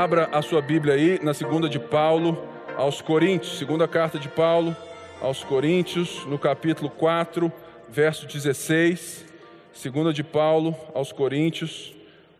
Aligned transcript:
Abra 0.00 0.28
a 0.30 0.40
sua 0.40 0.62
Bíblia 0.62 0.94
aí 0.94 1.18
na 1.24 1.34
segunda 1.34 1.68
de 1.68 1.76
Paulo 1.76 2.46
aos 2.76 3.00
Coríntios, 3.02 3.58
segunda 3.58 3.88
carta 3.88 4.16
de 4.16 4.28
Paulo 4.28 4.76
aos 5.20 5.42
Coríntios, 5.42 6.24
no 6.26 6.38
capítulo 6.38 6.88
4, 6.88 7.52
verso 7.88 8.24
16. 8.24 9.26
Segunda 9.72 10.12
de 10.12 10.22
Paulo 10.22 10.72
aos 10.94 11.10
Coríntios 11.10 11.96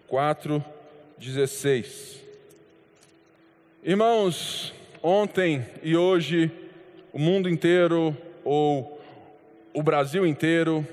4, 0.06 0.64
16. 1.18 2.22
Irmãos, 3.82 4.72
ontem 5.02 5.66
e 5.82 5.96
hoje 5.96 6.52
o 7.12 7.18
mundo 7.18 7.48
inteiro 7.48 8.16
ou 8.44 9.02
o 9.74 9.82
Brasil 9.82 10.24
inteiro 10.24 10.86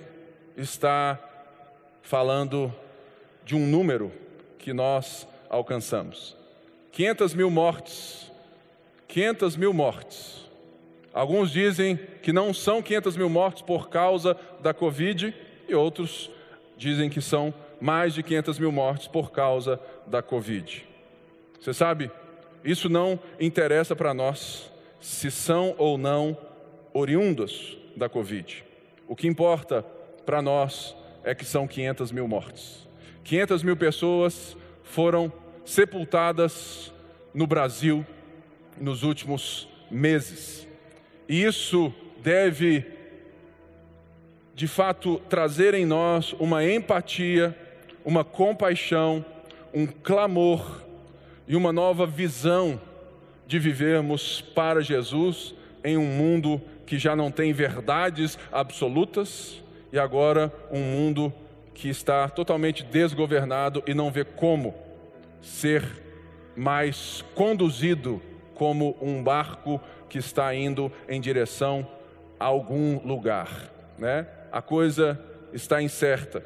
está 0.58 1.20
falando 2.02 2.74
de 3.44 3.56
um 3.56 3.68
número 3.68 4.12
que 4.58 4.74
nós 4.74 5.28
alcançamos. 5.48 6.44
500 6.96 7.34
mil 7.34 7.52
mortes. 7.52 8.32
500 9.10 9.58
mil 9.58 9.74
mortes. 9.74 10.50
Alguns 11.14 11.52
dizem 11.52 12.00
que 12.22 12.32
não 12.32 12.54
são 12.54 12.82
500 12.82 13.18
mil 13.18 13.28
mortes 13.28 13.62
por 13.62 13.90
causa 13.90 14.38
da 14.62 14.74
Covid, 14.74 15.36
e 15.68 15.76
outros 15.76 16.32
dizem 16.78 17.10
que 17.10 17.20
são 17.20 17.54
mais 17.82 18.14
de 18.14 18.24
500 18.24 18.60
mil 18.60 18.72
mortes 18.72 19.10
por 19.10 19.32
causa 19.32 19.78
da 20.08 20.22
Covid. 20.22 20.88
Você 21.60 21.74
sabe, 21.74 22.10
isso 22.64 22.88
não 22.88 23.20
interessa 23.42 23.94
para 23.94 24.14
nós 24.14 24.72
se 25.02 25.30
são 25.30 25.76
ou 25.78 25.98
não 25.98 26.38
oriundos 26.94 27.78
da 27.98 28.08
Covid. 28.08 28.64
O 29.06 29.18
que 29.18 29.28
importa 29.28 29.86
para 30.26 30.42
nós 30.42 30.96
é 31.26 31.36
que 31.36 31.44
são 31.44 31.68
500 31.68 32.14
mil 32.14 32.28
mortes. 32.28 32.88
500 33.26 33.64
mil 33.64 33.76
pessoas 33.76 34.56
foram 34.82 35.32
sepultadas 35.66 36.94
no 37.34 37.48
Brasil 37.48 38.06
nos 38.80 39.04
últimos 39.04 39.68
meses. 39.90 40.68
E 41.28 41.44
isso 41.44 41.94
deve, 42.22 42.86
de 44.54 44.68
fato, 44.68 45.20
trazer 45.28 45.74
em 45.74 45.86
nós 45.86 46.34
uma 46.34 46.64
empatia, 46.64 47.58
uma 48.04 48.24
compaixão, 48.24 49.26
um 49.74 49.86
clamor 49.86 50.82
e 51.48 51.56
uma 51.56 51.74
nova 51.74 52.06
visão 52.06 52.80
de 53.48 53.60
vivermos 53.60 54.42
para 54.42 54.82
Jesus 54.82 55.54
em 55.84 55.98
um 55.98 56.06
mundo 56.06 56.62
que 56.86 56.98
já 56.98 57.16
não 57.16 57.32
tem 57.32 57.52
verdades 57.54 58.38
absolutas 58.52 59.62
e 59.92 60.00
agora 60.00 60.52
um 60.72 60.80
mundo 60.80 61.34
que 61.74 61.90
está 61.90 62.30
totalmente 62.30 62.84
desgovernado 62.84 63.84
e 63.86 63.94
não 63.94 64.12
vê 64.12 64.24
como 64.24 64.85
ser 65.46 65.84
mais 66.56 67.24
conduzido 67.36 68.22
como 68.56 68.98
um 69.00 69.24
barco 69.24 69.80
que 70.10 70.18
está 70.18 70.54
indo 70.56 70.92
em 71.08 71.22
direção 71.22 71.88
a 72.40 72.46
algum 72.46 73.00
lugar, 73.06 73.72
né? 73.98 74.28
A 74.52 74.62
coisa 74.62 75.20
está 75.54 75.82
incerta. 75.82 76.44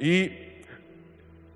E 0.00 0.32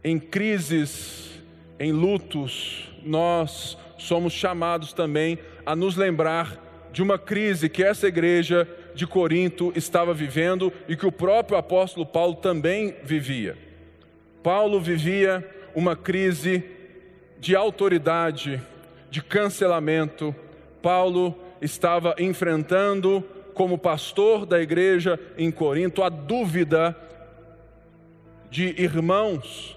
em 0.05 0.19
crises, 0.19 1.31
em 1.79 1.93
lutos, 1.93 2.93
nós 3.03 3.79
somos 3.97 4.33
chamados 4.33 4.93
também 4.93 5.39
a 5.65 5.75
nos 5.75 5.97
lembrar 5.97 6.65
de 6.93 7.03
uma 7.03 7.19
crise 7.19 7.69
que 7.69 7.83
essa 7.83 8.09
igreja 8.09 8.69
de 8.95 9.07
Corinto 9.07 9.73
estava 9.77 10.13
vivendo 10.13 10.73
e 10.89 10.97
que 10.97 11.07
o 11.07 11.13
próprio 11.13 11.57
apóstolo 11.57 12.05
Paulo 12.05 12.35
também 12.35 12.97
vivia. 13.05 13.57
Paulo 14.43 14.81
vivia 14.81 15.47
uma 15.75 15.97
crise 15.97 16.65
de 17.39 17.55
autoridade, 17.55 18.61
de 19.11 19.23
cancelamento. 19.23 20.35
Paulo 20.83 21.37
estava 21.61 22.15
enfrentando, 22.19 23.25
como 23.55 23.79
pastor 23.79 24.47
da 24.47 24.61
igreja 24.61 25.19
em 25.37 25.51
Corinto, 25.51 26.03
a 26.03 26.09
dúvida 26.09 26.97
de 28.51 28.75
irmãos 28.81 29.77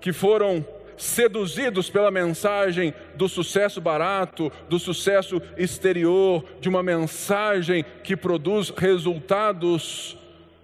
que 0.00 0.12
foram 0.12 0.64
seduzidos 0.96 1.88
pela 1.88 2.10
mensagem 2.10 2.92
do 3.14 3.28
sucesso 3.28 3.80
barato, 3.80 4.52
do 4.68 4.78
sucesso 4.78 5.40
exterior, 5.56 6.44
de 6.60 6.68
uma 6.68 6.82
mensagem 6.82 7.84
que 8.02 8.16
produz 8.16 8.70
resultados 8.70 10.16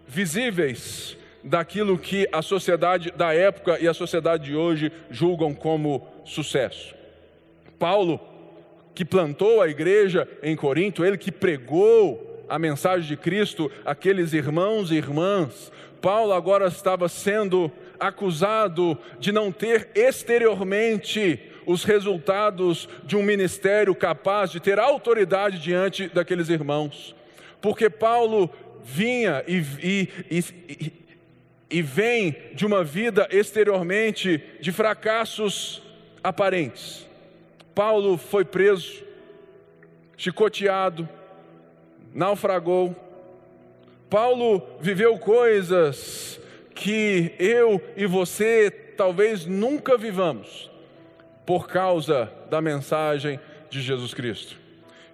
visíveis 0.06 1.16
daquilo 1.44 1.98
que 1.98 2.26
a 2.32 2.40
sociedade 2.40 3.12
da 3.14 3.34
época 3.34 3.78
e 3.78 3.86
a 3.86 3.94
sociedade 3.94 4.44
de 4.44 4.56
hoje 4.56 4.90
julgam 5.10 5.54
como 5.54 6.06
sucesso. 6.24 6.94
Paulo, 7.78 8.18
que 8.94 9.04
plantou 9.04 9.60
a 9.60 9.68
igreja 9.68 10.26
em 10.42 10.56
Corinto, 10.56 11.04
ele 11.04 11.18
que 11.18 11.30
pregou 11.30 12.44
a 12.48 12.58
mensagem 12.58 13.06
de 13.06 13.16
Cristo 13.16 13.70
àqueles 13.84 14.32
irmãos 14.32 14.90
e 14.90 14.94
irmãs, 14.94 15.70
Paulo 16.00 16.32
agora 16.32 16.66
estava 16.66 17.08
sendo 17.08 17.70
acusado 17.98 18.98
de 19.18 19.32
não 19.32 19.52
ter 19.52 19.90
exteriormente 19.94 21.40
os 21.66 21.84
resultados 21.84 22.88
de 23.04 23.16
um 23.16 23.22
ministério 23.22 23.94
capaz 23.94 24.50
de 24.50 24.60
ter 24.60 24.78
autoridade 24.78 25.58
diante 25.58 26.08
daqueles 26.08 26.48
irmãos. 26.48 27.14
Porque 27.60 27.88
Paulo 27.88 28.50
vinha 28.82 29.42
e, 29.48 29.64
e, 29.82 30.08
e, 30.30 31.03
e 31.74 31.82
vem 31.82 32.36
de 32.52 32.64
uma 32.64 32.84
vida 32.84 33.26
exteriormente 33.32 34.40
de 34.60 34.70
fracassos 34.70 35.82
aparentes. 36.22 37.04
Paulo 37.74 38.16
foi 38.16 38.44
preso, 38.44 39.02
chicoteado, 40.16 41.08
naufragou. 42.14 42.94
Paulo 44.08 44.62
viveu 44.80 45.18
coisas 45.18 46.38
que 46.76 47.34
eu 47.40 47.82
e 47.96 48.06
você 48.06 48.70
talvez 48.70 49.44
nunca 49.44 49.98
vivamos 49.98 50.70
por 51.44 51.66
causa 51.66 52.30
da 52.48 52.62
mensagem 52.62 53.40
de 53.68 53.82
Jesus 53.82 54.14
Cristo. 54.14 54.63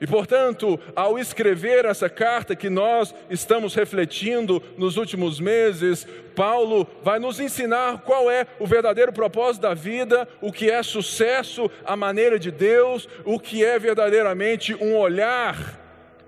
E 0.00 0.06
portanto, 0.06 0.80
ao 0.96 1.18
escrever 1.18 1.84
essa 1.84 2.08
carta 2.08 2.56
que 2.56 2.70
nós 2.70 3.14
estamos 3.28 3.74
refletindo 3.74 4.62
nos 4.78 4.96
últimos 4.96 5.38
meses, 5.38 6.06
Paulo 6.34 6.86
vai 7.02 7.18
nos 7.18 7.38
ensinar 7.38 7.98
qual 7.98 8.30
é 8.30 8.46
o 8.58 8.66
verdadeiro 8.66 9.12
propósito 9.12 9.62
da 9.62 9.74
vida, 9.74 10.26
o 10.40 10.50
que 10.50 10.70
é 10.70 10.82
sucesso, 10.82 11.70
a 11.84 11.96
maneira 11.96 12.38
de 12.38 12.50
Deus, 12.50 13.06
o 13.26 13.38
que 13.38 13.62
é 13.62 13.78
verdadeiramente 13.78 14.74
um 14.74 14.96
olhar 14.96 15.78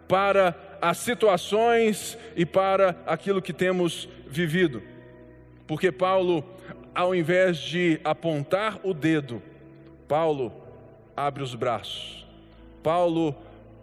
para 0.06 0.54
as 0.78 0.98
situações 0.98 2.18
e 2.36 2.44
para 2.44 2.94
aquilo 3.06 3.40
que 3.40 3.54
temos 3.54 4.06
vivido. 4.28 4.82
Porque 5.66 5.90
Paulo, 5.90 6.44
ao 6.94 7.14
invés 7.14 7.56
de 7.56 7.98
apontar 8.04 8.78
o 8.82 8.92
dedo, 8.92 9.42
Paulo 10.06 10.52
abre 11.16 11.42
os 11.42 11.54
braços. 11.54 12.26
Paulo, 12.82 13.34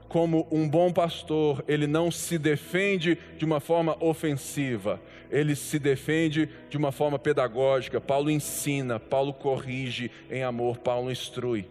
como 0.09 0.47
um 0.52 0.68
bom 0.68 0.92
pastor, 0.92 1.64
ele 1.68 1.86
não 1.86 2.09
se 2.09 2.40
defende 2.40 3.18
de 3.38 3.46
uma 3.46 3.59
forma 3.59 3.96
ofensiva, 4.00 5.00
ele 5.30 5.56
se 5.56 5.78
defende 5.78 6.50
de 6.68 6.78
uma 6.78 6.92
forma 6.92 7.20
pedagógica. 7.20 8.02
Paulo 8.02 8.31
ensina, 8.31 9.00
Paulo 9.00 9.31
corrige 9.31 10.09
em 10.30 10.44
amor, 10.44 10.80
Paulo 10.80 11.12
instrui. 11.12 11.68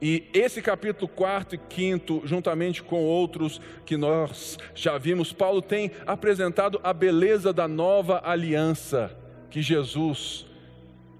E 0.00 0.24
esse 0.32 0.60
capítulo 0.60 1.06
4 1.06 1.56
e 1.56 1.74
5, 1.74 2.22
juntamente 2.24 2.82
com 2.82 3.04
outros 3.04 3.60
que 3.86 3.96
nós 3.96 4.58
já 4.74 4.98
vimos, 4.98 5.32
Paulo 5.32 5.62
tem 5.62 5.90
apresentado 6.06 6.80
a 6.82 6.92
beleza 6.92 7.52
da 7.52 7.68
nova 7.68 8.20
aliança 8.24 9.16
que 9.50 9.62
Jesus 9.62 10.46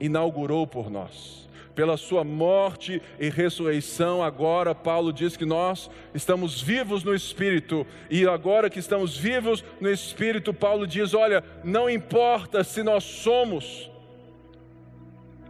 inaugurou 0.01 0.67
por 0.67 0.91
nós. 0.91 1.44
Pela 1.75 1.97
sua 1.97 2.23
morte 2.23 3.03
e 3.19 3.29
ressurreição, 3.29 4.23
agora 4.23 4.75
Paulo 4.75 5.13
diz 5.13 5.37
que 5.37 5.45
nós 5.45 5.91
estamos 6.15 6.63
vivos 6.63 7.03
no 7.03 7.15
Espírito, 7.15 7.85
e 8.09 8.27
agora 8.27 8.71
que 8.71 8.79
estamos 8.79 9.17
vivos 9.17 9.65
no 9.81 9.91
Espírito, 9.91 10.55
Paulo 10.55 10.87
diz: 10.87 11.15
olha, 11.15 11.43
não 11.65 11.91
importa 11.91 12.63
se 12.63 12.83
nós 12.83 13.03
somos 13.03 13.91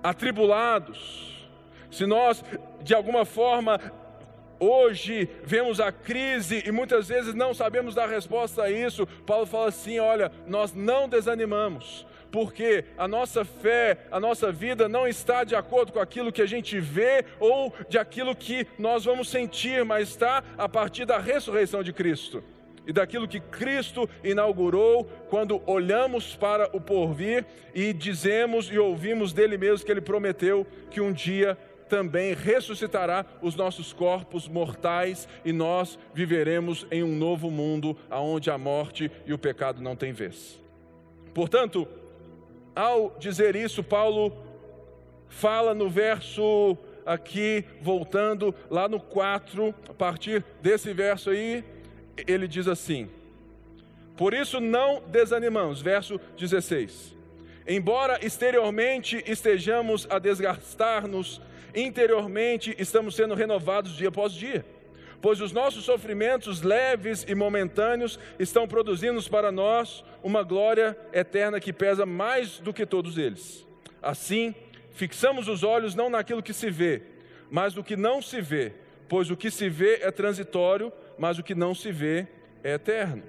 atribulados, 0.03 1.47
se 1.91 2.07
nós, 2.07 2.43
de 2.83 2.95
alguma 2.95 3.25
forma, 3.25 3.81
hoje 4.59 5.29
vemos 5.45 5.81
a 5.81 5.93
crise 5.93 6.63
e 6.67 6.73
muitas 6.73 7.09
vezes 7.09 7.35
não 7.35 7.55
sabemos 7.55 7.95
dar 7.95 8.09
resposta 8.09 8.63
a 8.63 8.71
isso, 8.71 9.07
Paulo 9.27 9.47
fala 9.47 9.69
assim: 9.69 9.99
olha, 9.99 10.31
nós 10.47 10.73
não 10.75 11.09
desanimamos, 11.09 12.07
porque 12.35 12.85
a 12.99 13.07
nossa 13.07 13.45
fé, 13.45 13.97
a 14.11 14.19
nossa 14.19 14.51
vida 14.51 14.89
não 14.89 15.07
está 15.07 15.45
de 15.45 15.55
acordo 15.55 15.93
com 15.93 16.01
aquilo 16.01 16.33
que 16.33 16.43
a 16.43 16.47
gente 16.47 16.81
vê 16.81 17.25
ou 17.39 17.73
de 17.89 17.97
aquilo 17.97 18.35
que 18.35 18.67
nós 18.77 19.05
vamos 19.05 19.29
sentir, 19.29 19.85
mas 19.85 20.09
está 20.09 20.43
a 20.59 20.69
partir 20.69 21.05
da 21.05 21.17
ressurreição 21.17 21.81
de 21.81 21.93
Cristo 21.93 22.43
e 22.85 22.93
daquilo 22.93 23.29
que 23.29 23.39
Cristo 23.39 24.11
inaugurou 24.25 25.05
quando 25.31 25.63
olhamos 25.65 26.35
para 26.35 26.69
o 26.77 26.81
porvir 26.81 27.47
e 27.73 27.93
dizemos 27.93 28.67
e 28.69 28.81
ouvimos 28.81 29.33
dele 29.33 29.57
mesmo 29.57 29.87
que 29.87 29.93
ele 29.93 30.01
prometeu 30.01 30.67
que 30.91 31.01
um 31.01 31.13
dia 31.13 31.57
também 31.89 32.35
ressuscitará 32.35 33.25
os 33.43 33.55
nossos 33.55 33.93
corpos 33.93 34.49
mortais 34.49 35.29
e 35.45 35.53
nós 35.53 35.97
viveremos 36.13 36.85
em 36.91 37.05
um 37.05 37.15
novo 37.15 37.49
mundo 37.49 37.97
onde 38.11 38.51
a 38.51 38.59
morte 38.59 39.09
e 39.25 39.33
o 39.33 39.39
pecado 39.39 39.81
não 39.81 39.95
têm 39.95 40.13
vez. 40.13 40.61
Portanto, 41.33 41.89
ao 42.75 43.17
dizer 43.19 43.55
isso, 43.57 43.83
Paulo 43.83 44.37
fala 45.29 45.75
no 45.75 45.89
verso 45.89 46.77
aqui, 47.05 47.65
voltando 47.81 48.55
lá 48.71 48.89
no 48.89 49.01
4, 49.01 49.75
a 49.89 49.95
partir 49.95 50.45
desse 50.61 50.93
verso 50.93 51.31
aí, 51.31 51.65
ele 52.27 52.49
diz 52.49 52.67
assim: 52.69 53.09
Por 54.17 54.35
isso 54.35 54.61
não 54.61 55.03
desanimamos, 55.07 55.81
verso 55.81 56.21
16. 56.37 57.15
Embora 57.67 58.19
exteriormente 58.25 59.23
estejamos 59.27 60.07
a 60.11 60.19
desgastar-nos, 60.19 61.41
interiormente 61.75 62.75
estamos 62.79 63.17
sendo 63.17 63.35
renovados 63.35 63.97
dia 63.97 64.09
após 64.09 64.33
dia. 64.33 64.65
Pois 65.25 65.41
os 65.41 65.53
nossos 65.53 65.87
sofrimentos 65.87 66.61
leves 66.61 67.25
e 67.27 67.35
momentâneos 67.35 68.19
estão 68.39 68.69
produzindo 68.69 69.23
para 69.31 69.51
nós 69.51 70.05
uma 70.23 70.43
glória 70.43 70.95
eterna 71.15 71.59
que 71.59 71.73
pesa 71.73 72.05
mais 72.05 72.59
do 72.59 72.75
que 72.75 72.85
todos 72.85 73.17
eles. 73.17 73.67
Assim, 74.03 74.55
fixamos 74.91 75.49
os 75.49 75.63
olhos 75.63 75.95
não 75.95 76.11
naquilo 76.11 76.43
que 76.43 76.53
se 76.53 76.69
vê, 76.69 77.01
mas 77.51 77.75
no 77.75 77.83
que 77.83 77.97
não 77.97 78.21
se 78.21 78.43
vê, 78.43 78.75
pois 79.09 79.31
o 79.31 79.37
que 79.37 79.51
se 79.51 79.67
vê 79.67 80.01
é 80.03 80.11
transitório, 80.11 80.93
mas 81.19 81.39
o 81.39 81.43
que 81.43 81.55
não 81.55 81.75
se 81.75 81.91
vê 81.91 82.27
é 82.63 82.75
eterno. 82.75 83.23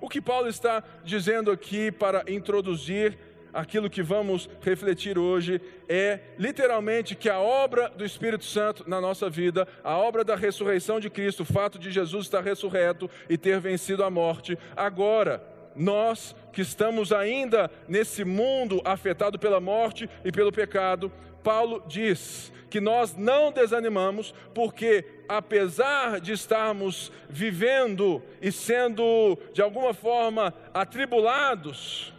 O 0.00 0.08
que 0.08 0.20
Paulo 0.20 0.48
está 0.48 0.82
dizendo 1.04 1.52
aqui 1.52 1.92
para 1.92 2.24
introduzir 2.26 3.16
aquilo 3.54 3.88
que 3.88 4.02
vamos 4.02 4.50
refletir 4.60 5.16
hoje 5.16 5.60
é 5.88 6.18
literalmente 6.36 7.14
que 7.14 7.30
a 7.30 7.38
obra 7.38 7.88
do 7.88 8.04
Espírito 8.04 8.44
Santo 8.44 8.84
na 8.88 9.00
nossa 9.00 9.30
vida, 9.30 9.66
a 9.82 9.96
obra 9.96 10.24
da 10.24 10.34
ressurreição 10.34 10.98
de 10.98 11.08
Cristo, 11.08 11.44
o 11.44 11.46
fato 11.46 11.78
de 11.78 11.90
Jesus 11.90 12.26
estar 12.26 12.42
ressurreto 12.42 13.08
e 13.28 13.38
ter 13.38 13.60
vencido 13.60 14.02
a 14.02 14.10
morte, 14.10 14.58
agora 14.76 15.42
nós 15.76 16.34
que 16.52 16.62
estamos 16.62 17.12
ainda 17.12 17.70
nesse 17.88 18.24
mundo 18.24 18.82
afetado 18.84 19.38
pela 19.38 19.60
morte 19.60 20.08
e 20.24 20.32
pelo 20.32 20.52
pecado, 20.52 21.10
Paulo 21.42 21.82
diz 21.86 22.52
que 22.70 22.80
nós 22.80 23.16
não 23.16 23.52
desanimamos, 23.52 24.34
porque 24.52 25.04
apesar 25.28 26.20
de 26.20 26.32
estarmos 26.32 27.12
vivendo 27.28 28.20
e 28.42 28.50
sendo 28.50 29.38
de 29.52 29.62
alguma 29.62 29.94
forma 29.94 30.52
atribulados 30.72 32.13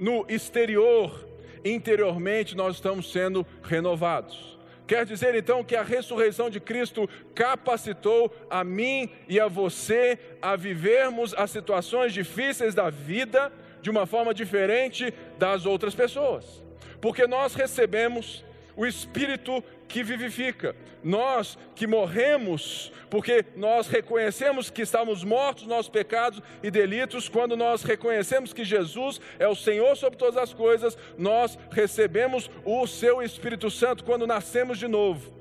no 0.00 0.24
exterior, 0.28 1.28
interiormente 1.62 2.56
nós 2.56 2.76
estamos 2.76 3.12
sendo 3.12 3.46
renovados. 3.62 4.58
Quer 4.86 5.06
dizer 5.06 5.36
então 5.36 5.62
que 5.62 5.76
a 5.76 5.84
ressurreição 5.84 6.50
de 6.50 6.58
Cristo 6.58 7.08
capacitou 7.32 8.34
a 8.50 8.64
mim 8.64 9.08
e 9.28 9.38
a 9.38 9.46
você 9.46 10.18
a 10.42 10.56
vivermos 10.56 11.32
as 11.34 11.52
situações 11.52 12.12
difíceis 12.12 12.74
da 12.74 12.90
vida 12.90 13.52
de 13.80 13.88
uma 13.88 14.06
forma 14.06 14.34
diferente 14.34 15.14
das 15.38 15.64
outras 15.64 15.94
pessoas. 15.94 16.64
Porque 17.00 17.26
nós 17.26 17.54
recebemos 17.54 18.44
o 18.76 18.84
Espírito 18.84 19.62
que 19.90 20.04
vivifica. 20.04 20.74
Nós 21.02 21.58
que 21.74 21.86
morremos, 21.86 22.92
porque 23.10 23.44
nós 23.56 23.88
reconhecemos 23.88 24.70
que 24.70 24.82
estamos 24.82 25.24
mortos 25.24 25.64
nos 25.64 25.70
nossos 25.70 25.90
pecados 25.90 26.40
e 26.62 26.70
delitos, 26.70 27.28
quando 27.28 27.56
nós 27.56 27.82
reconhecemos 27.82 28.52
que 28.52 28.64
Jesus 28.64 29.20
é 29.38 29.48
o 29.48 29.54
Senhor 29.54 29.96
sobre 29.96 30.16
todas 30.16 30.36
as 30.36 30.54
coisas, 30.54 30.96
nós 31.18 31.58
recebemos 31.72 32.48
o 32.64 32.86
seu 32.86 33.20
Espírito 33.20 33.68
Santo 33.70 34.04
quando 34.04 34.26
nascemos 34.26 34.78
de 34.78 34.86
novo, 34.86 35.32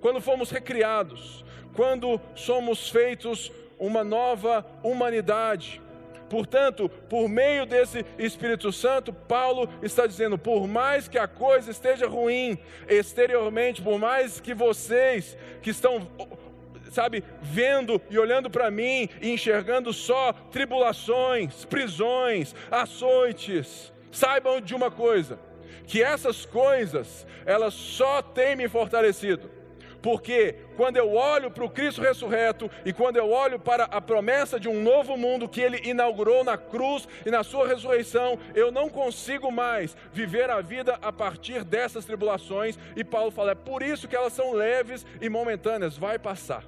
quando 0.00 0.20
fomos 0.20 0.50
recriados, 0.50 1.44
quando 1.74 2.20
somos 2.34 2.90
feitos 2.90 3.50
uma 3.78 4.04
nova 4.04 4.66
humanidade. 4.82 5.80
Portanto, 6.34 6.88
por 7.08 7.28
meio 7.28 7.64
desse 7.64 8.04
Espírito 8.18 8.72
Santo, 8.72 9.12
Paulo 9.12 9.68
está 9.80 10.04
dizendo: 10.04 10.36
por 10.36 10.66
mais 10.66 11.06
que 11.06 11.16
a 11.16 11.28
coisa 11.28 11.70
esteja 11.70 12.08
ruim 12.08 12.58
exteriormente, 12.88 13.80
por 13.80 14.00
mais 14.00 14.40
que 14.40 14.52
vocês 14.52 15.38
que 15.62 15.70
estão 15.70 16.10
sabe, 16.90 17.22
vendo 17.40 18.02
e 18.10 18.18
olhando 18.18 18.50
para 18.50 18.68
mim 18.68 19.08
e 19.22 19.30
enxergando 19.30 19.92
só 19.92 20.32
tribulações, 20.32 21.64
prisões, 21.66 22.52
açoites, 22.68 23.92
saibam 24.10 24.60
de 24.60 24.74
uma 24.74 24.90
coisa, 24.90 25.38
que 25.86 26.02
essas 26.02 26.44
coisas, 26.44 27.24
elas 27.46 27.74
só 27.74 28.20
têm 28.20 28.56
me 28.56 28.68
fortalecido 28.68 29.48
porque 30.04 30.56
quando 30.76 30.98
eu 30.98 31.14
olho 31.14 31.50
para 31.50 31.64
o 31.64 31.70
Cristo 31.70 32.02
ressurreto 32.02 32.70
e 32.84 32.92
quando 32.92 33.16
eu 33.16 33.30
olho 33.30 33.58
para 33.58 33.84
a 33.84 34.02
promessa 34.02 34.60
de 34.60 34.68
um 34.68 34.82
novo 34.82 35.16
mundo 35.16 35.48
que 35.48 35.62
ele 35.62 35.80
inaugurou 35.82 36.44
na 36.44 36.58
cruz 36.58 37.08
e 37.24 37.30
na 37.30 37.42
sua 37.42 37.66
ressurreição, 37.66 38.38
eu 38.54 38.70
não 38.70 38.90
consigo 38.90 39.50
mais 39.50 39.96
viver 40.12 40.50
a 40.50 40.60
vida 40.60 40.98
a 41.00 41.10
partir 41.10 41.64
dessas 41.64 42.04
tribulações. 42.04 42.78
E 42.94 43.02
Paulo 43.02 43.30
fala: 43.30 43.52
é 43.52 43.54
por 43.54 43.82
isso 43.82 44.06
que 44.06 44.14
elas 44.14 44.34
são 44.34 44.52
leves 44.52 45.06
e 45.22 45.30
momentâneas, 45.30 45.96
vai 45.96 46.18
passar. 46.18 46.66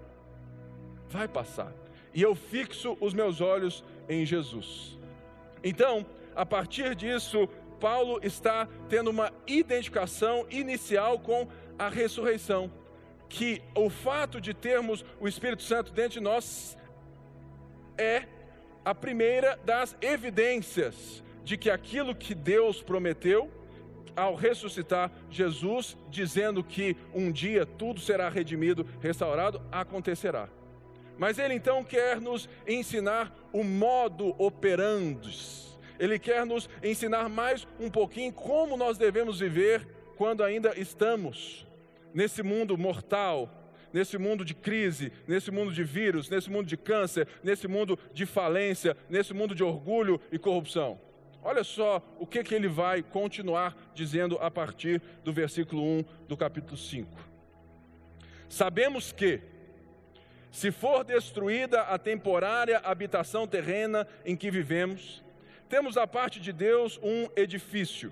Vai 1.10 1.28
passar. 1.28 1.74
E 2.14 2.22
eu 2.22 2.34
fixo 2.34 2.96
os 3.02 3.12
meus 3.12 3.42
olhos 3.42 3.84
em 4.08 4.24
Jesus. 4.24 4.98
Então, 5.62 6.06
a 6.34 6.46
partir 6.46 6.94
disso, 6.94 7.46
Paulo 7.78 8.18
está 8.22 8.66
tendo 8.88 9.10
uma 9.10 9.30
identificação 9.46 10.46
inicial 10.48 11.18
com 11.18 11.46
a 11.78 11.90
ressurreição 11.90 12.72
que 13.28 13.62
o 13.74 13.90
fato 13.90 14.40
de 14.40 14.54
termos 14.54 15.04
o 15.20 15.26
Espírito 15.26 15.62
Santo 15.62 15.92
dentro 15.92 16.12
de 16.12 16.20
nós 16.20 16.76
é 17.98 18.24
a 18.84 18.94
primeira 18.94 19.58
das 19.64 19.96
evidências 20.00 21.22
de 21.42 21.56
que 21.56 21.70
aquilo 21.70 22.14
que 22.14 22.34
Deus 22.34 22.82
prometeu 22.82 23.50
ao 24.14 24.34
ressuscitar 24.34 25.10
Jesus, 25.30 25.96
dizendo 26.08 26.64
que 26.64 26.96
um 27.14 27.30
dia 27.30 27.66
tudo 27.66 28.00
será 28.00 28.28
redimido, 28.28 28.86
restaurado, 29.00 29.60
acontecerá. 29.70 30.48
Mas 31.18 31.38
ele 31.38 31.54
então 31.54 31.84
quer 31.84 32.20
nos 32.20 32.48
ensinar 32.66 33.34
o 33.52 33.62
modo 33.62 34.34
operandi. 34.38 35.66
Ele 35.98 36.18
quer 36.18 36.44
nos 36.46 36.68
ensinar 36.82 37.28
mais 37.28 37.66
um 37.80 37.90
pouquinho 37.90 38.32
como 38.32 38.76
nós 38.76 38.98
devemos 38.98 39.40
viver 39.40 39.86
quando 40.16 40.42
ainda 40.42 40.78
estamos 40.78 41.65
nesse 42.16 42.42
mundo 42.42 42.78
mortal, 42.78 43.46
nesse 43.92 44.16
mundo 44.16 44.42
de 44.42 44.54
crise, 44.54 45.12
nesse 45.28 45.50
mundo 45.50 45.70
de 45.70 45.84
vírus, 45.84 46.30
nesse 46.30 46.48
mundo 46.48 46.66
de 46.66 46.74
câncer, 46.74 47.28
nesse 47.44 47.68
mundo 47.68 47.98
de 48.10 48.24
falência, 48.24 48.96
nesse 49.06 49.34
mundo 49.34 49.54
de 49.54 49.62
orgulho 49.62 50.18
e 50.32 50.38
corrupção. 50.38 50.98
Olha 51.42 51.62
só 51.62 52.02
o 52.18 52.26
que, 52.26 52.42
que 52.42 52.54
ele 52.54 52.68
vai 52.68 53.02
continuar 53.02 53.76
dizendo 53.94 54.38
a 54.40 54.50
partir 54.50 55.02
do 55.22 55.30
versículo 55.30 55.82
1 55.82 56.04
do 56.26 56.38
capítulo 56.38 56.78
5. 56.78 57.06
Sabemos 58.48 59.12
que, 59.12 59.42
se 60.50 60.72
for 60.72 61.04
destruída 61.04 61.82
a 61.82 61.98
temporária 61.98 62.78
habitação 62.78 63.46
terrena 63.46 64.08
em 64.24 64.34
que 64.34 64.50
vivemos, 64.50 65.22
temos 65.68 65.96
da 65.96 66.06
parte 66.06 66.40
de 66.40 66.50
Deus 66.50 66.98
um 67.02 67.28
edifício, 67.36 68.10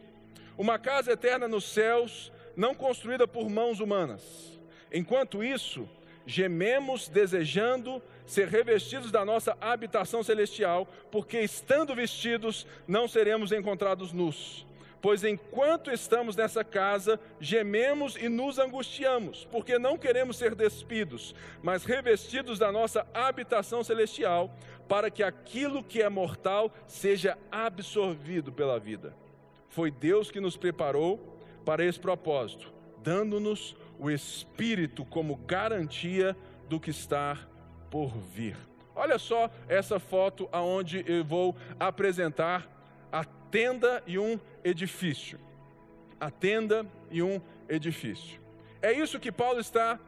uma 0.59 0.79
casa 0.79 1.13
eterna 1.13 1.49
nos 1.49 1.65
céus, 1.65 2.31
não 2.57 2.75
construída 2.75 3.27
por 3.27 3.49
mãos 3.49 3.81
humanas. 3.81 4.59
Enquanto 4.93 5.43
isso, 5.43 5.89
gememos 6.27 7.09
desejando 7.09 8.03
ser 8.27 8.49
revestidos 8.49 9.11
da 9.11 9.25
nossa 9.25 9.57
habitação 9.61 10.23
celestial, 10.23 10.89
porque 11.11 11.41
estando 11.41 11.95
vestidos, 11.95 12.67
não 12.87 13.07
seremos 13.07 13.53
encontrados 13.53 14.13
nus. 14.13 14.67
Pois 15.03 15.23
enquanto 15.23 15.91
estamos 15.91 16.35
nessa 16.35 16.65
casa, 16.65 17.21
gememos 17.39 18.17
e 18.17 18.27
nos 18.27 18.59
angustiamos, 18.59 19.47
porque 19.53 19.79
não 19.79 19.99
queremos 19.99 20.39
ser 20.39 20.55
despidos, 20.55 21.35
mas 21.63 21.85
revestidos 21.85 22.59
da 22.59 22.73
nossa 22.73 23.07
habitação 23.13 23.85
celestial, 23.85 24.57
para 24.89 25.11
que 25.11 25.23
aquilo 25.23 25.85
que 25.85 26.01
é 26.01 26.09
mortal 26.09 26.73
seja 26.87 27.37
absorvido 27.53 28.51
pela 28.51 28.81
vida. 28.81 29.15
Foi 29.69 29.91
Deus 29.91 30.31
que 30.31 30.41
nos 30.41 30.57
preparou 30.57 31.34
para 31.65 31.85
esse 31.85 31.99
propósito, 31.99 32.73
dando-nos 33.03 33.77
o 33.99 34.11
Espírito 34.11 35.05
como 35.05 35.37
garantia 35.37 36.37
do 36.69 36.81
que 36.81 36.91
está 36.91 37.39
por 37.91 38.17
vir. 38.17 38.57
Olha 38.95 39.19
só 39.19 39.51
essa 39.69 39.99
foto 39.99 40.49
aonde 40.53 41.05
eu 41.07 41.25
vou 41.25 41.57
apresentar 41.79 42.69
a 43.11 43.25
tenda 43.25 44.03
e 44.07 44.19
um 44.19 44.39
edifício. 44.63 45.39
A 46.21 46.31
tenda 46.31 46.87
e 47.11 47.23
um 47.23 47.41
edifício. 47.69 48.41
É 48.81 48.93
isso 48.93 49.19
que 49.19 49.33
Paulo 49.33 49.61
está 49.61 49.99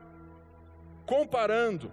comparando 1.05 1.91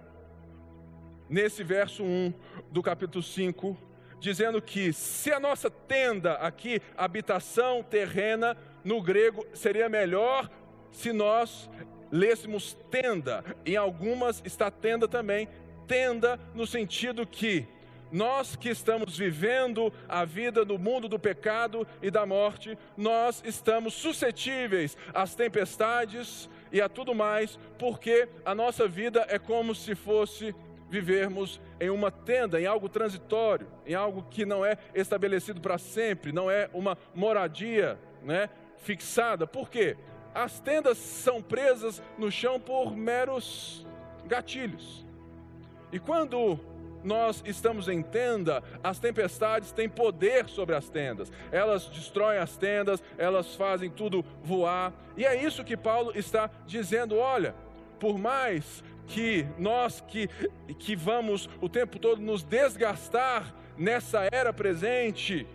nesse 1.28 1.64
verso 1.64 2.02
1 2.02 2.32
do 2.70 2.82
capítulo 2.82 3.22
5, 3.22 3.76
dizendo 4.20 4.60
que 4.60 4.92
se 4.92 5.32
a 5.32 5.40
nossa 5.40 5.70
tenda 5.70 6.34
aqui, 6.34 6.80
habitação 6.96 7.82
terrena, 7.82 8.56
no 8.84 9.00
grego 9.00 9.46
seria 9.54 9.88
melhor 9.88 10.50
se 10.90 11.12
nós 11.12 11.68
lêssemos 12.12 12.76
tenda. 12.90 13.44
Em 13.64 13.76
algumas 13.76 14.42
está 14.44 14.70
tenda 14.70 15.08
também. 15.08 15.48
Tenda 15.86 16.38
no 16.54 16.66
sentido 16.66 17.26
que 17.26 17.66
nós 18.12 18.54
que 18.54 18.68
estamos 18.68 19.18
vivendo 19.18 19.92
a 20.08 20.24
vida 20.24 20.64
no 20.64 20.78
mundo 20.78 21.08
do 21.08 21.18
pecado 21.18 21.86
e 22.00 22.10
da 22.10 22.24
morte, 22.24 22.78
nós 22.96 23.42
estamos 23.44 23.94
suscetíveis 23.94 24.96
às 25.12 25.34
tempestades 25.34 26.48
e 26.70 26.80
a 26.80 26.88
tudo 26.88 27.14
mais, 27.14 27.58
porque 27.76 28.28
a 28.44 28.54
nossa 28.54 28.86
vida 28.86 29.26
é 29.28 29.38
como 29.38 29.74
se 29.74 29.96
fosse 29.96 30.54
vivermos 30.88 31.60
em 31.80 31.90
uma 31.90 32.10
tenda, 32.10 32.60
em 32.60 32.66
algo 32.66 32.88
transitório, 32.88 33.66
em 33.84 33.94
algo 33.94 34.22
que 34.30 34.46
não 34.46 34.64
é 34.64 34.78
estabelecido 34.94 35.60
para 35.60 35.76
sempre, 35.76 36.30
não 36.30 36.48
é 36.48 36.70
uma 36.72 36.96
moradia 37.14 37.98
né, 38.22 38.48
fixada. 38.78 39.46
Por 39.46 39.68
quê? 39.68 39.96
As 40.34 40.58
tendas 40.60 40.98
são 40.98 41.40
presas 41.40 42.02
no 42.18 42.30
chão 42.30 42.58
por 42.58 42.96
meros 42.96 43.86
gatilhos. 44.26 45.06
E 45.92 45.98
quando 45.98 46.58
nós 47.04 47.42
estamos 47.46 47.86
em 47.86 48.02
tenda, 48.02 48.62
as 48.82 48.98
tempestades 48.98 49.70
têm 49.70 49.88
poder 49.88 50.48
sobre 50.48 50.74
as 50.74 50.88
tendas. 50.88 51.30
Elas 51.52 51.86
destroem 51.86 52.38
as 52.38 52.56
tendas, 52.56 53.02
elas 53.18 53.54
fazem 53.54 53.90
tudo 53.90 54.24
voar. 54.42 54.92
E 55.16 55.24
é 55.24 55.40
isso 55.40 55.62
que 55.62 55.76
Paulo 55.76 56.12
está 56.16 56.50
dizendo: 56.66 57.16
olha, 57.16 57.54
por 58.00 58.18
mais 58.18 58.82
que 59.06 59.46
nós 59.58 60.00
que, 60.00 60.28
que 60.78 60.96
vamos 60.96 61.48
o 61.60 61.68
tempo 61.68 61.98
todo 61.98 62.20
nos 62.20 62.42
desgastar 62.42 63.54
nessa 63.76 64.26
era 64.32 64.52
presente, 64.52 65.46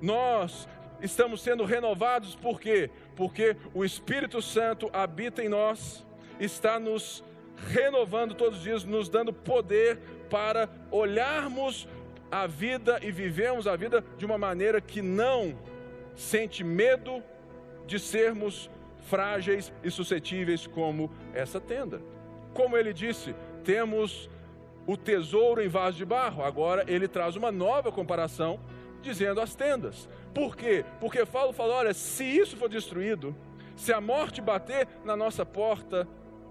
nós 0.00 0.66
estamos 1.00 1.42
sendo 1.42 1.64
renovados 1.64 2.34
por 2.34 2.60
quê? 2.60 2.90
Porque 3.16 3.56
o 3.74 3.84
Espírito 3.84 4.40
Santo 4.42 4.90
habita 4.92 5.42
em 5.42 5.48
nós, 5.48 6.06
está 6.38 6.78
nos 6.78 7.24
renovando 7.68 8.34
todos 8.34 8.58
os 8.58 8.64
dias, 8.64 8.84
nos 8.84 9.08
dando 9.08 9.32
poder 9.32 9.98
para 10.30 10.68
olharmos 10.90 11.88
a 12.30 12.46
vida 12.46 13.00
e 13.02 13.10
vivemos 13.10 13.66
a 13.66 13.74
vida 13.74 14.04
de 14.16 14.24
uma 14.24 14.38
maneira 14.38 14.80
que 14.80 15.00
não 15.00 15.58
sente 16.14 16.62
medo 16.62 17.22
de 17.86 17.98
sermos 17.98 18.70
frágeis 19.08 19.72
e 19.82 19.90
suscetíveis 19.90 20.66
como 20.66 21.10
essa 21.32 21.60
tenda. 21.60 22.02
Como 22.52 22.76
ele 22.76 22.92
disse, 22.92 23.34
temos 23.64 24.28
o 24.86 24.96
tesouro 24.96 25.62
em 25.62 25.68
vaso 25.68 25.96
de 25.96 26.04
barro. 26.04 26.42
Agora 26.42 26.84
ele 26.86 27.08
traz 27.08 27.36
uma 27.36 27.50
nova 27.50 27.90
comparação 27.90 28.60
dizendo 29.02 29.40
as 29.40 29.54
tendas. 29.54 30.08
Por 30.34 30.56
quê? 30.56 30.84
Porque 31.00 31.24
Paulo 31.24 31.52
fala: 31.52 31.74
olha, 31.74 31.94
se 31.94 32.24
isso 32.24 32.56
for 32.56 32.68
destruído, 32.68 33.34
se 33.76 33.92
a 33.92 34.00
morte 34.00 34.40
bater 34.40 34.88
na 35.04 35.16
nossa 35.16 35.44
porta, 35.44 36.06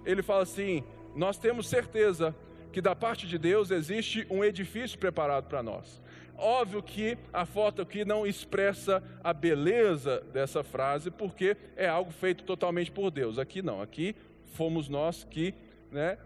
ele 0.06 0.22
fala 0.22 0.44
assim: 0.44 0.84
nós 1.16 1.38
temos 1.38 1.68
certeza 1.68 2.36
que 2.72 2.82
da 2.82 2.96
parte 2.96 3.28
de 3.28 3.38
Deus 3.38 3.72
existe 3.72 4.26
um 4.30 4.44
edifício 4.44 4.98
preparado 5.00 5.48
para 5.48 5.64
nós. 5.64 6.02
Óbvio 6.38 6.84
que 6.84 7.18
a 7.34 7.46
foto 7.46 7.82
aqui 7.82 8.06
não 8.06 8.28
expressa 8.28 9.02
a 9.24 9.34
beleza 9.34 10.22
dessa 10.32 10.64
frase, 10.64 11.10
porque 11.10 11.58
é 11.76 11.88
algo 11.88 12.12
feito 12.12 12.44
totalmente 12.44 12.92
por 12.92 13.10
Deus. 13.10 13.40
Aqui 13.40 13.64
não, 13.64 13.82
aqui 13.82 14.16
fomos 14.54 14.88
nós 14.88 15.24
que, 15.24 15.56
né, 15.92 16.18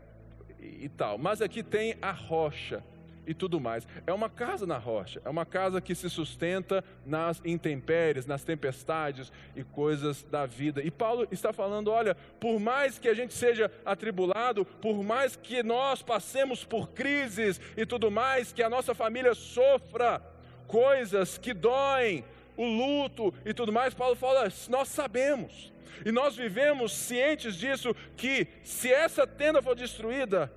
e 0.59 0.89
tal. 0.89 1.17
Mas 1.17 1.41
aqui 1.41 1.63
tem 1.63 1.95
a 2.01 2.11
rocha 2.11 2.83
e 3.25 3.33
tudo 3.33 3.59
mais. 3.59 3.87
É 4.05 4.13
uma 4.13 4.29
casa 4.29 4.65
na 4.65 4.77
rocha, 4.77 5.21
é 5.23 5.29
uma 5.29 5.45
casa 5.45 5.81
que 5.81 5.95
se 5.95 6.09
sustenta 6.09 6.83
nas 7.05 7.41
intempéries, 7.45 8.25
nas 8.25 8.43
tempestades 8.43 9.31
e 9.55 9.63
coisas 9.63 10.23
da 10.23 10.45
vida. 10.45 10.81
E 10.81 10.91
Paulo 10.91 11.27
está 11.31 11.53
falando: 11.53 11.89
olha, 11.89 12.15
por 12.39 12.59
mais 12.59 12.97
que 12.97 13.07
a 13.07 13.13
gente 13.13 13.33
seja 13.33 13.71
atribulado, 13.85 14.65
por 14.65 15.03
mais 15.03 15.35
que 15.35 15.63
nós 15.63 16.01
passemos 16.01 16.63
por 16.63 16.89
crises 16.89 17.59
e 17.77 17.85
tudo 17.85 18.11
mais, 18.11 18.51
que 18.53 18.63
a 18.63 18.69
nossa 18.69 18.93
família 18.93 19.33
sofra 19.33 20.21
coisas 20.67 21.37
que 21.37 21.53
doem, 21.53 22.23
o 22.55 22.65
luto 22.65 23.33
e 23.45 23.53
tudo 23.53 23.71
mais, 23.71 23.93
Paulo 23.93 24.15
fala: 24.15 24.51
nós 24.69 24.87
sabemos. 24.87 25.71
E 26.05 26.11
nós 26.11 26.35
vivemos 26.35 26.93
cientes 26.93 27.55
disso 27.55 27.95
que 28.17 28.47
se 28.63 28.91
essa 28.91 29.27
tenda 29.27 29.61
for 29.61 29.75
destruída, 29.75 30.51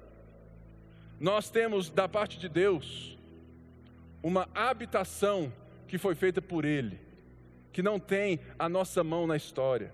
nós 1.18 1.50
temos 1.50 1.90
da 1.90 2.08
parte 2.08 2.38
de 2.38 2.48
Deus 2.48 3.18
uma 4.22 4.48
habitação 4.54 5.52
que 5.86 5.98
foi 5.98 6.14
feita 6.14 6.40
por 6.40 6.64
Ele, 6.64 6.98
que 7.72 7.82
não 7.82 7.98
tem 7.98 8.40
a 8.58 8.68
nossa 8.68 9.04
mão 9.04 9.26
na 9.26 9.36
história, 9.36 9.92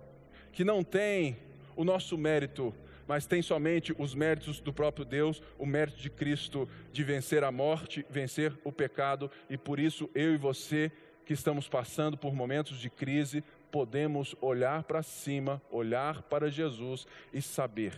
que 0.53 0.65
não 0.65 0.85
tem 0.85 1.37
o 1.77 1.85
nosso 1.85 2.17
mérito, 2.17 2.75
mas 3.07 3.27
tem 3.27 3.43
somente 3.43 3.95
os 3.99 4.15
méritos 4.15 4.61
do 4.61 4.73
próprio 4.73 5.05
Deus, 5.05 5.43
o 5.59 5.67
mérito 5.67 5.99
de 5.99 6.09
Cristo 6.09 6.69
de 6.93 7.03
vencer 7.03 7.43
a 7.43 7.50
morte, 7.50 8.07
vencer 8.09 8.57
o 8.62 8.71
pecado, 8.71 9.31
e 9.49 9.59
por 9.59 9.81
isso 9.81 10.09
eu 10.15 10.33
e 10.33 10.37
você 10.37 10.93
que 11.27 11.33
estamos 11.33 11.69
passando 11.69 12.17
por 12.17 12.35
momentos 12.35 12.79
de 12.79 12.89
crise, 12.89 13.43
podemos 13.71 14.35
olhar 14.41 14.85
para 14.85 15.03
cima, 15.03 15.61
olhar 15.71 16.23
para 16.23 16.50
Jesus 16.50 17.07
e 17.33 17.41
saber 17.43 17.95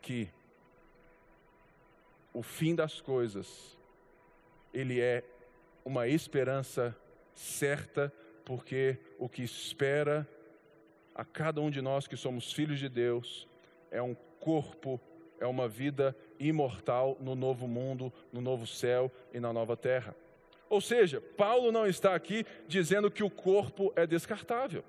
que 0.00 0.28
o 2.32 2.42
fim 2.42 2.74
das 2.74 3.00
coisas, 3.00 3.78
ele 4.72 5.00
é 5.00 5.24
uma 5.84 6.06
esperança 6.06 6.96
certa, 7.34 8.12
porque 8.44 8.98
o 9.18 9.28
que 9.28 9.42
espera 9.42 10.28
a 11.14 11.24
cada 11.24 11.60
um 11.60 11.70
de 11.70 11.80
nós 11.80 12.06
que 12.06 12.16
somos 12.16 12.52
filhos 12.52 12.78
de 12.78 12.88
Deus 12.88 13.48
é 13.90 14.02
um 14.02 14.14
corpo, 14.38 15.00
é 15.40 15.46
uma 15.46 15.68
vida 15.68 16.16
imortal 16.38 17.16
no 17.20 17.34
novo 17.34 17.66
mundo, 17.66 18.12
no 18.32 18.40
novo 18.40 18.66
céu 18.66 19.10
e 19.32 19.40
na 19.40 19.52
nova 19.52 19.76
terra. 19.76 20.14
Ou 20.68 20.80
seja, 20.80 21.20
Paulo 21.20 21.72
não 21.72 21.86
está 21.86 22.14
aqui 22.14 22.44
dizendo 22.66 23.10
que 23.10 23.24
o 23.24 23.30
corpo 23.30 23.92
é 23.96 24.06
descartável. 24.06 24.84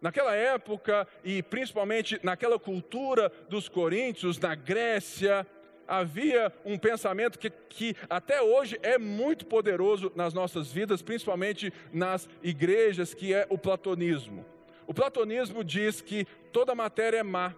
Naquela 0.00 0.34
época, 0.34 1.06
e 1.24 1.42
principalmente 1.42 2.20
naquela 2.22 2.58
cultura 2.58 3.30
dos 3.48 3.68
coríntios, 3.68 4.38
na 4.38 4.54
Grécia, 4.54 5.46
havia 5.88 6.52
um 6.64 6.78
pensamento 6.78 7.38
que, 7.38 7.50
que 7.50 7.96
até 8.10 8.42
hoje 8.42 8.78
é 8.82 8.98
muito 8.98 9.46
poderoso 9.46 10.12
nas 10.14 10.34
nossas 10.34 10.70
vidas, 10.70 11.00
principalmente 11.00 11.72
nas 11.90 12.28
igrejas, 12.42 13.14
que 13.14 13.32
é 13.32 13.46
o 13.48 13.56
platonismo. 13.56 14.44
O 14.86 14.92
platonismo 14.92 15.64
diz 15.64 16.02
que 16.02 16.26
toda 16.52 16.74
matéria 16.74 17.18
é 17.18 17.22
má 17.22 17.54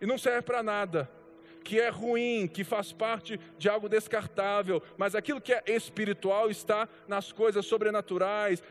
e 0.00 0.06
não 0.06 0.18
serve 0.18 0.42
para 0.42 0.62
nada, 0.62 1.10
que 1.64 1.80
é 1.80 1.88
ruim, 1.88 2.46
que 2.46 2.62
faz 2.62 2.92
parte 2.92 3.40
de 3.58 3.68
algo 3.68 3.88
descartável, 3.88 4.82
mas 4.98 5.14
aquilo 5.14 5.40
que 5.40 5.52
é 5.52 5.62
espiritual 5.66 6.50
está 6.50 6.86
nas 7.08 7.32
coisas 7.32 7.64
sobrenaturais, 7.64 8.62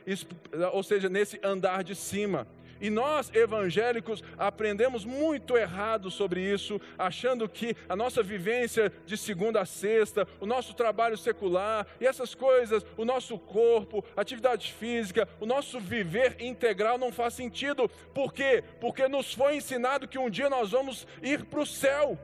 ou 0.71 0.83
seja, 0.83 1.09
nesse 1.09 1.39
andar 1.43 1.83
de 1.83 1.95
cima. 1.95 2.47
E 2.83 2.89
nós, 2.89 3.31
evangélicos, 3.33 4.21
aprendemos 4.37 5.05
muito 5.05 5.55
errado 5.55 6.11
sobre 6.11 6.41
isso, 6.41 6.81
achando 6.97 7.47
que 7.47 7.77
a 7.87 7.95
nossa 7.95 8.21
vivência 8.21 8.91
de 9.05 9.15
segunda 9.15 9.61
a 9.61 9.65
sexta, 9.65 10.27
o 10.41 10.45
nosso 10.45 10.73
trabalho 10.73 11.17
secular 11.17 11.87
e 12.01 12.05
essas 12.05 12.35
coisas, 12.35 12.85
o 12.97 13.05
nosso 13.05 13.39
corpo, 13.39 14.03
atividade 14.17 14.73
física, 14.73 15.29
o 15.39 15.45
nosso 15.45 15.79
viver 15.79 16.35
integral 16.41 16.97
não 16.97 17.09
faz 17.09 17.35
sentido. 17.35 17.87
Por 18.13 18.33
quê? 18.33 18.61
Porque 18.81 19.07
nos 19.07 19.33
foi 19.33 19.55
ensinado 19.55 20.05
que 20.05 20.19
um 20.19 20.29
dia 20.29 20.49
nós 20.49 20.71
vamos 20.71 21.07
ir 21.21 21.45
para 21.45 21.61
o 21.61 21.65
céu. 21.65 22.19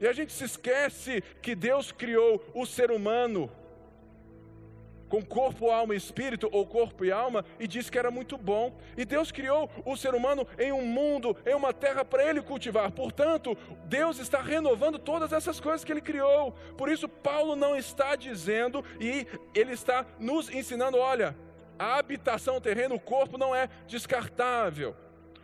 E 0.00 0.08
a 0.08 0.12
gente 0.12 0.32
se 0.32 0.42
esquece 0.42 1.22
que 1.40 1.54
Deus 1.54 1.92
criou 1.92 2.44
o 2.52 2.66
ser 2.66 2.90
humano 2.90 3.48
com 5.12 5.22
corpo, 5.22 5.70
alma 5.70 5.92
e 5.92 5.98
espírito, 5.98 6.48
ou 6.50 6.66
corpo 6.66 7.04
e 7.04 7.12
alma, 7.12 7.44
e 7.60 7.68
disse 7.68 7.92
que 7.92 7.98
era 7.98 8.10
muito 8.10 8.38
bom. 8.38 8.74
E 8.96 9.04
Deus 9.04 9.30
criou 9.30 9.70
o 9.84 9.94
ser 9.94 10.14
humano 10.14 10.46
em 10.58 10.72
um 10.72 10.86
mundo, 10.86 11.36
em 11.44 11.54
uma 11.54 11.70
terra 11.70 12.02
para 12.02 12.24
ele 12.24 12.40
cultivar. 12.40 12.90
Portanto, 12.90 13.54
Deus 13.84 14.18
está 14.18 14.40
renovando 14.40 14.98
todas 14.98 15.30
essas 15.30 15.60
coisas 15.60 15.84
que 15.84 15.92
ele 15.92 16.00
criou. 16.00 16.52
Por 16.78 16.88
isso, 16.88 17.06
Paulo 17.06 17.54
não 17.54 17.76
está 17.76 18.16
dizendo 18.16 18.82
e 18.98 19.26
ele 19.54 19.74
está 19.74 20.06
nos 20.18 20.48
ensinando: 20.48 20.96
olha, 20.96 21.36
a 21.78 21.98
habitação 21.98 22.58
terrena, 22.58 22.94
o 22.94 23.00
corpo 23.00 23.36
não 23.36 23.54
é 23.54 23.68
descartável. 23.86 24.96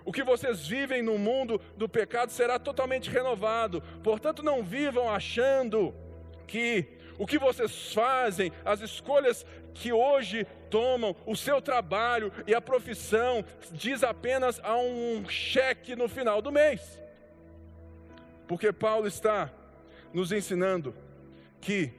O 0.02 0.10
que 0.10 0.22
vocês 0.22 0.66
vivem 0.66 1.02
no 1.02 1.18
mundo 1.18 1.60
do 1.76 1.86
pecado 1.86 2.32
será 2.32 2.58
totalmente 2.58 3.10
renovado. 3.10 3.82
Portanto, 4.02 4.42
não 4.42 4.64
vivam 4.64 5.12
achando 5.12 5.94
que 6.46 6.96
o 7.18 7.26
que 7.26 7.38
vocês 7.38 7.92
fazem, 7.92 8.52
as 8.64 8.80
escolhas 8.80 9.44
que 9.78 9.92
hoje 9.92 10.44
tomam, 10.68 11.14
o 11.24 11.36
seu 11.36 11.62
trabalho 11.62 12.32
e 12.46 12.54
a 12.54 12.60
profissão, 12.60 13.44
diz 13.70 14.02
apenas 14.02 14.60
a 14.62 14.76
um 14.76 15.28
cheque 15.28 15.94
no 15.94 16.08
final 16.08 16.42
do 16.42 16.50
mês. 16.50 17.00
Porque 18.46 18.72
Paulo 18.72 19.06
está 19.06 19.50
nos 20.12 20.32
ensinando 20.32 20.94
que 21.60 21.92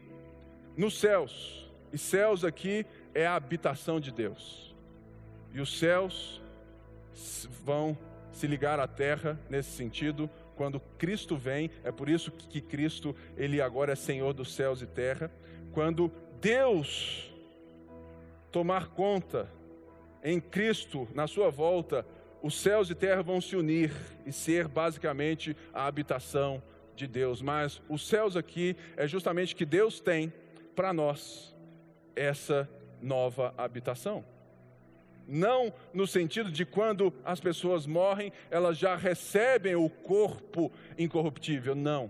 nos 0.75 0.99
céus, 0.99 1.69
e 1.91 1.97
céus 1.97 2.43
aqui 2.43 2.85
é 3.13 3.25
a 3.25 3.35
habitação 3.35 3.99
de 3.99 4.11
Deus, 4.11 4.75
e 5.53 5.61
os 5.61 5.77
céus 5.79 6.41
vão 7.63 7.97
se 8.31 8.45
ligar 8.47 8.79
à 8.79 8.87
terra 8.87 9.39
nesse 9.49 9.71
sentido. 9.71 10.29
Quando 10.55 10.79
Cristo 10.97 11.37
vem, 11.37 11.71
é 11.83 11.91
por 11.91 12.09
isso 12.09 12.31
que 12.31 12.61
Cristo 12.61 13.15
ele 13.37 13.61
agora 13.61 13.93
é 13.93 13.95
Senhor 13.95 14.33
dos 14.33 14.53
céus 14.53 14.81
e 14.81 14.85
terra. 14.85 15.31
Quando 15.71 16.11
Deus 16.41 17.28
tomar 18.51 18.89
conta 18.89 19.49
em 20.23 20.39
Cristo, 20.39 21.07
na 21.13 21.27
sua 21.27 21.49
volta, 21.49 22.05
os 22.41 22.59
céus 22.59 22.89
e 22.89 22.95
terra 22.95 23.21
vão 23.21 23.41
se 23.41 23.55
unir 23.55 23.91
e 24.25 24.31
ser 24.31 24.67
basicamente 24.67 25.55
a 25.73 25.85
habitação 25.85 26.61
de 26.95 27.07
Deus. 27.07 27.41
Mas 27.41 27.81
os 27.89 28.07
céus 28.07 28.35
aqui 28.35 28.75
é 28.95 29.07
justamente 29.07 29.55
que 29.55 29.65
Deus 29.65 29.99
tem 29.99 30.31
para 30.75 30.93
nós 30.93 31.55
essa 32.15 32.69
nova 33.01 33.53
habitação. 33.57 34.23
Não 35.27 35.71
no 35.93 36.07
sentido 36.07 36.51
de 36.51 36.65
quando 36.65 37.13
as 37.23 37.39
pessoas 37.39 37.85
morrem, 37.85 38.31
elas 38.49 38.77
já 38.77 38.95
recebem 38.95 39.75
o 39.75 39.89
corpo 39.89 40.71
incorruptível, 40.97 41.75
não. 41.75 42.09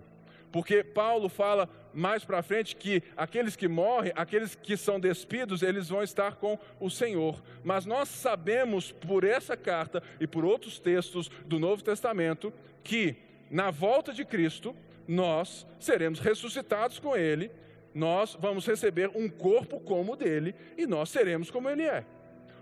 Porque 0.51 0.83
Paulo 0.83 1.29
fala 1.29 1.69
mais 1.93 2.23
para 2.23 2.41
frente 2.41 2.75
que 2.75 3.03
aqueles 3.15 3.55
que 3.55 3.67
morrem, 3.67 4.11
aqueles 4.15 4.55
que 4.55 4.77
são 4.77 4.99
despidos, 4.99 5.61
eles 5.61 5.89
vão 5.89 6.03
estar 6.03 6.35
com 6.35 6.57
o 6.79 6.89
Senhor. 6.89 7.41
Mas 7.63 7.85
nós 7.85 8.09
sabemos 8.09 8.91
por 8.91 9.23
essa 9.23 9.55
carta 9.55 10.01
e 10.19 10.27
por 10.27 10.45
outros 10.45 10.79
textos 10.79 11.29
do 11.45 11.59
Novo 11.59 11.83
Testamento 11.83 12.53
que 12.83 13.15
na 13.49 13.71
volta 13.71 14.13
de 14.13 14.23
Cristo 14.23 14.75
nós 15.07 15.65
seremos 15.79 16.19
ressuscitados 16.19 16.99
com 16.99 17.15
Ele, 17.15 17.51
nós 17.93 18.37
vamos 18.39 18.65
receber 18.65 19.09
um 19.15 19.27
corpo 19.27 19.79
como 19.79 20.13
o 20.13 20.15
dele 20.15 20.53
e 20.77 20.85
nós 20.85 21.09
seremos 21.09 21.49
como 21.49 21.69
Ele 21.69 21.83
é. 21.83 22.05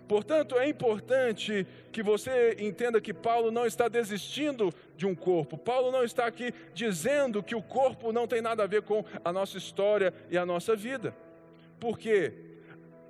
Portanto, 0.08 0.58
é 0.58 0.70
importante 0.70 1.68
que 1.92 2.02
você 2.02 2.56
entenda 2.60 3.02
que 3.02 3.14
Paulo 3.14 3.52
não 3.52 3.66
está 3.66 3.90
desistindo 3.90 4.74
de 4.98 5.06
um 5.06 5.16
corpo. 5.16 5.58
Paulo 5.58 5.92
não 5.92 6.04
está 6.04 6.26
aqui 6.26 6.54
dizendo 6.74 7.44
que 7.44 7.56
o 7.56 7.62
corpo 7.62 8.12
não 8.12 8.28
tem 8.28 8.42
nada 8.42 8.64
a 8.64 8.68
ver 8.68 8.82
com 8.82 9.06
a 9.24 9.32
nossa 9.32 9.58
história 9.58 10.14
e 10.30 10.38
a 10.38 10.46
nossa 10.46 10.76
vida. 10.76 11.16
Porque 11.80 12.34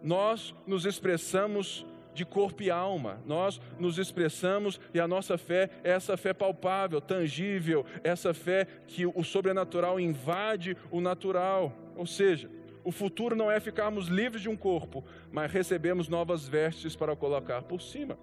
nós 0.04 0.54
nos 0.68 0.86
expressamos 0.86 1.86
de 2.14 2.26
corpo 2.26 2.64
e 2.64 2.70
alma. 2.70 3.22
Nós 3.26 3.62
nos 3.80 3.98
expressamos 3.98 4.80
e 4.94 5.00
a 5.00 5.08
nossa 5.08 5.38
fé 5.38 5.70
é 5.84 5.92
essa 5.92 6.18
fé 6.18 6.34
palpável, 6.34 7.00
tangível, 7.00 7.86
essa 8.04 8.34
fé 8.34 8.68
que 8.88 9.06
o 9.06 9.24
sobrenatural 9.24 10.00
invade 10.00 10.76
o 10.92 11.00
natural. 11.00 11.72
Ou 11.96 12.06
seja, 12.06 12.50
o 12.84 12.92
futuro 12.92 13.36
não 13.36 13.52
é 13.52 13.60
ficarmos 13.60 14.08
livres 14.08 14.42
de 14.42 14.50
um 14.50 14.58
corpo, 14.58 15.06
mas 15.32 15.52
recebemos 15.52 16.08
novas 16.08 16.48
vestes 16.48 16.96
para 16.96 17.16
colocar 17.16 17.62
por 17.64 17.82
cima. 17.82 18.18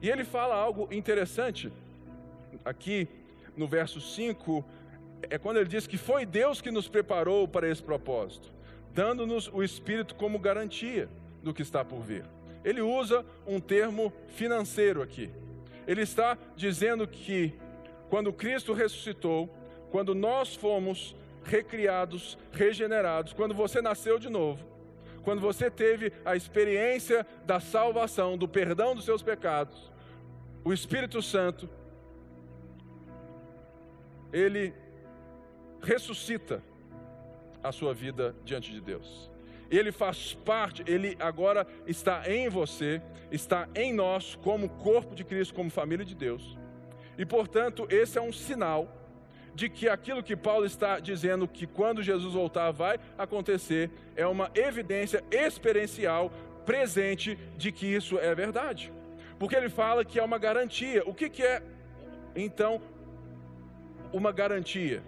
E 0.00 0.08
ele 0.08 0.24
fala 0.24 0.54
algo 0.54 0.88
interessante 0.92 1.72
aqui 2.64 3.08
no 3.56 3.66
verso 3.66 4.00
5, 4.00 4.64
é 5.30 5.38
quando 5.38 5.58
ele 5.58 5.68
diz 5.68 5.86
que 5.86 5.96
foi 5.96 6.26
Deus 6.26 6.60
que 6.60 6.70
nos 6.70 6.88
preparou 6.88 7.46
para 7.46 7.68
esse 7.68 7.82
propósito, 7.82 8.52
dando-nos 8.92 9.48
o 9.48 9.62
Espírito 9.62 10.14
como 10.14 10.38
garantia 10.38 11.08
do 11.42 11.52
que 11.52 11.62
está 11.62 11.84
por 11.84 12.00
vir. 12.00 12.24
Ele 12.64 12.80
usa 12.80 13.24
um 13.46 13.60
termo 13.60 14.12
financeiro 14.28 15.02
aqui. 15.02 15.30
Ele 15.86 16.02
está 16.02 16.38
dizendo 16.56 17.06
que 17.06 17.54
quando 18.08 18.32
Cristo 18.32 18.72
ressuscitou, 18.72 19.48
quando 19.90 20.14
nós 20.14 20.54
fomos 20.54 21.16
recriados, 21.44 22.38
regenerados, 22.52 23.32
quando 23.32 23.54
você 23.54 23.82
nasceu 23.82 24.18
de 24.18 24.28
novo, 24.28 24.64
quando 25.22 25.40
você 25.40 25.70
teve 25.70 26.12
a 26.24 26.36
experiência 26.36 27.26
da 27.44 27.60
salvação, 27.60 28.36
do 28.36 28.48
perdão 28.48 28.94
dos 28.94 29.04
seus 29.04 29.22
pecados, 29.22 29.90
o 30.64 30.72
Espírito 30.72 31.20
Santo, 31.20 31.68
ele 34.32 34.74
ressuscita 35.82 36.62
a 37.62 37.70
sua 37.70 37.92
vida 37.92 38.34
diante 38.44 38.72
de 38.72 38.80
Deus. 38.80 39.30
Ele 39.70 39.90
faz 39.90 40.34
parte, 40.34 40.84
ele 40.86 41.16
agora 41.18 41.66
está 41.86 42.30
em 42.30 42.48
você, 42.48 43.00
está 43.30 43.68
em 43.74 43.92
nós, 43.92 44.34
como 44.42 44.68
corpo 44.68 45.14
de 45.14 45.24
Cristo, 45.24 45.54
como 45.54 45.70
família 45.70 46.04
de 46.04 46.14
Deus. 46.14 46.58
E 47.16 47.24
portanto, 47.24 47.86
esse 47.88 48.18
é 48.18 48.22
um 48.22 48.32
sinal 48.32 48.98
de 49.54 49.68
que 49.68 49.88
aquilo 49.88 50.22
que 50.22 50.36
Paulo 50.36 50.64
está 50.64 50.98
dizendo 50.98 51.46
que 51.46 51.66
quando 51.66 52.02
Jesus 52.02 52.34
voltar 52.34 52.70
vai 52.70 52.98
acontecer 53.18 53.90
é 54.16 54.26
uma 54.26 54.50
evidência 54.54 55.22
experiencial 55.30 56.30
presente 56.64 57.38
de 57.56 57.70
que 57.70 57.86
isso 57.86 58.18
é 58.18 58.34
verdade. 58.34 58.92
Porque 59.38 59.56
ele 59.56 59.68
fala 59.68 60.04
que 60.04 60.18
é 60.18 60.22
uma 60.22 60.38
garantia. 60.38 61.02
O 61.06 61.12
que, 61.12 61.28
que 61.28 61.42
é, 61.42 61.62
então, 62.34 62.80
uma 64.12 64.32
garantia? 64.32 65.02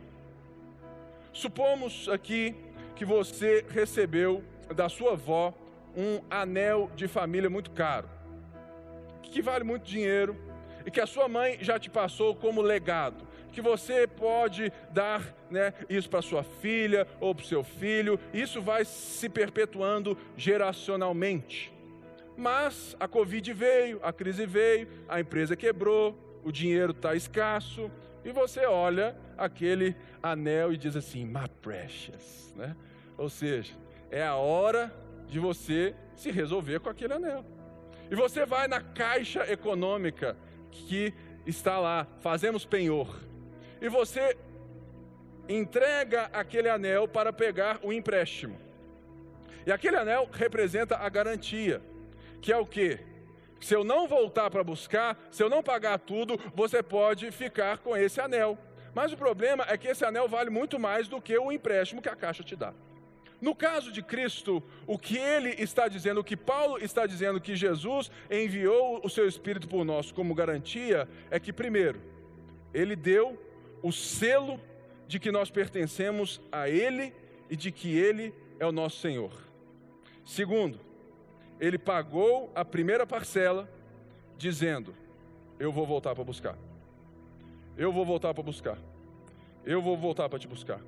Supomos 1.33 2.09
aqui 2.09 2.55
que 2.97 3.05
você 3.05 3.65
recebeu 3.69 4.43
da 4.75 4.89
sua 4.89 5.13
avó 5.13 5.53
um 5.97 6.21
anel 6.31 6.91
de 6.97 7.07
família 7.07 7.51
muito 7.51 7.71
caro, 7.71 8.09
que 9.23 9.43
vale 9.43 9.65
muito 9.65 9.85
dinheiro, 9.85 10.37
e 10.87 10.91
que 10.91 11.01
a 11.01 11.07
sua 11.07 11.29
mãe 11.29 11.59
já 11.61 11.79
te 11.79 11.91
passou 11.91 12.35
como 12.35 12.61
legado 12.61 13.35
que 13.55 13.63
você 13.63 14.05
pode 14.07 14.73
dar 14.91 15.23
né, 15.49 15.73
isso 15.89 16.11
para 16.11 16.21
sua 16.21 16.43
filha 16.43 17.07
ou 17.21 17.33
para 17.33 17.45
seu 17.45 17.63
filho, 17.63 18.19
isso 18.33 18.61
vai 18.61 18.85
se 18.85 19.29
perpetuando 19.29 20.19
geracionalmente. 20.37 21.73
Mas 22.37 22.97
a 22.99 23.07
Covid 23.07 23.53
veio, 23.53 24.01
a 24.03 24.13
crise 24.13 24.45
veio, 24.45 24.89
a 25.09 25.21
empresa 25.21 25.55
quebrou, 25.55 26.19
o 26.43 26.51
dinheiro 26.51 26.91
está 26.91 27.15
escasso, 27.15 27.89
e 28.25 28.33
você 28.33 28.65
olha 28.67 29.17
aquele 29.37 29.97
anel 30.23 30.73
e 30.73 30.77
diz 30.77 30.97
assim, 30.97 31.25
my 31.25 31.49
precious, 31.61 32.53
né? 32.57 32.75
Ou 33.19 33.29
seja, 33.29 33.75
é 34.11 34.25
a 34.25 34.37
hora 34.37 34.93
de 35.29 35.39
você 35.39 35.95
se 36.15 36.31
resolver 36.31 36.81
com 36.81 36.89
aquele 36.89 37.13
anel. 37.13 37.45
E 38.11 38.15
você 38.15 38.47
vai 38.47 38.67
na 38.69 38.81
caixa 38.81 39.51
econômica 39.51 40.37
que 40.71 41.13
está 41.47 41.79
lá, 41.79 42.07
fazemos 42.21 42.65
penhor 42.65 43.21
e 43.81 43.89
você 43.89 44.37
entrega 45.49 46.31
aquele 46.33 46.69
anel 46.69 47.07
para 47.07 47.33
pegar 47.33 47.79
o 47.83 47.93
empréstimo. 47.93 48.59
E 49.67 49.73
aquele 49.73 49.97
anel 49.97 50.29
representa 50.33 50.97
a 50.97 51.09
garantia, 51.09 51.83
que 52.41 52.53
é 52.53 52.57
o 52.57 52.67
que? 52.67 52.99
Se 53.61 53.75
eu 53.75 53.83
não 53.83 54.07
voltar 54.07 54.51
para 54.51 54.63
buscar, 54.63 55.19
se 55.31 55.43
eu 55.43 55.49
não 55.49 55.63
pagar 55.63 55.99
tudo, 55.99 56.39
você 56.55 56.83
pode 56.83 57.31
ficar 57.31 57.79
com 57.79 57.97
esse 57.97 58.21
anel. 58.21 58.59
Mas 58.95 59.13
o 59.13 59.17
problema 59.17 59.65
é 59.69 59.77
que 59.77 59.89
esse 59.89 60.05
anel 60.05 60.29
vale 60.29 60.51
muito 60.51 60.79
mais 60.79 61.09
do 61.09 61.21
que 61.21 61.37
o 61.37 61.51
empréstimo 61.51 62.03
que 62.03 62.09
a 62.09 62.17
caixa 62.17 62.43
te 62.43 62.55
dá. 62.55 62.73
No 63.41 63.55
caso 63.55 63.91
de 63.91 64.03
Cristo, 64.03 64.63
o 64.87 64.99
que 64.99 65.19
ele 65.19 65.51
está 65.59 65.89
dizendo, 65.89 66.21
o 66.21 66.25
que 66.25 66.37
Paulo 66.37 66.79
está 66.79 67.07
dizendo 67.07 67.41
que 67.41 67.57
Jesus 67.57 68.11
enviou 68.31 69.01
o 69.05 69.11
seu 69.11 69.27
Espírito 69.27 69.69
por 69.69 69.85
nós 69.85 70.13
como 70.13 70.35
garantia, 70.35 71.09
é 71.31 71.39
que, 71.41 71.53
primeiro, 71.53 72.01
ele 72.73 72.97
deu 72.97 73.39
o 73.83 73.93
selo 73.93 74.59
de 75.07 75.19
que 75.19 75.31
nós 75.31 75.51
pertencemos 75.51 76.41
a 76.51 76.69
Ele 76.69 77.13
e 77.51 77.57
de 77.57 77.71
que 77.71 77.97
Ele 77.97 78.35
é 78.59 78.67
o 78.67 78.73
nosso 78.73 78.99
Senhor. 78.99 79.33
Segundo, 80.25 80.81
Ele 81.61 81.79
pagou 81.79 82.51
a 82.55 82.65
primeira 82.65 83.07
parcela, 83.07 83.69
dizendo: 84.37 84.95
Eu 85.59 85.73
vou 85.73 85.87
voltar 85.87 86.15
para 86.15 86.25
buscar. 86.25 86.57
Eu 87.77 87.93
vou 87.93 88.05
voltar 88.05 88.33
para 88.35 88.43
buscar. 88.43 88.79
Eu 89.65 89.81
vou 89.81 89.97
voltar 89.97 90.29
para 90.29 90.39
te 90.39 90.47
buscar. 90.47 90.81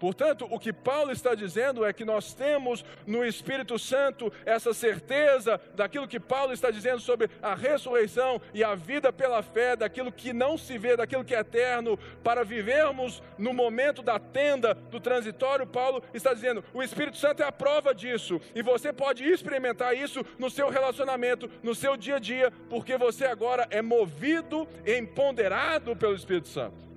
Portanto, 0.00 0.48
o 0.50 0.58
que 0.58 0.72
Paulo 0.72 1.12
está 1.12 1.34
dizendo 1.34 1.84
é 1.84 1.92
que 1.92 2.06
nós 2.06 2.32
temos 2.32 2.82
no 3.06 3.22
Espírito 3.22 3.78
Santo 3.78 4.32
essa 4.46 4.72
certeza 4.72 5.60
daquilo 5.74 6.08
que 6.08 6.18
Paulo 6.18 6.54
está 6.54 6.70
dizendo 6.70 7.00
sobre 7.00 7.28
a 7.42 7.54
ressurreição 7.54 8.40
e 8.54 8.64
a 8.64 8.74
vida 8.74 9.12
pela 9.12 9.42
fé, 9.42 9.76
daquilo 9.76 10.10
que 10.10 10.32
não 10.32 10.56
se 10.56 10.78
vê, 10.78 10.96
daquilo 10.96 11.22
que 11.22 11.34
é 11.34 11.40
eterno, 11.40 11.98
para 12.24 12.42
vivermos 12.42 13.22
no 13.36 13.52
momento 13.52 14.00
da 14.00 14.18
tenda, 14.18 14.72
do 14.72 14.98
transitório. 14.98 15.66
Paulo 15.66 16.02
está 16.14 16.32
dizendo: 16.32 16.64
o 16.72 16.82
Espírito 16.82 17.18
Santo 17.18 17.42
é 17.42 17.46
a 17.46 17.52
prova 17.52 17.94
disso, 17.94 18.40
e 18.54 18.62
você 18.62 18.94
pode 18.94 19.22
experimentar 19.22 19.94
isso 19.94 20.24
no 20.38 20.48
seu 20.48 20.70
relacionamento, 20.70 21.50
no 21.62 21.74
seu 21.74 21.94
dia 21.94 22.16
a 22.16 22.18
dia, 22.18 22.50
porque 22.70 22.96
você 22.96 23.26
agora 23.26 23.68
é 23.70 23.82
movido 23.82 24.66
e 24.86 24.96
empoderado 24.96 25.94
pelo 25.94 26.14
Espírito 26.14 26.48
Santo. 26.48 26.88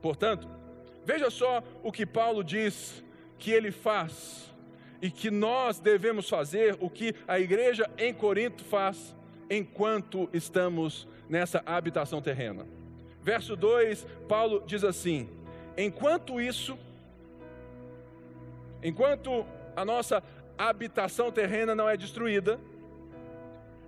Portanto, 0.00 0.53
Veja 1.04 1.30
só 1.30 1.62
o 1.82 1.92
que 1.92 2.06
Paulo 2.06 2.42
diz 2.42 3.02
que 3.38 3.50
ele 3.50 3.70
faz 3.70 4.52
e 5.02 5.10
que 5.10 5.30
nós 5.30 5.78
devemos 5.78 6.28
fazer, 6.28 6.76
o 6.80 6.88
que 6.88 7.14
a 7.28 7.38
igreja 7.38 7.90
em 7.98 8.14
Corinto 8.14 8.64
faz 8.64 9.14
enquanto 9.50 10.28
estamos 10.32 11.06
nessa 11.28 11.62
habitação 11.66 12.22
terrena. 12.22 12.66
Verso 13.22 13.56
2, 13.56 14.06
Paulo 14.28 14.62
diz 14.66 14.84
assim: 14.84 15.28
Enquanto 15.76 16.40
isso, 16.40 16.78
enquanto 18.82 19.46
a 19.76 19.84
nossa 19.84 20.22
habitação 20.56 21.30
terrena 21.30 21.74
não 21.74 21.88
é 21.88 21.96
destruída, 21.96 22.58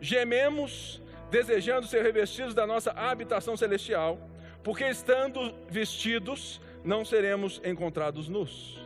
gememos 0.00 1.00
desejando 1.30 1.86
ser 1.86 2.02
revestidos 2.02 2.54
da 2.54 2.66
nossa 2.66 2.90
habitação 2.92 3.56
celestial, 3.56 4.18
porque 4.62 4.84
estando 4.84 5.54
vestidos, 5.68 6.60
não 6.86 7.04
seremos 7.04 7.60
encontrados 7.64 8.28
nus. 8.28 8.80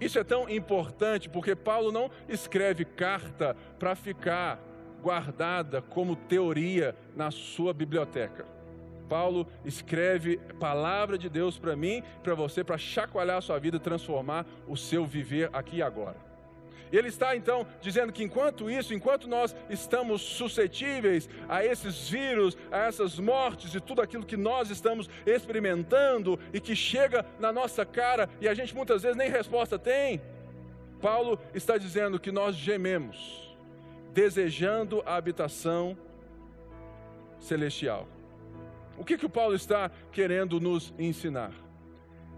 Isso 0.00 0.18
é 0.18 0.24
tão 0.24 0.48
importante 0.48 1.28
porque 1.28 1.56
Paulo 1.56 1.90
não 1.90 2.10
escreve 2.28 2.84
carta 2.84 3.56
para 3.78 3.94
ficar 3.94 4.60
guardada 5.00 5.80
como 5.80 6.16
teoria 6.16 6.94
na 7.16 7.30
sua 7.30 7.72
biblioteca. 7.72 8.44
Paulo 9.08 9.46
escreve 9.64 10.36
palavra 10.60 11.16
de 11.16 11.28
Deus 11.28 11.58
para 11.58 11.74
mim, 11.74 12.02
para 12.22 12.34
você, 12.34 12.62
para 12.62 12.76
chacoalhar 12.76 13.38
a 13.38 13.40
sua 13.40 13.58
vida, 13.58 13.80
transformar 13.80 14.44
o 14.66 14.76
seu 14.76 15.06
viver 15.06 15.48
aqui 15.52 15.76
e 15.76 15.82
agora. 15.82 16.27
Ele 16.92 17.08
está 17.08 17.36
então 17.36 17.66
dizendo 17.80 18.12
que 18.12 18.22
enquanto 18.22 18.70
isso, 18.70 18.94
enquanto 18.94 19.28
nós 19.28 19.54
estamos 19.68 20.22
suscetíveis 20.22 21.28
a 21.48 21.64
esses 21.64 22.08
vírus, 22.08 22.56
a 22.70 22.78
essas 22.78 23.18
mortes 23.18 23.74
e 23.74 23.80
tudo 23.80 24.00
aquilo 24.00 24.26
que 24.26 24.36
nós 24.36 24.70
estamos 24.70 25.08
experimentando 25.26 26.38
e 26.52 26.60
que 26.60 26.74
chega 26.74 27.24
na 27.38 27.52
nossa 27.52 27.84
cara 27.84 28.28
e 28.40 28.48
a 28.48 28.54
gente 28.54 28.74
muitas 28.74 29.02
vezes 29.02 29.16
nem 29.16 29.30
resposta 29.30 29.78
tem, 29.78 30.20
Paulo 31.00 31.38
está 31.54 31.78
dizendo 31.78 32.18
que 32.18 32.32
nós 32.32 32.56
gememos, 32.56 33.56
desejando 34.12 35.02
a 35.06 35.16
habitação 35.16 35.96
celestial. 37.38 38.08
O 38.96 39.04
que, 39.04 39.16
que 39.16 39.26
o 39.26 39.30
Paulo 39.30 39.54
está 39.54 39.90
querendo 40.10 40.60
nos 40.60 40.92
ensinar? 40.98 41.52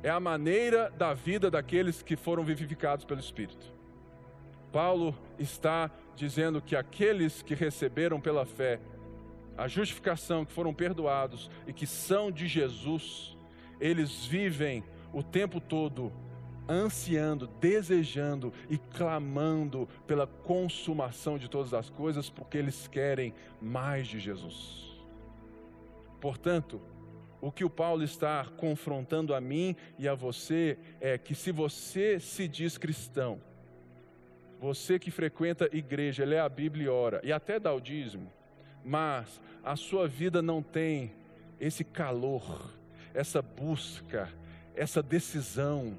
É 0.03 0.11
a 0.11 0.21
maneira 0.21 0.91
da 0.91 1.15
vida 1.15 1.51
daqueles 1.51 2.03
que 2.03 2.17
foram 2.17 2.45
vivificados 2.45 3.05
pelo 3.05 3.21
Espírito. 3.21 3.80
Paulo 4.73 5.15
está 5.39 5.91
dizendo 6.15 6.61
que 6.61 6.77
aqueles 6.77 7.43
que 7.43 7.55
receberam 7.55 8.21
pela 8.21 8.45
fé 8.45 8.81
a 9.57 9.69
justificação, 9.69 10.45
que 10.45 10.53
foram 10.53 10.73
perdoados 10.73 11.51
e 11.67 11.73
que 11.73 11.87
são 11.87 12.31
de 12.31 12.47
Jesus, 12.47 13.37
eles 13.79 14.25
vivem 14.25 14.83
o 15.13 15.23
tempo 15.23 15.61
todo 15.61 16.13
ansiando, 16.69 17.47
desejando 17.61 18.53
e 18.69 18.79
clamando 18.79 19.89
pela 20.07 20.27
consumação 20.27 21.37
de 21.37 21.49
todas 21.49 21.75
as 21.75 21.91
coisas, 21.91 22.31
porque 22.31 22.57
eles 22.57 22.87
querem 22.87 23.35
mais 23.61 24.07
de 24.07 24.21
Jesus. 24.21 24.99
Portanto, 26.21 26.81
o 27.41 27.51
que 27.51 27.65
o 27.65 27.71
Paulo 27.71 28.05
está 28.05 28.45
confrontando 28.57 29.35
a 29.35 29.41
mim 29.41 29.75
e 29.99 30.07
a 30.07 30.15
você 30.15 30.79
é 31.01 31.19
que 31.19 31.35
se 31.35 31.51
você 31.51 32.21
se 32.21 32.47
diz 32.47 32.79
cristão, 32.79 33.41
você 34.61 34.99
que 34.99 35.11
frequenta 35.11 35.71
igreja, 35.73 36.25
lê 36.25 36.39
a 36.39 36.49
Bíblia 36.49 36.85
e 36.85 36.89
ora, 36.89 37.21
e 37.25 37.33
até 37.33 37.59
dá 37.59 37.73
o 37.73 37.81
dízimo, 37.81 38.31
mas 38.85 39.41
a 39.65 39.75
sua 39.75 40.07
vida 40.07 40.43
não 40.43 40.63
tem 40.63 41.13
esse 41.59 41.83
calor, 41.83 42.71
essa 43.15 43.41
busca, 43.41 44.29
essa 44.75 45.03
decisão 45.03 45.99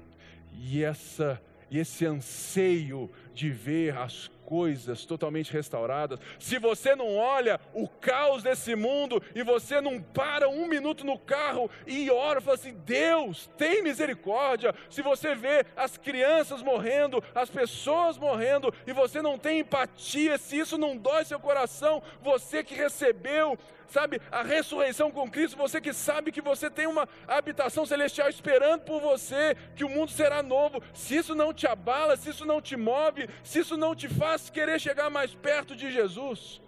e, 0.54 0.82
essa, 0.82 1.42
e 1.68 1.78
esse 1.78 2.06
anseio 2.06 3.10
de 3.34 3.50
ver 3.50 3.96
as 3.98 4.28
coisas 4.44 5.04
totalmente 5.04 5.52
restauradas, 5.52 6.18
se 6.38 6.58
você 6.58 6.94
não 6.94 7.16
olha 7.16 7.60
o 7.72 7.88
caos 7.88 8.42
desse 8.42 8.74
mundo 8.74 9.22
e 9.34 9.42
você 9.42 9.80
não 9.80 10.00
para 10.00 10.48
um 10.48 10.66
minuto 10.66 11.04
no 11.04 11.18
carro 11.18 11.70
e 11.86 12.10
ora, 12.10 12.40
fala 12.40 12.56
assim: 12.56 12.74
Deus, 12.84 13.50
tem 13.56 13.82
misericórdia. 13.82 14.74
Se 14.90 15.02
você 15.02 15.34
vê 15.34 15.64
as 15.76 15.96
crianças 15.96 16.62
morrendo, 16.62 17.22
as 17.34 17.50
pessoas 17.50 18.18
morrendo 18.18 18.72
e 18.86 18.92
você 18.92 19.22
não 19.22 19.38
tem 19.38 19.60
empatia, 19.60 20.38
se 20.38 20.58
isso 20.58 20.76
não 20.76 20.96
dói 20.96 21.24
seu 21.24 21.40
coração, 21.40 22.02
você 22.20 22.62
que 22.62 22.74
recebeu 22.74 23.58
sabe, 23.92 24.20
a 24.30 24.42
ressurreição 24.42 25.10
com 25.10 25.30
Cristo, 25.30 25.56
você 25.56 25.80
que 25.80 25.92
sabe 25.92 26.32
que 26.32 26.40
você 26.40 26.70
tem 26.70 26.86
uma 26.86 27.08
habitação 27.28 27.84
celestial 27.84 28.28
esperando 28.28 28.82
por 28.82 29.00
você, 29.00 29.54
que 29.76 29.84
o 29.84 29.88
mundo 29.88 30.10
será 30.10 30.42
novo. 30.42 30.82
Se 30.94 31.16
isso 31.16 31.34
não 31.34 31.52
te 31.52 31.66
abala, 31.66 32.16
se 32.16 32.30
isso 32.30 32.44
não 32.44 32.60
te 32.60 32.76
move, 32.76 33.28
se 33.44 33.60
isso 33.60 33.76
não 33.76 33.94
te 33.94 34.08
faz 34.08 34.50
querer 34.50 34.80
chegar 34.80 35.10
mais 35.10 35.34
perto 35.34 35.76
de 35.76 35.90
Jesus, 35.90 36.60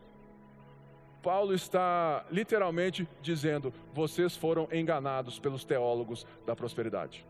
Paulo 1.23 1.55
está 1.55 2.27
literalmente 2.31 3.09
dizendo: 3.23 3.73
vocês 3.95 4.37
foram 4.37 4.69
enganados 4.71 5.39
pelos 5.39 5.65
teólogos 5.65 6.27
da 6.45 6.55
prosperidade. 6.55 7.27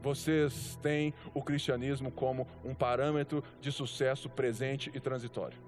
Vocês 0.00 0.78
têm 0.80 1.12
o 1.34 1.42
cristianismo 1.42 2.10
como 2.10 2.46
um 2.64 2.74
parâmetro 2.74 3.44
de 3.60 3.70
sucesso 3.70 4.30
presente 4.30 4.90
e 4.94 5.00
transitório 5.00 5.58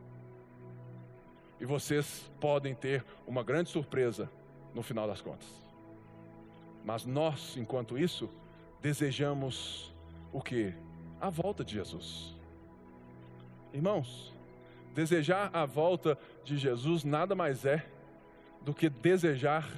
e 1.60 1.66
vocês 1.66 2.30
podem 2.40 2.74
ter 2.74 3.04
uma 3.26 3.42
grande 3.42 3.68
surpresa 3.68 4.30
no 4.74 4.82
final 4.82 5.06
das 5.06 5.20
contas. 5.20 5.46
Mas 6.84 7.04
nós, 7.04 7.56
enquanto 7.56 7.98
isso, 7.98 8.30
desejamos 8.80 9.92
o 10.32 10.40
que? 10.40 10.72
A 11.20 11.28
volta 11.28 11.62
de 11.62 11.74
Jesus. 11.74 12.34
Irmãos, 13.72 14.32
desejar 14.94 15.50
a 15.52 15.66
volta 15.66 16.18
de 16.42 16.56
Jesus 16.56 17.04
nada 17.04 17.34
mais 17.34 17.64
é 17.64 17.86
do 18.62 18.72
que 18.72 18.88
desejar 18.88 19.68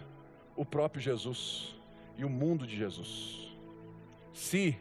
o 0.56 0.64
próprio 0.64 1.02
Jesus 1.02 1.74
e 2.16 2.24
o 2.24 2.30
mundo 2.30 2.66
de 2.66 2.76
Jesus. 2.76 3.52
Se 4.32 4.78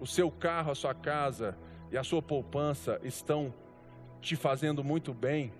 o 0.00 0.06
seu 0.06 0.30
carro, 0.30 0.70
a 0.70 0.74
sua 0.74 0.94
casa 0.94 1.56
e 1.90 1.96
a 1.96 2.04
sua 2.04 2.20
poupança 2.20 3.00
estão 3.02 3.52
te 4.20 4.36
fazendo 4.36 4.84
muito 4.84 5.12
bem, 5.12 5.52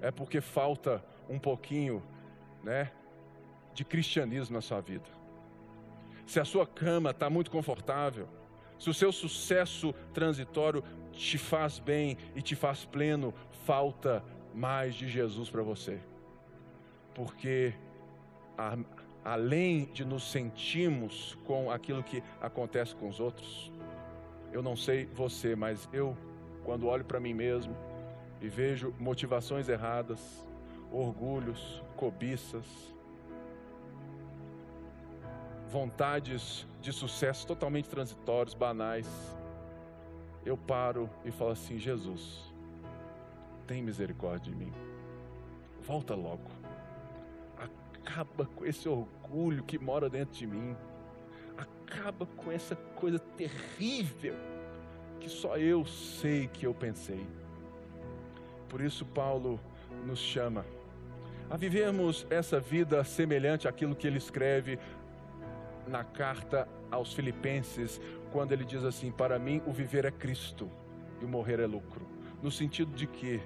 é 0.00 0.10
porque 0.10 0.40
falta 0.40 1.04
um 1.28 1.38
pouquinho, 1.38 2.02
né, 2.62 2.92
de 3.74 3.84
cristianismo 3.84 4.54
na 4.54 4.60
sua 4.60 4.80
vida. 4.80 5.08
Se 6.26 6.40
a 6.40 6.44
sua 6.44 6.66
cama 6.66 7.10
está 7.10 7.30
muito 7.30 7.50
confortável, 7.50 8.28
se 8.78 8.90
o 8.90 8.94
seu 8.94 9.12
sucesso 9.12 9.92
transitório 10.12 10.82
te 11.12 11.38
faz 11.38 11.78
bem 11.78 12.16
e 12.34 12.42
te 12.42 12.54
faz 12.54 12.84
pleno, 12.84 13.32
falta 13.64 14.22
mais 14.54 14.94
de 14.94 15.08
Jesus 15.08 15.48
para 15.48 15.62
você. 15.62 16.00
Porque 17.14 17.74
a, 18.58 18.76
além 19.24 19.86
de 19.86 20.04
nos 20.04 20.30
sentirmos 20.30 21.36
com 21.44 21.70
aquilo 21.70 22.02
que 22.02 22.22
acontece 22.40 22.94
com 22.94 23.08
os 23.08 23.20
outros, 23.20 23.72
eu 24.52 24.62
não 24.62 24.76
sei 24.76 25.06
você, 25.06 25.56
mas 25.56 25.88
eu, 25.92 26.16
quando 26.64 26.86
olho 26.86 27.04
para 27.04 27.20
mim 27.20 27.34
mesmo, 27.34 27.76
e 28.40 28.48
vejo 28.48 28.94
motivações 28.98 29.68
erradas, 29.68 30.46
orgulhos, 30.90 31.82
cobiças, 31.96 32.64
vontades 35.68 36.66
de 36.80 36.92
sucesso 36.92 37.46
totalmente 37.46 37.88
transitórios, 37.88 38.54
banais, 38.54 39.08
eu 40.44 40.56
paro 40.56 41.10
e 41.24 41.30
falo 41.30 41.50
assim: 41.50 41.78
Jesus, 41.78 42.52
tem 43.66 43.82
misericórdia 43.82 44.52
de 44.52 44.56
mim, 44.56 44.72
volta 45.82 46.14
logo, 46.14 46.50
acaba 47.58 48.46
com 48.46 48.64
esse 48.64 48.88
orgulho 48.88 49.64
que 49.64 49.78
mora 49.78 50.08
dentro 50.08 50.34
de 50.34 50.46
mim, 50.46 50.76
acaba 51.56 52.26
com 52.26 52.52
essa 52.52 52.76
coisa 52.76 53.18
terrível 53.18 54.34
que 55.18 55.28
só 55.28 55.56
eu 55.56 55.84
sei 55.84 56.46
que 56.46 56.66
eu 56.66 56.72
pensei. 56.74 57.26
Por 58.76 58.84
isso, 58.84 59.06
Paulo 59.06 59.58
nos 60.04 60.18
chama 60.18 60.62
a 61.48 61.56
vivermos 61.56 62.26
essa 62.28 62.60
vida 62.60 63.02
semelhante 63.04 63.66
àquilo 63.66 63.96
que 63.96 64.06
ele 64.06 64.18
escreve 64.18 64.78
na 65.88 66.04
carta 66.04 66.68
aos 66.90 67.14
Filipenses, 67.14 67.98
quando 68.30 68.52
ele 68.52 68.66
diz 68.66 68.84
assim: 68.84 69.10
Para 69.10 69.38
mim, 69.38 69.62
o 69.66 69.72
viver 69.72 70.04
é 70.04 70.10
Cristo 70.10 70.70
e 71.22 71.24
o 71.24 71.28
morrer 71.28 71.58
é 71.58 71.66
lucro. 71.66 72.06
No 72.42 72.50
sentido 72.50 72.94
de 72.94 73.06
que, 73.06 73.40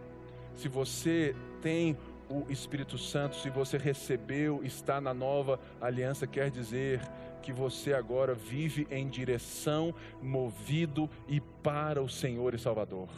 se 0.57 0.67
você 0.67 1.37
tem 1.63 1.97
o 2.29 2.51
Espírito 2.51 2.99
Santo, 2.99 3.37
se 3.37 3.51
você 3.51 3.79
recebeu, 3.79 4.65
está 4.65 5.01
na 5.01 5.15
nova 5.15 5.61
aliança, 5.81 6.27
quer 6.27 6.51
dizer 6.51 7.01
que 7.41 7.53
você 7.53 7.95
agora 7.95 8.35
vive 8.35 8.85
em 8.91 9.09
direção, 9.09 9.95
movido 10.21 11.09
e 11.29 11.41
para 11.41 12.03
o 12.03 12.09
Senhor 12.09 12.53
e 12.53 12.59
Salvador. 12.59 13.09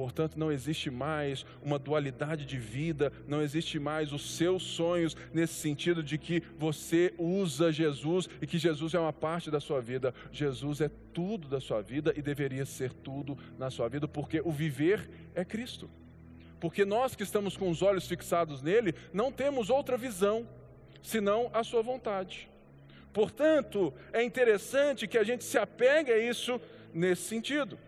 Portanto, 0.00 0.38
não 0.38 0.50
existe 0.50 0.90
mais 0.90 1.44
uma 1.62 1.78
dualidade 1.78 2.46
de 2.46 2.56
vida, 2.56 3.12
não 3.28 3.42
existe 3.42 3.78
mais 3.78 4.14
os 4.14 4.34
seus 4.34 4.62
sonhos 4.62 5.14
nesse 5.30 5.52
sentido 5.52 6.02
de 6.02 6.16
que 6.16 6.42
você 6.56 7.12
usa 7.18 7.70
Jesus 7.70 8.26
e 8.40 8.46
que 8.46 8.56
Jesus 8.56 8.94
é 8.94 8.98
uma 8.98 9.12
parte 9.12 9.50
da 9.50 9.60
sua 9.60 9.78
vida. 9.82 10.14
Jesus 10.32 10.80
é 10.80 10.90
tudo 11.12 11.48
da 11.48 11.60
sua 11.60 11.82
vida 11.82 12.14
e 12.16 12.22
deveria 12.22 12.64
ser 12.64 12.94
tudo 12.94 13.36
na 13.58 13.68
sua 13.68 13.90
vida, 13.90 14.08
porque 14.08 14.40
o 14.42 14.50
viver 14.50 15.06
é 15.34 15.44
Cristo. 15.44 15.90
Porque 16.58 16.86
nós 16.86 17.14
que 17.14 17.22
estamos 17.22 17.54
com 17.54 17.68
os 17.68 17.82
olhos 17.82 18.08
fixados 18.08 18.62
nele, 18.62 18.94
não 19.12 19.30
temos 19.30 19.68
outra 19.68 19.98
visão 19.98 20.48
senão 21.02 21.50
a 21.52 21.62
sua 21.62 21.82
vontade. 21.82 22.48
Portanto, 23.12 23.92
é 24.14 24.22
interessante 24.22 25.06
que 25.06 25.18
a 25.18 25.24
gente 25.24 25.44
se 25.44 25.58
apegue 25.58 26.10
a 26.10 26.16
isso 26.18 26.58
nesse 26.90 27.24
sentido. 27.24 27.78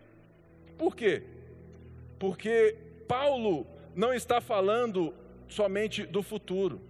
Por 0.77 0.95
quê? 0.95 1.32
Porque 2.19 2.75
Paulo 3.07 3.67
não 3.95 4.13
está 4.13 4.41
falando 4.41 5.13
somente 5.47 6.05
do 6.05 6.23
futuro. 6.23 6.81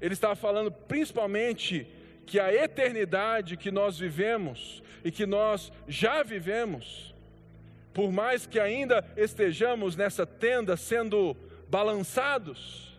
Ele 0.00 0.14
estava 0.14 0.34
falando 0.34 0.70
principalmente 0.70 1.86
que 2.26 2.38
a 2.38 2.52
eternidade 2.52 3.56
que 3.56 3.70
nós 3.70 3.98
vivemos 3.98 4.82
e 5.04 5.10
que 5.10 5.26
nós 5.26 5.72
já 5.88 6.22
vivemos, 6.22 7.14
por 7.92 8.12
mais 8.12 8.46
que 8.46 8.60
ainda 8.60 9.04
estejamos 9.16 9.96
nessa 9.96 10.24
tenda 10.24 10.76
sendo 10.76 11.36
balançados, 11.68 12.90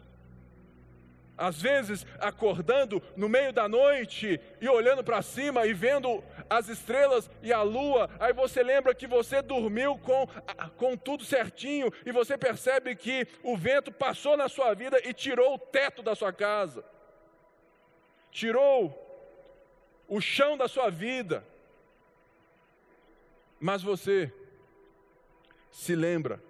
às 1.38 1.60
vezes 1.62 2.06
acordando 2.19 3.02
no 3.17 3.28
meio 3.28 3.52
da 3.52 3.67
noite 3.67 4.39
e 4.60 4.69
olhando 4.69 5.04
para 5.04 5.21
cima 5.21 5.65
e 5.65 5.74
vendo 5.74 6.24
as 6.52 6.68
estrelas 6.68 7.32
e 7.42 7.54
a 7.54 7.62
lua, 7.62 8.10
aí 8.20 8.34
você 8.34 8.62
lembra 8.62 8.94
que 8.94 9.08
você 9.08 9.42
dormiu 9.42 9.98
com, 9.98 10.28
com 10.76 10.98
tudo 10.98 11.24
certinho 11.24 11.90
e 12.06 12.12
você 12.12 12.38
percebe 12.38 12.94
que 12.94 13.26
o 13.42 13.56
vento 13.56 13.90
passou 13.90 14.36
na 14.36 14.50
sua 14.50 14.74
vida 14.74 15.00
e 15.08 15.14
tirou 15.14 15.56
o 15.56 15.58
teto 15.58 16.04
da 16.04 16.14
sua 16.14 16.34
casa, 16.34 16.84
tirou 18.30 18.94
o 20.10 20.20
chão 20.20 20.58
da 20.58 20.68
sua 20.68 20.90
vida, 20.90 21.42
mas 23.58 23.82
você 23.82 24.30
se 25.72 25.96
lembra 25.96 26.44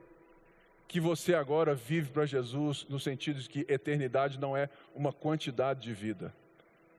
que 0.87 0.99
você 0.99 1.35
agora 1.35 1.75
vive 1.75 2.09
para 2.09 2.25
Jesus, 2.25 2.87
no 2.89 2.99
sentido 2.99 3.39
de 3.39 3.47
que 3.47 3.71
eternidade 3.71 4.39
não 4.39 4.57
é 4.57 4.67
uma 4.95 5.13
quantidade 5.13 5.81
de 5.81 5.93
vida 5.93 6.33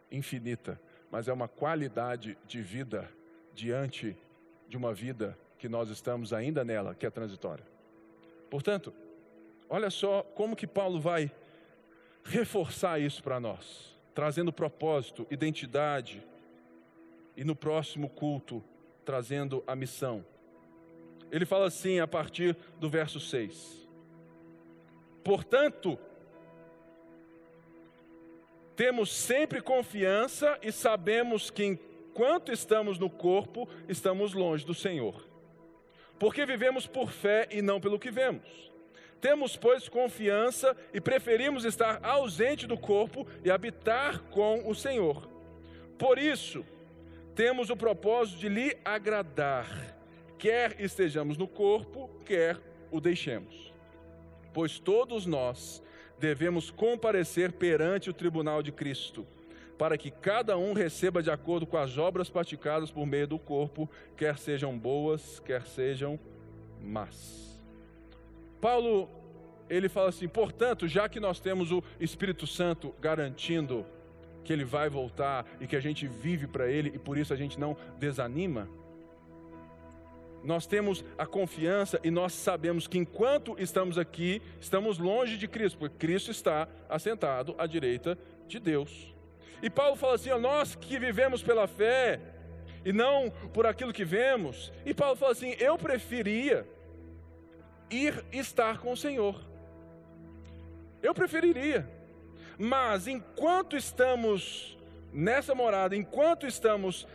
infinita, 0.09 0.81
mas 1.12 1.29
é 1.29 1.33
uma 1.33 1.46
qualidade 1.46 2.38
de 2.46 2.62
vida 2.62 3.09
diante 3.55 4.16
de 4.66 4.79
uma 4.79 4.94
vida 4.94 5.38
que 5.59 5.68
nós 5.68 5.90
estamos 5.90 6.33
ainda 6.33 6.64
nela, 6.64 6.94
que 6.94 7.05
é 7.05 7.11
transitória. 7.11 7.64
Portanto, 8.48 8.94
olha 9.68 9.90
só 9.90 10.22
como 10.22 10.57
que 10.57 10.66
Paulo 10.66 10.98
vai 10.98 11.31
reforçar 12.25 12.98
isso 12.98 13.22
para 13.22 13.38
nós, 13.38 13.94
trazendo 14.14 14.51
propósito, 14.51 15.27
identidade, 15.31 16.27
e 17.37 17.44
no 17.44 17.55
próximo 17.55 18.09
culto, 18.09 18.62
trazendo 19.05 19.62
a 19.66 19.77
missão. 19.77 20.25
Ele 21.31 21.44
fala 21.44 21.66
assim 21.66 22.01
a 22.01 22.07
partir 22.07 22.57
do 22.79 22.88
verso 22.88 23.20
6. 23.20 23.87
Portanto, 25.22 25.98
temos 28.76 29.12
sempre 29.12 29.61
confiança 29.61 30.58
e 30.62 30.72
sabemos 30.72 31.50
que 31.50 31.64
enquanto 31.64 32.52
estamos 32.52 32.98
no 32.98 33.11
corpo, 33.11 33.68
estamos 33.88 34.32
longe 34.32 34.64
do 34.64 34.74
Senhor. 34.74 35.28
Porque 36.18 36.46
vivemos 36.46 36.87
por 36.87 37.11
fé 37.11 37.48
e 37.50 37.61
não 37.61 37.80
pelo 37.80 37.98
que 37.98 38.11
vemos. 38.11 38.70
Temos, 39.20 39.56
pois, 39.56 39.88
confiança 39.88 40.76
e 40.92 41.00
preferimos 41.00 41.64
estar 41.64 42.00
ausente 42.02 42.66
do 42.66 42.76
corpo 42.76 43.26
e 43.44 43.50
habitar 43.50 44.20
com 44.30 44.68
o 44.68 44.74
Senhor. 44.74 45.28
Por 45.96 46.18
isso, 46.18 46.64
temos 47.35 47.70
o 47.70 47.76
propósito 47.76 48.40
de 48.40 48.48
lhe 48.48 48.76
agradar, 48.85 49.96
quer 50.38 50.80
estejamos 50.80 51.37
no 51.37 51.46
corpo, 51.46 52.11
quer 52.24 52.58
o 52.90 53.00
deixemos 53.00 53.72
pois 54.52 54.78
todos 54.78 55.26
nós 55.26 55.82
devemos 56.22 56.70
comparecer 56.70 57.50
perante 57.50 58.08
o 58.08 58.12
tribunal 58.12 58.62
de 58.62 58.70
Cristo, 58.70 59.26
para 59.76 59.98
que 59.98 60.08
cada 60.08 60.56
um 60.56 60.72
receba 60.72 61.20
de 61.20 61.32
acordo 61.32 61.66
com 61.66 61.76
as 61.76 61.98
obras 61.98 62.30
praticadas 62.30 62.92
por 62.92 63.04
meio 63.04 63.26
do 63.26 63.40
corpo, 63.40 63.90
quer 64.16 64.38
sejam 64.38 64.78
boas, 64.78 65.40
quer 65.40 65.66
sejam 65.66 66.20
más. 66.80 67.61
Paulo, 68.61 69.11
ele 69.68 69.88
fala 69.88 70.11
assim: 70.11 70.28
portanto, 70.28 70.87
já 70.87 71.08
que 71.08 71.18
nós 71.18 71.40
temos 71.40 71.72
o 71.72 71.82
Espírito 71.98 72.46
Santo 72.46 72.94
garantindo 73.00 73.85
que 74.44 74.52
ele 74.52 74.64
vai 74.64 74.88
voltar 74.88 75.44
e 75.61 75.66
que 75.66 75.74
a 75.74 75.80
gente 75.80 76.06
vive 76.06 76.46
para 76.46 76.70
ele 76.70 76.92
e 76.94 76.98
por 77.00 77.18
isso 77.18 77.32
a 77.32 77.37
gente 77.37 77.58
não 77.58 77.76
desanima, 77.98 78.68
nós 80.44 80.66
temos 80.66 81.05
a 81.16 81.26
confiança 81.26 82.00
e 82.02 82.11
nós 82.11 82.33
sabemos 82.33 82.87
que 82.87 82.98
enquanto 82.98 83.55
estamos 83.59 83.96
aqui, 83.96 84.42
estamos 84.61 84.98
longe 84.98 85.37
de 85.37 85.46
Cristo, 85.46 85.78
porque 85.78 86.07
Cristo 86.07 86.31
está 86.31 86.68
assentado 86.88 87.55
à 87.59 87.66
direita 87.66 88.18
de 88.48 88.59
Deus. 88.59 89.14
E 89.62 89.70
Paulo 89.70 89.96
fala 89.96 90.14
assim: 90.14 90.31
ó, 90.31 90.38
nós 90.38 90.74
que 90.74 90.98
vivemos 90.98 91.42
pela 91.42 91.66
fé 91.66 92.20
e 92.85 92.92
não 92.92 93.31
por 93.52 93.66
aquilo 93.66 93.92
que 93.92 94.05
vemos. 94.05 94.72
E 94.85 94.92
Paulo 94.92 95.16
fala 95.16 95.33
assim: 95.33 95.55
eu 95.59 95.78
preferia 95.78 96.66
ir 97.88 98.24
estar 98.33 98.78
com 98.78 98.92
o 98.92 98.96
Senhor. 98.96 99.40
Eu 101.02 101.14
preferiria. 101.14 101.88
Mas 102.59 103.07
enquanto 103.07 103.76
estamos 103.76 104.76
nessa 105.12 105.55
morada, 105.55 105.96
enquanto 105.96 106.46
estamos 106.46 107.07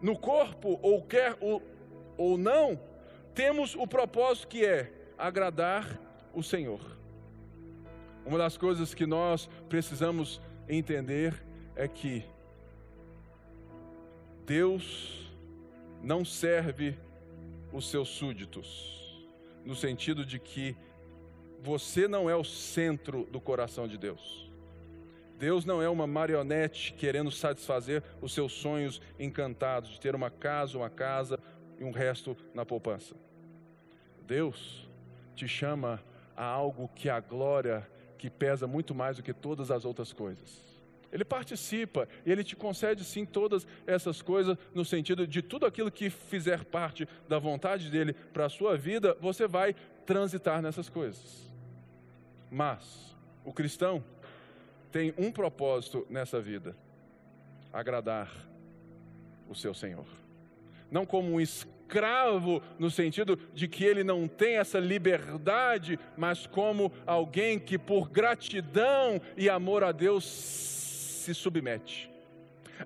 no 0.00 0.18
corpo 0.18 0.78
ou 0.82 1.02
quer 1.02 1.36
o 1.40 1.60
ou 2.16 2.36
não, 2.38 2.78
temos 3.34 3.74
o 3.74 3.86
propósito 3.86 4.48
que 4.48 4.64
é 4.64 4.92
agradar 5.18 6.00
o 6.32 6.42
Senhor. 6.42 6.80
Uma 8.24 8.38
das 8.38 8.56
coisas 8.56 8.94
que 8.94 9.06
nós 9.06 9.48
precisamos 9.68 10.40
entender 10.68 11.34
é 11.74 11.86
que 11.86 12.24
Deus 14.44 15.30
não 16.02 16.24
serve 16.24 16.96
os 17.72 17.90
seus 17.90 18.08
súditos, 18.08 19.26
no 19.64 19.74
sentido 19.74 20.24
de 20.24 20.38
que 20.38 20.76
você 21.62 22.06
não 22.06 22.30
é 22.30 22.36
o 22.36 22.44
centro 22.44 23.24
do 23.24 23.40
coração 23.40 23.88
de 23.88 23.98
Deus. 23.98 24.50
Deus 25.38 25.64
não 25.64 25.82
é 25.82 25.88
uma 25.88 26.06
marionete 26.06 26.94
querendo 26.94 27.30
satisfazer 27.30 28.02
os 28.22 28.32
seus 28.32 28.52
sonhos 28.52 29.02
encantados 29.18 29.90
de 29.90 30.00
ter 30.00 30.14
uma 30.14 30.30
casa, 30.30 30.78
uma 30.78 30.88
casa, 30.88 31.38
e 31.78 31.84
um 31.84 31.90
resto 31.90 32.36
na 32.54 32.64
poupança. 32.64 33.14
Deus 34.26 34.88
te 35.34 35.46
chama 35.46 36.02
a 36.36 36.44
algo 36.44 36.88
que 36.94 37.08
a 37.08 37.20
glória 37.20 37.86
que 38.18 38.28
pesa 38.28 38.66
muito 38.66 38.94
mais 38.94 39.16
do 39.16 39.22
que 39.22 39.32
todas 39.32 39.70
as 39.70 39.84
outras 39.84 40.12
coisas. 40.12 40.64
Ele 41.12 41.24
participa 41.24 42.08
e 42.24 42.32
ele 42.32 42.42
te 42.42 42.56
concede 42.56 43.04
sim 43.04 43.24
todas 43.24 43.66
essas 43.86 44.20
coisas 44.20 44.58
no 44.74 44.84
sentido 44.84 45.26
de 45.26 45.40
tudo 45.40 45.64
aquilo 45.64 45.90
que 45.90 46.10
fizer 46.10 46.64
parte 46.64 47.08
da 47.28 47.38
vontade 47.38 47.90
dele 47.90 48.12
para 48.12 48.46
a 48.46 48.50
sua 48.50 48.76
vida, 48.76 49.16
você 49.20 49.46
vai 49.46 49.74
transitar 50.04 50.60
nessas 50.60 50.88
coisas. 50.88 51.52
Mas 52.50 53.16
o 53.44 53.52
cristão 53.52 54.02
tem 54.90 55.14
um 55.16 55.30
propósito 55.30 56.06
nessa 56.10 56.40
vida: 56.40 56.76
agradar 57.72 58.30
o 59.48 59.54
seu 59.54 59.72
Senhor 59.72 60.06
não 60.90 61.06
como 61.06 61.32
um 61.32 61.40
escravo, 61.40 62.62
no 62.78 62.90
sentido 62.90 63.38
de 63.54 63.68
que 63.68 63.84
ele 63.84 64.02
não 64.02 64.26
tem 64.26 64.56
essa 64.56 64.78
liberdade, 64.78 65.98
mas 66.16 66.46
como 66.46 66.92
alguém 67.06 67.58
que, 67.58 67.78
por 67.78 68.08
gratidão 68.08 69.20
e 69.36 69.48
amor 69.48 69.84
a 69.84 69.92
Deus, 69.92 70.24
se 70.24 71.34
submete. 71.34 72.10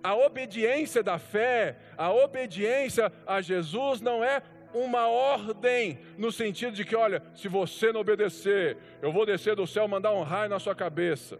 A 0.02 0.14
obediência 0.14 1.02
da 1.02 1.18
fé, 1.18 1.76
a 1.96 2.12
obediência 2.12 3.12
a 3.26 3.40
Jesus 3.40 4.00
não 4.00 4.22
é 4.22 4.42
uma 4.72 5.08
ordem, 5.08 5.98
no 6.16 6.30
sentido 6.30 6.72
de 6.72 6.84
que, 6.84 6.94
olha, 6.94 7.22
se 7.34 7.48
você 7.48 7.92
não 7.92 8.00
obedecer, 8.00 8.76
eu 9.02 9.12
vou 9.12 9.26
descer 9.26 9.56
do 9.56 9.66
céu 9.66 9.88
mandar 9.88 10.12
um 10.12 10.22
raio 10.22 10.48
na 10.48 10.58
sua 10.58 10.74
cabeça. 10.74 11.38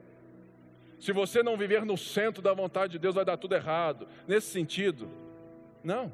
Se 0.99 1.13
você 1.13 1.43
não 1.43 1.57
viver 1.57 1.85
no 1.85 1.97
centro 1.97 2.43
da 2.43 2.53
vontade 2.53 2.93
de 2.93 2.99
Deus, 2.99 3.15
vai 3.15 3.25
dar 3.25 3.37
tudo 3.37 3.55
errado. 3.55 4.07
Nesse 4.27 4.49
sentido, 4.49 5.09
não. 5.83 6.13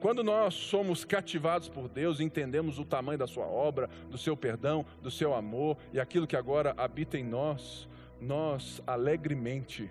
Quando 0.00 0.24
nós 0.24 0.54
somos 0.54 1.04
cativados 1.04 1.68
por 1.68 1.86
Deus, 1.86 2.20
entendemos 2.20 2.78
o 2.78 2.86
tamanho 2.86 3.18
da 3.18 3.26
Sua 3.26 3.44
obra, 3.44 3.88
do 4.10 4.16
seu 4.16 4.34
perdão, 4.34 4.84
do 5.02 5.10
seu 5.10 5.34
amor 5.34 5.76
e 5.92 6.00
aquilo 6.00 6.26
que 6.26 6.36
agora 6.36 6.74
habita 6.78 7.18
em 7.18 7.24
nós, 7.24 7.86
nós 8.18 8.82
alegremente 8.86 9.90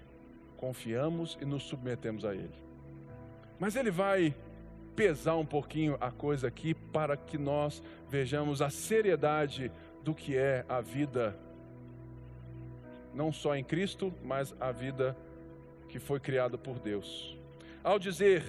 confiamos 0.58 1.38
e 1.40 1.46
nos 1.46 1.62
submetemos 1.64 2.26
a 2.26 2.34
Ele. 2.34 2.56
Mas 3.60 3.76
Ele 3.76 3.92
vai 3.92 4.34
pesar 4.96 5.36
um 5.36 5.46
pouquinho 5.46 5.96
a 6.02 6.10
coisa 6.10 6.48
aqui 6.48 6.74
para 6.74 7.16
que 7.16 7.38
nós 7.38 7.82
vejamos 8.10 8.64
a 8.64 8.70
seriedade 8.72 9.72
do 10.04 10.16
que 10.16 10.36
é 10.36 10.66
a 10.68 10.82
vida, 10.82 11.38
não 13.14 13.32
só 13.32 13.56
em 13.56 13.64
Cristo, 13.64 14.12
mas 14.24 14.56
a 14.60 14.72
vida 14.72 15.16
que 15.88 16.00
foi 16.00 16.20
criada 16.20 16.58
por 16.58 16.80
Deus. 16.80 17.38
Ao 17.84 18.00
dizer 18.00 18.44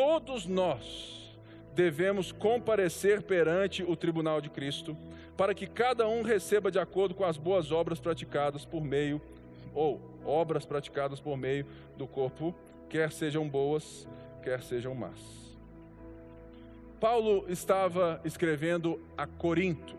todos 0.00 0.46
nós 0.46 1.38
devemos 1.74 2.32
comparecer 2.32 3.20
perante 3.20 3.82
o 3.82 3.94
tribunal 3.94 4.40
de 4.40 4.48
Cristo, 4.48 4.96
para 5.36 5.54
que 5.54 5.66
cada 5.66 6.08
um 6.08 6.22
receba 6.22 6.70
de 6.70 6.78
acordo 6.78 7.14
com 7.14 7.22
as 7.22 7.36
boas 7.36 7.70
obras 7.70 8.00
praticadas 8.00 8.64
por 8.64 8.82
meio, 8.82 9.20
ou 9.74 10.00
obras 10.24 10.64
praticadas 10.64 11.20
por 11.20 11.36
meio 11.36 11.66
do 11.98 12.06
corpo, 12.06 12.54
quer 12.88 13.12
sejam 13.12 13.46
boas, 13.46 14.08
quer 14.42 14.62
sejam 14.62 14.94
más. 14.94 15.20
Paulo 16.98 17.44
estava 17.46 18.22
escrevendo 18.24 18.98
a 19.18 19.26
Corinto, 19.26 19.94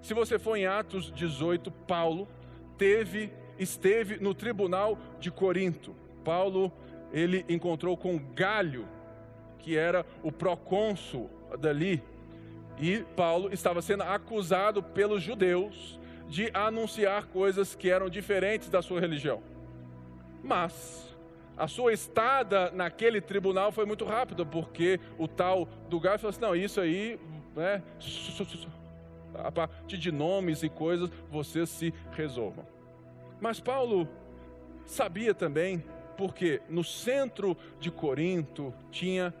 Se 0.00 0.14
você 0.14 0.38
for 0.38 0.56
em 0.56 0.64
Atos 0.64 1.12
18, 1.12 1.70
Paulo 1.70 2.26
teve, 2.78 3.30
esteve 3.58 4.16
no 4.18 4.32
tribunal 4.32 4.98
de 5.20 5.30
Corinto. 5.30 5.94
Paulo, 6.24 6.72
ele 7.12 7.44
encontrou 7.50 7.98
com 7.98 8.18
Galho, 8.34 8.95
que 9.58 9.76
era 9.76 10.04
o 10.22 10.30
procônsul 10.30 11.30
dali, 11.58 12.02
e 12.78 13.04
Paulo 13.16 13.52
estava 13.52 13.80
sendo 13.80 14.02
acusado 14.02 14.82
pelos 14.82 15.22
judeus 15.22 15.98
de 16.28 16.50
anunciar 16.52 17.26
coisas 17.26 17.74
que 17.74 17.88
eram 17.88 18.08
diferentes 18.08 18.68
da 18.68 18.82
sua 18.82 19.00
religião. 19.00 19.42
Mas 20.42 21.14
a 21.56 21.66
sua 21.66 21.92
estada 21.92 22.70
naquele 22.70 23.20
tribunal 23.20 23.72
foi 23.72 23.86
muito 23.86 24.04
rápida, 24.04 24.44
porque 24.44 25.00
o 25.18 25.26
tal 25.26 25.66
do 25.88 25.98
Galho 25.98 26.18
falou 26.18 26.30
assim: 26.30 26.40
não, 26.40 26.54
isso 26.54 26.80
aí, 26.80 27.18
né, 27.54 27.82
a 29.34 29.50
partir 29.50 29.96
de 29.96 30.12
nomes 30.12 30.62
e 30.62 30.68
coisas, 30.68 31.10
vocês 31.30 31.68
se 31.70 31.94
resolvam. 32.12 32.66
Mas 33.40 33.60
Paulo 33.60 34.08
sabia 34.84 35.34
também, 35.34 35.82
porque 36.16 36.60
no 36.68 36.84
centro 36.84 37.56
de 37.80 37.90
Corinto 37.90 38.72
tinha 38.90 39.34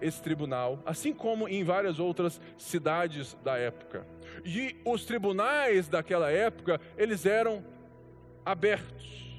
esse 0.00 0.22
tribunal, 0.22 0.80
assim 0.84 1.12
como 1.12 1.48
em 1.48 1.64
várias 1.64 1.98
outras 1.98 2.40
cidades 2.58 3.36
da 3.42 3.56
época. 3.56 4.06
E 4.44 4.76
os 4.84 5.04
tribunais 5.04 5.88
daquela 5.88 6.30
época, 6.30 6.80
eles 6.96 7.26
eram 7.26 7.64
abertos, 8.44 9.38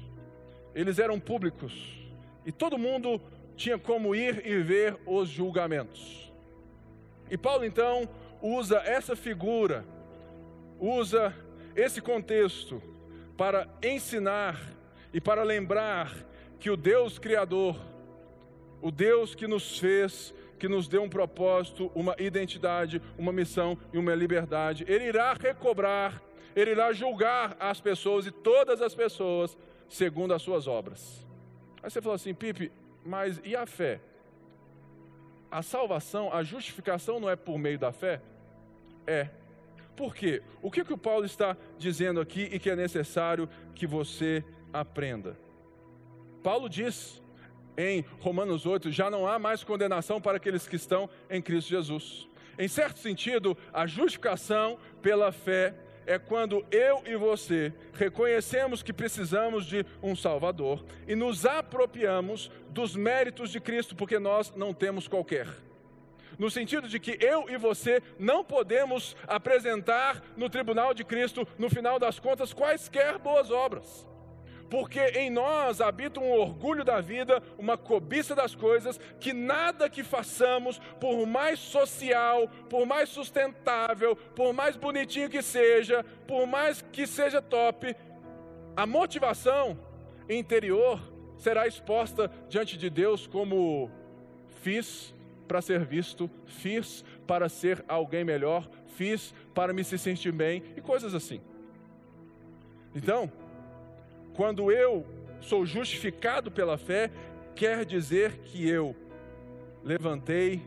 eles 0.74 0.98
eram 0.98 1.18
públicos, 1.18 1.98
e 2.44 2.52
todo 2.52 2.78
mundo 2.78 3.20
tinha 3.56 3.78
como 3.78 4.14
ir 4.14 4.46
e 4.46 4.62
ver 4.62 4.96
os 5.04 5.28
julgamentos. 5.28 6.32
E 7.30 7.36
Paulo 7.36 7.64
então 7.64 8.08
usa 8.40 8.78
essa 8.78 9.16
figura, 9.16 9.84
usa 10.78 11.34
esse 11.74 12.00
contexto 12.00 12.82
para 13.36 13.68
ensinar 13.82 14.58
e 15.12 15.20
para 15.20 15.42
lembrar 15.42 16.12
que 16.58 16.70
o 16.70 16.76
Deus 16.76 17.18
Criador, 17.18 17.76
o 18.80 18.90
Deus 18.90 19.34
que 19.34 19.46
nos 19.46 19.78
fez, 19.78 20.34
que 20.58 20.68
nos 20.68 20.88
deu 20.88 21.02
um 21.02 21.08
propósito, 21.08 21.90
uma 21.94 22.14
identidade, 22.18 23.00
uma 23.16 23.32
missão 23.32 23.78
e 23.92 23.98
uma 23.98 24.14
liberdade. 24.14 24.84
Ele 24.88 25.04
irá 25.04 25.32
recobrar, 25.34 26.22
ele 26.54 26.72
irá 26.72 26.92
julgar 26.92 27.56
as 27.60 27.80
pessoas 27.80 28.26
e 28.26 28.30
todas 28.30 28.82
as 28.82 28.94
pessoas 28.94 29.56
segundo 29.88 30.34
as 30.34 30.42
suas 30.42 30.66
obras. 30.66 31.26
Aí 31.82 31.90
você 31.90 32.02
falou 32.02 32.16
assim, 32.16 32.34
Pipe, 32.34 32.72
mas 33.04 33.40
e 33.44 33.54
a 33.56 33.66
fé? 33.66 34.00
A 35.50 35.62
salvação, 35.62 36.32
a 36.32 36.42
justificação 36.42 37.18
não 37.18 37.30
é 37.30 37.36
por 37.36 37.58
meio 37.58 37.78
da 37.78 37.92
fé? 37.92 38.20
É. 39.06 39.30
Por 39.96 40.14
quê? 40.14 40.42
O 40.62 40.70
que, 40.70 40.84
que 40.84 40.92
o 40.92 40.98
Paulo 40.98 41.24
está 41.24 41.56
dizendo 41.78 42.20
aqui 42.20 42.48
e 42.52 42.58
que 42.58 42.70
é 42.70 42.76
necessário 42.76 43.48
que 43.74 43.86
você 43.86 44.44
aprenda? 44.72 45.36
Paulo 46.42 46.68
diz 46.68 47.22
em 47.78 48.04
Romanos 48.20 48.66
8: 48.66 48.90
já 48.90 49.08
não 49.08 49.26
há 49.26 49.38
mais 49.38 49.62
condenação 49.62 50.20
para 50.20 50.36
aqueles 50.36 50.66
que 50.66 50.76
estão 50.76 51.08
em 51.30 51.40
Cristo 51.40 51.70
Jesus. 51.70 52.28
Em 52.58 52.66
certo 52.66 52.98
sentido, 52.98 53.56
a 53.72 53.86
justificação 53.86 54.78
pela 55.00 55.30
fé 55.30 55.72
é 56.04 56.18
quando 56.18 56.66
eu 56.72 57.02
e 57.06 57.16
você 57.16 57.72
reconhecemos 57.92 58.82
que 58.82 58.92
precisamos 58.92 59.64
de 59.64 59.86
um 60.02 60.16
Salvador 60.16 60.84
e 61.06 61.14
nos 61.14 61.46
apropriamos 61.46 62.50
dos 62.70 62.96
méritos 62.96 63.50
de 63.50 63.60
Cristo, 63.60 63.94
porque 63.94 64.18
nós 64.18 64.52
não 64.56 64.74
temos 64.74 65.06
qualquer. 65.06 65.46
No 66.38 66.50
sentido 66.50 66.88
de 66.88 66.98
que 66.98 67.18
eu 67.20 67.48
e 67.48 67.56
você 67.56 68.02
não 68.18 68.44
podemos 68.44 69.16
apresentar 69.26 70.22
no 70.36 70.48
tribunal 70.48 70.94
de 70.94 71.04
Cristo, 71.04 71.46
no 71.58 71.68
final 71.68 71.98
das 71.98 72.18
contas, 72.18 72.52
quaisquer 72.52 73.18
boas 73.18 73.50
obras 73.50 74.08
porque 74.70 75.00
em 75.00 75.30
nós 75.30 75.80
habita 75.80 76.20
um 76.20 76.30
orgulho 76.30 76.84
da 76.84 77.00
vida, 77.00 77.42
uma 77.56 77.78
cobiça 77.78 78.34
das 78.34 78.54
coisas, 78.54 78.98
que 79.18 79.32
nada 79.32 79.88
que 79.88 80.02
façamos, 80.02 80.78
por 81.00 81.26
mais 81.26 81.58
social, 81.58 82.48
por 82.68 82.86
mais 82.86 83.08
sustentável, 83.08 84.14
por 84.14 84.52
mais 84.52 84.76
bonitinho 84.76 85.30
que 85.30 85.42
seja, 85.42 86.04
por 86.26 86.46
mais 86.46 86.82
que 86.92 87.06
seja 87.06 87.40
top, 87.40 87.96
a 88.76 88.86
motivação 88.86 89.78
interior 90.28 91.00
será 91.36 91.66
exposta 91.66 92.30
diante 92.48 92.76
de 92.76 92.90
Deus 92.90 93.26
como 93.26 93.90
fiz 94.60 95.14
para 95.46 95.62
ser 95.62 95.84
visto, 95.84 96.30
fiz 96.44 97.04
para 97.26 97.48
ser 97.48 97.82
alguém 97.88 98.22
melhor, 98.22 98.68
fiz 98.86 99.32
para 99.54 99.72
me 99.72 99.82
se 99.82 99.96
sentir 99.96 100.32
bem 100.32 100.62
e 100.76 100.80
coisas 100.80 101.14
assim. 101.14 101.40
Então, 102.94 103.32
quando 104.38 104.70
eu 104.70 105.04
sou 105.40 105.66
justificado 105.66 106.48
pela 106.48 106.78
fé, 106.78 107.10
quer 107.56 107.84
dizer 107.84 108.38
que 108.44 108.68
eu 108.68 108.94
levantei 109.82 110.62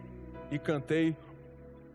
e 0.51 0.59
cantei 0.59 1.15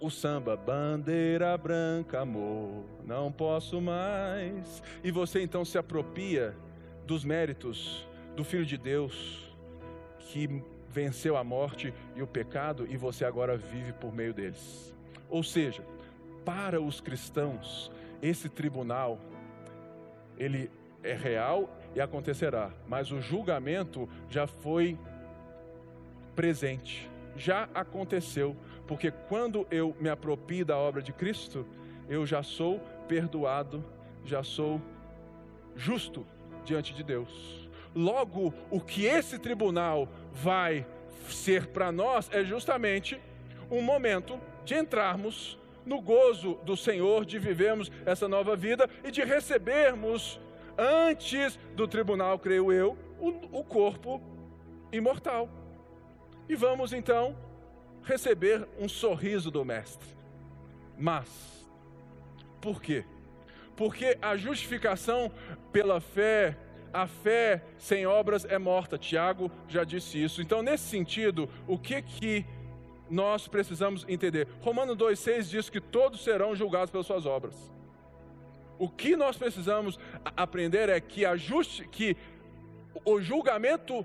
o 0.01 0.09
samba, 0.09 0.57
bandeira 0.57 1.55
branca, 1.59 2.21
amor, 2.21 2.83
não 3.05 3.31
posso 3.31 3.79
mais. 3.79 4.83
E 5.05 5.11
você 5.11 5.43
então 5.43 5.67
se 5.67 5.77
apropria 5.77 6.57
dos 7.07 7.27
méritos 7.27 8.09
do 8.35 8.43
Filho 8.43 8.65
de 8.65 8.79
Deus 8.79 9.55
que 10.21 10.63
venceu 10.89 11.37
a 11.37 11.45
morte 11.45 11.93
e 12.15 12.23
o 12.23 12.27
pecado 12.27 12.87
e 12.89 12.97
você 12.97 13.23
agora 13.23 13.55
vive 13.55 13.93
por 13.93 14.15
meio 14.15 14.33
deles. 14.33 14.95
Ou 15.29 15.43
seja, 15.43 15.85
para 16.43 16.81
os 16.81 17.03
cristãos, 17.03 17.93
esse 18.23 18.49
tribunal 18.49 19.21
ele 20.39 20.71
é 21.07 21.15
real 21.15 21.75
e 21.95 22.01
acontecerá, 22.01 22.71
mas 22.87 23.11
o 23.11 23.21
julgamento 23.21 24.09
já 24.29 24.47
foi 24.47 24.99
presente, 26.35 27.11
já 27.37 27.69
aconteceu, 27.75 28.55
porque 28.87 29.11
quando 29.11 29.67
eu 29.71 29.97
me 29.99 30.09
apropio 30.09 30.65
da 30.65 30.77
obra 30.77 31.01
de 31.01 31.13
Cristo, 31.13 31.67
eu 32.09 32.27
já 32.27 32.43
sou 32.43 32.81
perdoado, 33.09 33.85
já 34.25 34.43
sou 34.43 34.81
justo 35.75 36.27
diante 36.65 36.95
de 36.95 37.03
Deus. 37.03 37.69
Logo, 37.95 38.53
o 38.71 38.81
que 38.81 39.07
esse 39.07 39.39
tribunal 39.39 40.09
vai 40.33 40.87
ser 41.29 41.69
para 41.69 41.91
nós 41.91 42.29
é 42.33 42.45
justamente 42.45 43.19
um 43.71 43.81
momento 43.81 44.39
de 44.65 44.75
entrarmos 44.75 45.59
no 45.85 46.01
gozo 46.01 46.59
do 46.65 46.77
Senhor, 46.77 47.25
de 47.25 47.39
vivermos 47.39 47.91
essa 48.05 48.29
nova 48.29 48.57
vida 48.57 48.89
e 49.05 49.11
de 49.11 49.23
recebermos 49.23 50.41
antes 50.79 51.59
do 51.75 51.87
tribunal, 51.87 52.39
creio 52.39 52.73
eu, 52.73 52.97
o, 53.19 53.61
o 53.61 53.65
corpo 53.65 54.21
imortal. 54.93 55.49
E 56.49 56.55
vamos 56.55 56.93
então 56.93 57.37
receber 58.03 58.67
um 58.79 58.89
sorriso 58.89 59.51
do 59.51 59.65
Mestre. 59.65 60.09
Mas, 60.97 61.29
por 62.61 62.81
quê? 62.81 63.05
Porque 63.77 64.17
a 64.23 64.37
justificação 64.37 65.31
pela 65.73 66.01
fé, 66.01 66.57
a 66.93 67.07
fé 67.07 67.63
sem 67.77 68.07
obras 68.07 68.45
é 68.45 68.59
morta. 68.59 68.97
Tiago 68.97 69.51
já 69.69 69.85
disse 69.85 70.23
isso. 70.23 70.41
Então, 70.41 70.63
nesse 70.63 70.85
sentido, 70.85 71.49
o 71.67 71.79
que 71.79 72.01
que 72.01 72.47
nós 73.11 73.47
precisamos 73.47 74.05
entender? 74.09 74.49
Romano 74.61 74.97
2,6 74.97 75.51
diz 75.51 75.69
que 75.69 75.81
todos 75.81 76.25
serão 76.25 76.57
julgados 76.57 76.91
pelas 76.91 77.07
suas 77.07 77.27
obras. 77.27 77.76
O 78.79 78.89
que 78.89 79.17
nós 79.17 79.37
precisamos 79.37 79.99
aprender 80.37 80.89
é 80.89 81.01
que, 81.01 81.25
ajuste, 81.25 81.87
que 81.89 82.17
o 83.05 83.21
julgamento 83.21 84.05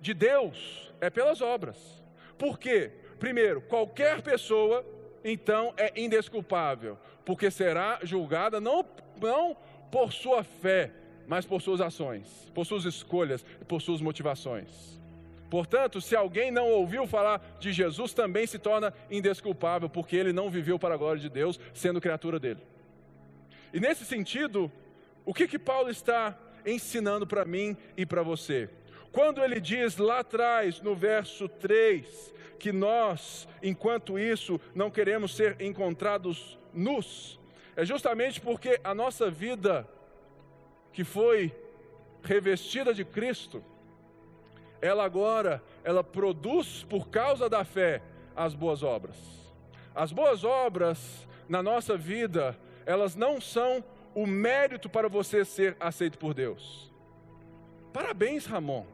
de 0.00 0.14
Deus 0.14 0.92
é 1.00 1.10
pelas 1.10 1.40
obras. 1.40 2.02
Por 2.38 2.58
quê? 2.58 2.92
Primeiro, 3.18 3.60
qualquer 3.62 4.22
pessoa 4.22 4.84
então 5.24 5.72
é 5.76 5.92
indesculpável, 6.00 6.98
porque 7.24 7.50
será 7.50 8.00
julgada 8.02 8.60
não, 8.60 8.84
não 9.20 9.56
por 9.90 10.12
sua 10.12 10.42
fé, 10.42 10.90
mas 11.26 11.46
por 11.46 11.62
suas 11.62 11.80
ações, 11.80 12.50
por 12.54 12.66
suas 12.66 12.84
escolhas, 12.84 13.44
por 13.68 13.80
suas 13.80 14.00
motivações. 14.00 15.00
Portanto, 15.48 16.00
se 16.00 16.16
alguém 16.16 16.50
não 16.50 16.70
ouviu 16.70 17.06
falar 17.06 17.56
de 17.60 17.72
Jesus, 17.72 18.14
também 18.14 18.46
se 18.46 18.58
torna 18.58 18.92
indesculpável, 19.10 19.88
porque 19.88 20.16
ele 20.16 20.32
não 20.32 20.48
viveu 20.48 20.78
para 20.78 20.94
a 20.94 20.96
glória 20.96 21.20
de 21.20 21.28
Deus, 21.28 21.60
sendo 21.74 22.00
criatura 22.00 22.40
dele. 22.40 22.60
E 23.72 23.80
nesse 23.80 24.04
sentido, 24.04 24.70
o 25.24 25.32
que 25.32 25.48
que 25.48 25.58
Paulo 25.58 25.90
está 25.90 26.38
ensinando 26.64 27.26
para 27.26 27.44
mim 27.44 27.76
e 27.96 28.04
para 28.04 28.22
você? 28.22 28.68
Quando 29.10 29.42
ele 29.42 29.60
diz 29.60 29.96
lá 29.96 30.20
atrás, 30.20 30.80
no 30.80 30.94
verso 30.94 31.48
3, 31.48 32.34
que 32.58 32.72
nós, 32.72 33.48
enquanto 33.62 34.18
isso, 34.18 34.60
não 34.74 34.90
queremos 34.90 35.34
ser 35.34 35.60
encontrados 35.60 36.58
nus, 36.72 37.38
é 37.74 37.84
justamente 37.84 38.40
porque 38.40 38.80
a 38.84 38.94
nossa 38.94 39.30
vida, 39.30 39.88
que 40.92 41.04
foi 41.04 41.54
revestida 42.22 42.94
de 42.94 43.04
Cristo, 43.04 43.64
ela 44.80 45.04
agora, 45.04 45.62
ela 45.84 46.02
produz 46.02 46.84
por 46.84 47.08
causa 47.08 47.48
da 47.48 47.64
fé 47.64 48.02
as 48.34 48.54
boas 48.54 48.82
obras. 48.82 49.16
As 49.94 50.10
boas 50.10 50.42
obras 50.44 51.28
na 51.48 51.62
nossa 51.62 51.96
vida, 51.96 52.58
elas 52.86 53.14
não 53.14 53.40
são 53.40 53.84
o 54.14 54.26
mérito 54.26 54.88
para 54.88 55.08
você 55.08 55.44
ser 55.44 55.76
aceito 55.80 56.18
por 56.18 56.34
Deus. 56.34 56.92
Parabéns, 57.92 58.46
Ramon. 58.46 58.84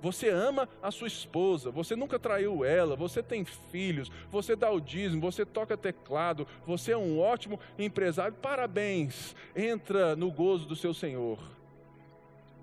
Você 0.00 0.28
ama 0.28 0.68
a 0.82 0.90
sua 0.90 1.08
esposa, 1.08 1.70
você 1.70 1.96
nunca 1.96 2.18
traiu 2.18 2.62
ela, 2.62 2.94
você 2.94 3.22
tem 3.22 3.42
filhos, 3.42 4.12
você 4.30 4.54
dá 4.54 4.70
o 4.70 4.78
dízimo, 4.78 5.22
você 5.22 5.46
toca 5.46 5.78
teclado, 5.78 6.46
você 6.66 6.92
é 6.92 6.96
um 6.96 7.18
ótimo 7.18 7.58
empresário. 7.78 8.34
Parabéns. 8.34 9.34
Entra 9.56 10.14
no 10.14 10.30
gozo 10.30 10.66
do 10.66 10.76
seu 10.76 10.92
Senhor. 10.92 11.38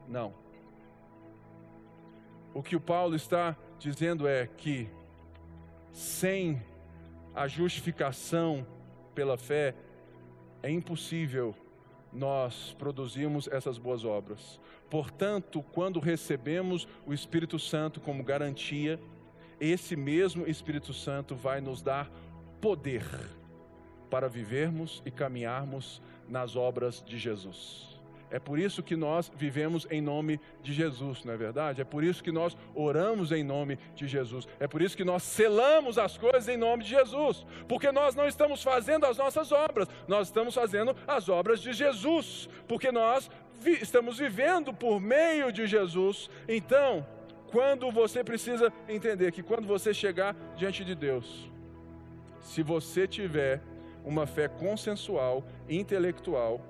Não. 0.07 0.35
O 2.53 2.61
que 2.61 2.75
o 2.75 2.79
Paulo 2.79 3.15
está 3.15 3.57
dizendo 3.79 4.27
é 4.27 4.45
que 4.45 4.87
sem 5.91 6.61
a 7.33 7.47
justificação 7.47 8.67
pela 9.15 9.35
fé 9.35 9.73
é 10.63 10.69
impossível 10.69 11.55
nós 12.11 12.75
produzirmos 12.77 13.47
essas 13.47 13.77
boas 13.77 14.03
obras. 14.03 14.59
Portanto, 14.89 15.63
quando 15.71 15.99
recebemos 15.99 16.87
o 17.05 17.13
Espírito 17.13 17.57
Santo 17.57 18.01
como 18.01 18.23
garantia, 18.23 18.99
esse 19.59 19.95
mesmo 19.95 20.47
Espírito 20.47 20.93
Santo 20.93 21.35
vai 21.35 21.61
nos 21.61 21.81
dar 21.81 22.11
poder 22.59 23.05
para 24.09 24.27
vivermos 24.27 25.01
e 25.05 25.11
caminharmos 25.11 26.01
nas 26.27 26.55
obras 26.55 27.01
de 27.05 27.17
Jesus. 27.17 27.90
É 28.31 28.39
por 28.39 28.57
isso 28.57 28.81
que 28.81 28.95
nós 28.95 29.29
vivemos 29.35 29.85
em 29.91 30.01
nome 30.01 30.39
de 30.63 30.73
Jesus, 30.73 31.25
não 31.25 31.33
é 31.33 31.37
verdade? 31.37 31.81
É 31.81 31.83
por 31.83 32.01
isso 32.01 32.23
que 32.23 32.31
nós 32.31 32.55
oramos 32.73 33.31
em 33.33 33.43
nome 33.43 33.77
de 33.93 34.07
Jesus. 34.07 34.47
É 34.57 34.67
por 34.67 34.81
isso 34.81 34.95
que 34.95 35.03
nós 35.03 35.21
selamos 35.21 35.97
as 35.97 36.17
coisas 36.17 36.47
em 36.47 36.55
nome 36.55 36.85
de 36.85 36.91
Jesus. 36.91 37.45
Porque 37.67 37.91
nós 37.91 38.15
não 38.15 38.25
estamos 38.25 38.63
fazendo 38.63 39.05
as 39.05 39.17
nossas 39.17 39.51
obras, 39.51 39.89
nós 40.07 40.29
estamos 40.29 40.55
fazendo 40.55 40.95
as 41.05 41.27
obras 41.27 41.61
de 41.61 41.73
Jesus. 41.73 42.47
Porque 42.69 42.89
nós 42.89 43.29
vi 43.59 43.73
estamos 43.73 44.17
vivendo 44.17 44.73
por 44.73 45.01
meio 45.01 45.51
de 45.51 45.67
Jesus. 45.67 46.29
Então, 46.47 47.05
quando 47.51 47.91
você 47.91 48.23
precisa 48.23 48.71
entender 48.87 49.33
que 49.33 49.43
quando 49.43 49.67
você 49.67 49.93
chegar 49.93 50.33
diante 50.55 50.85
de 50.85 50.95
Deus, 50.95 51.51
se 52.41 52.63
você 52.63 53.05
tiver 53.05 53.61
uma 54.05 54.25
fé 54.25 54.47
consensual, 54.47 55.43
intelectual, 55.69 56.61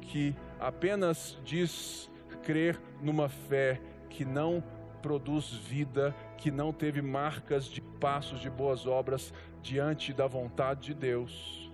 que 0.00 0.34
apenas 0.62 1.36
diz 1.44 2.08
crer 2.42 2.80
numa 3.00 3.28
fé 3.28 3.80
que 4.08 4.24
não 4.24 4.62
produz 5.02 5.52
vida, 5.52 6.14
que 6.38 6.50
não 6.50 6.72
teve 6.72 7.02
marcas 7.02 7.64
de 7.64 7.80
passos 7.80 8.40
de 8.40 8.48
boas 8.48 8.86
obras 8.86 9.34
diante 9.60 10.12
da 10.12 10.26
vontade 10.28 10.86
de 10.86 10.94
Deus, 10.94 11.70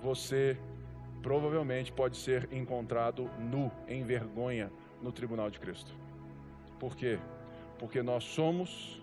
você 0.00 0.56
provavelmente 1.20 1.92
pode 1.92 2.16
ser 2.16 2.48
encontrado 2.52 3.28
nu, 3.38 3.70
em 3.88 4.04
vergonha, 4.04 4.70
no 5.02 5.10
tribunal 5.10 5.50
de 5.50 5.58
Cristo. 5.58 5.92
Por 6.78 6.96
quê? 6.96 7.18
Porque 7.78 8.02
nós 8.02 8.22
somos 8.22 9.02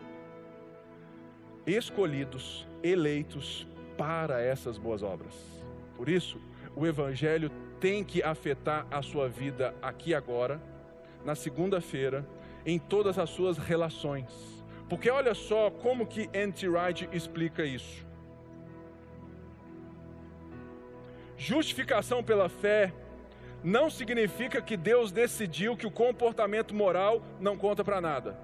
escolhidos, 1.65 2.65
eleitos 2.81 3.67
para 3.97 4.41
essas 4.41 4.77
boas 4.77 5.03
obras. 5.03 5.35
Por 5.95 6.07
isso, 6.07 6.39
o 6.75 6.85
Evangelho 6.87 7.51
tem 7.79 8.03
que 8.03 8.21
afetar 8.21 8.85
a 8.91 9.01
sua 9.01 9.27
vida 9.29 9.73
aqui 9.81 10.13
agora, 10.13 10.61
na 11.23 11.35
segunda-feira, 11.35 12.27
em 12.65 12.77
todas 12.77 13.17
as 13.17 13.29
suas 13.29 13.57
relações. 13.57 14.27
Porque 14.89 15.09
olha 15.09 15.33
só 15.33 15.69
como 15.69 16.07
que 16.07 16.29
N.T. 16.33 16.67
Wright 16.67 17.09
explica 17.11 17.63
isso. 17.63 18.05
Justificação 21.37 22.23
pela 22.23 22.49
fé 22.49 22.93
não 23.63 23.89
significa 23.89 24.61
que 24.61 24.75
Deus 24.75 25.11
decidiu 25.11 25.77
que 25.77 25.87
o 25.87 25.91
comportamento 25.91 26.73
moral 26.73 27.21
não 27.39 27.57
conta 27.57 27.83
para 27.83 28.01
nada. 28.01 28.37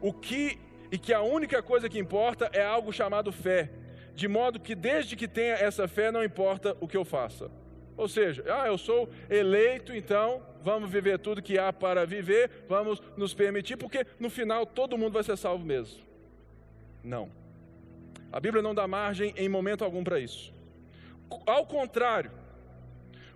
O 0.00 0.12
que 0.12 0.58
e 0.90 0.98
que 0.98 1.12
a 1.12 1.22
única 1.22 1.62
coisa 1.62 1.88
que 1.88 1.98
importa 1.98 2.50
é 2.52 2.64
algo 2.64 2.92
chamado 2.92 3.32
fé, 3.32 3.70
de 4.14 4.28
modo 4.28 4.60
que 4.60 4.74
desde 4.74 5.16
que 5.16 5.26
tenha 5.26 5.54
essa 5.54 5.88
fé 5.88 6.10
não 6.10 6.22
importa 6.22 6.76
o 6.80 6.88
que 6.88 6.96
eu 6.96 7.04
faça. 7.04 7.50
Ou 8.02 8.08
seja, 8.08 8.42
ah, 8.48 8.66
eu 8.66 8.76
sou 8.76 9.08
eleito, 9.30 9.94
então 9.94 10.42
vamos 10.60 10.90
viver 10.90 11.20
tudo 11.20 11.40
que 11.40 11.56
há 11.56 11.72
para 11.72 12.04
viver, 12.04 12.50
vamos 12.68 13.00
nos 13.16 13.32
permitir, 13.32 13.76
porque 13.76 14.04
no 14.18 14.28
final 14.28 14.66
todo 14.66 14.98
mundo 14.98 15.12
vai 15.12 15.22
ser 15.22 15.36
salvo 15.36 15.64
mesmo. 15.64 16.02
Não. 17.04 17.30
A 18.32 18.40
Bíblia 18.40 18.60
não 18.60 18.74
dá 18.74 18.88
margem 18.88 19.32
em 19.36 19.48
momento 19.48 19.84
algum 19.84 20.02
para 20.02 20.18
isso. 20.18 20.52
Ao 21.46 21.64
contrário, 21.64 22.32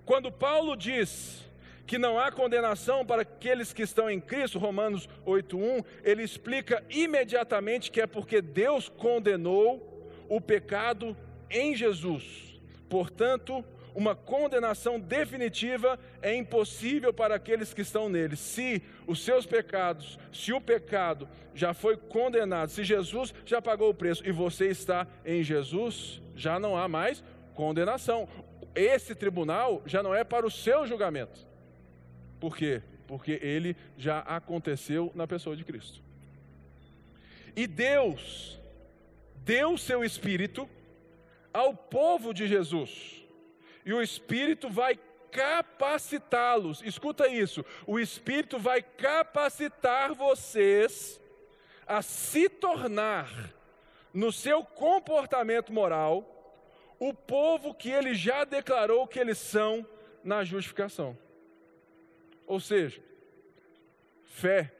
quando 0.05 0.33
Paulo 0.33 0.77
diz 0.77 1.49
que 1.87 1.97
não 1.97 2.19
há 2.19 2.33
condenação 2.33 3.07
para 3.07 3.23
aqueles 3.23 3.73
que 3.73 3.83
estão 3.83 4.11
em 4.11 4.21
Cristo, 4.21 4.59
Romanos 4.59 5.09
8:1, 5.25 5.85
ele 6.03 6.25
explica 6.25 6.83
imediatamente 6.91 7.89
que 7.89 8.01
é 8.01 8.07
porque 8.07 8.43
Deus 8.43 8.89
condenou 8.89 10.11
o 10.29 10.41
pecado 10.41 11.17
em 11.49 11.77
Jesus. 11.77 12.61
Portanto, 12.89 13.65
uma 13.97 14.15
condenação 14.15 15.01
definitiva 15.01 15.99
é 16.21 16.35
impossível 16.35 17.15
para 17.15 17.35
aqueles 17.35 17.73
que 17.73 17.81
estão 17.81 18.11
nele. 18.11 18.37
Se 18.37 18.83
os 19.07 19.25
seus 19.25 19.47
pecados, 19.47 20.19
se 20.31 20.53
o 20.53 20.61
pecado 20.61 21.27
já 21.55 21.73
foi 21.73 21.97
condenado, 21.97 22.69
se 22.69 22.85
Jesus 22.85 23.33
já 23.47 23.63
pagou 23.63 23.89
o 23.89 23.95
preço 23.95 24.23
e 24.29 24.31
você 24.31 24.67
está 24.67 25.07
em 25.25 25.43
Jesus, 25.43 26.21
já 26.37 26.59
não 26.59 26.77
há 26.77 26.87
mais 26.87 27.25
condenação. 27.55 28.29
Esse 28.75 29.15
tribunal 29.15 29.83
já 29.87 30.03
não 30.03 30.15
é 30.15 30.23
para 30.23 30.47
o 30.47 30.51
seu 30.51 30.87
julgamento. 30.87 31.47
Por 32.39 32.55
quê? 32.55 32.83
Porque 33.07 33.41
ele 33.43 33.75
já 33.97 34.19
aconteceu 34.19 35.11
na 35.15 35.27
pessoa 35.27 35.57
de 35.57 35.65
Cristo. 35.65 36.03
E 37.57 37.67
Deus 37.67 38.61
deu 39.37 39.79
seu 39.79 40.05
espírito 40.05 40.69
ao 41.51 41.73
povo 41.73 42.35
de 42.35 42.47
Jesus 42.47 43.26
e 43.87 43.95
o 43.95 44.03
Espírito 44.03 44.69
vai 44.69 44.99
capacitá-los. 45.31 46.83
Escuta 46.83 47.29
isso: 47.29 47.65
o 47.87 48.01
Espírito 48.01 48.59
vai 48.59 48.83
capacitar 48.83 50.13
vocês 50.13 51.21
a 51.87 52.03
se 52.03 52.49
tornar, 52.49 53.55
no 54.13 54.33
seu 54.33 54.65
comportamento 54.65 55.73
moral, 55.73 56.33
o 56.99 57.15
povo 57.15 57.73
que 57.73 57.91
ele 57.91 58.15
já 58.15 58.45
declarou 58.45 59.07
que 59.07 59.21
eles 59.21 59.39
são 59.39 59.87
na 60.25 60.43
justificação. 60.43 61.17
Ou 62.47 62.59
seja, 62.59 63.01
fé 64.25 64.73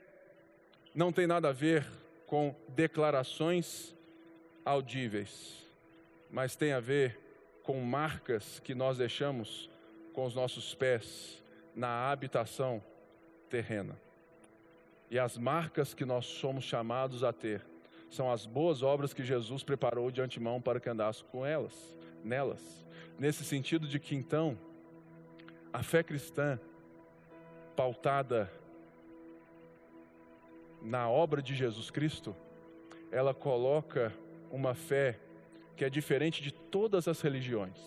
não 0.93 1.13
tem 1.13 1.27
nada 1.27 1.49
a 1.49 1.53
ver 1.53 1.85
com 2.25 2.53
declarações 2.69 3.95
audíveis, 4.65 5.65
mas 6.29 6.55
tem 6.55 6.73
a 6.73 6.79
ver 6.79 7.26
com 7.67 7.81
marcas 7.81 8.61
que 8.61 8.73
nós 8.73 8.97
deixamos 8.97 9.69
com 10.13 10.23
os 10.23 10.33
nossos 10.33 10.73
pés 10.73 11.43
na 11.75 12.09
habitação 12.09 12.81
terrena. 13.49 13.99
E 15.11 15.19
as 15.19 15.37
marcas 15.37 15.93
que 15.93 16.05
nós 16.05 16.25
somos 16.25 16.63
chamados 16.63 17.25
a 17.25 17.33
ter 17.33 17.61
são 18.09 18.31
as 18.31 18.45
boas 18.45 18.83
obras 18.83 19.13
que 19.13 19.21
Jesus 19.21 19.63
preparou 19.63 20.09
de 20.09 20.21
antemão 20.21 20.61
para 20.61 20.79
que 20.79 20.87
andasse 20.87 21.25
com 21.25 21.45
elas, 21.45 21.93
nelas. 22.23 22.85
Nesse 23.19 23.43
sentido 23.43 23.85
de 23.85 23.99
que 23.99 24.15
então 24.15 24.57
a 25.73 25.83
fé 25.83 26.01
cristã 26.01 26.57
pautada 27.75 28.49
na 30.81 31.09
obra 31.09 31.41
de 31.41 31.53
Jesus 31.53 31.91
Cristo, 31.91 32.33
ela 33.11 33.33
coloca 33.33 34.13
uma 34.49 34.73
fé 34.73 35.19
que 35.77 35.85
é 35.85 35.89
diferente 35.89 36.41
de 36.41 36.51
todas 36.51 37.07
as 37.07 37.21
religiões. 37.21 37.77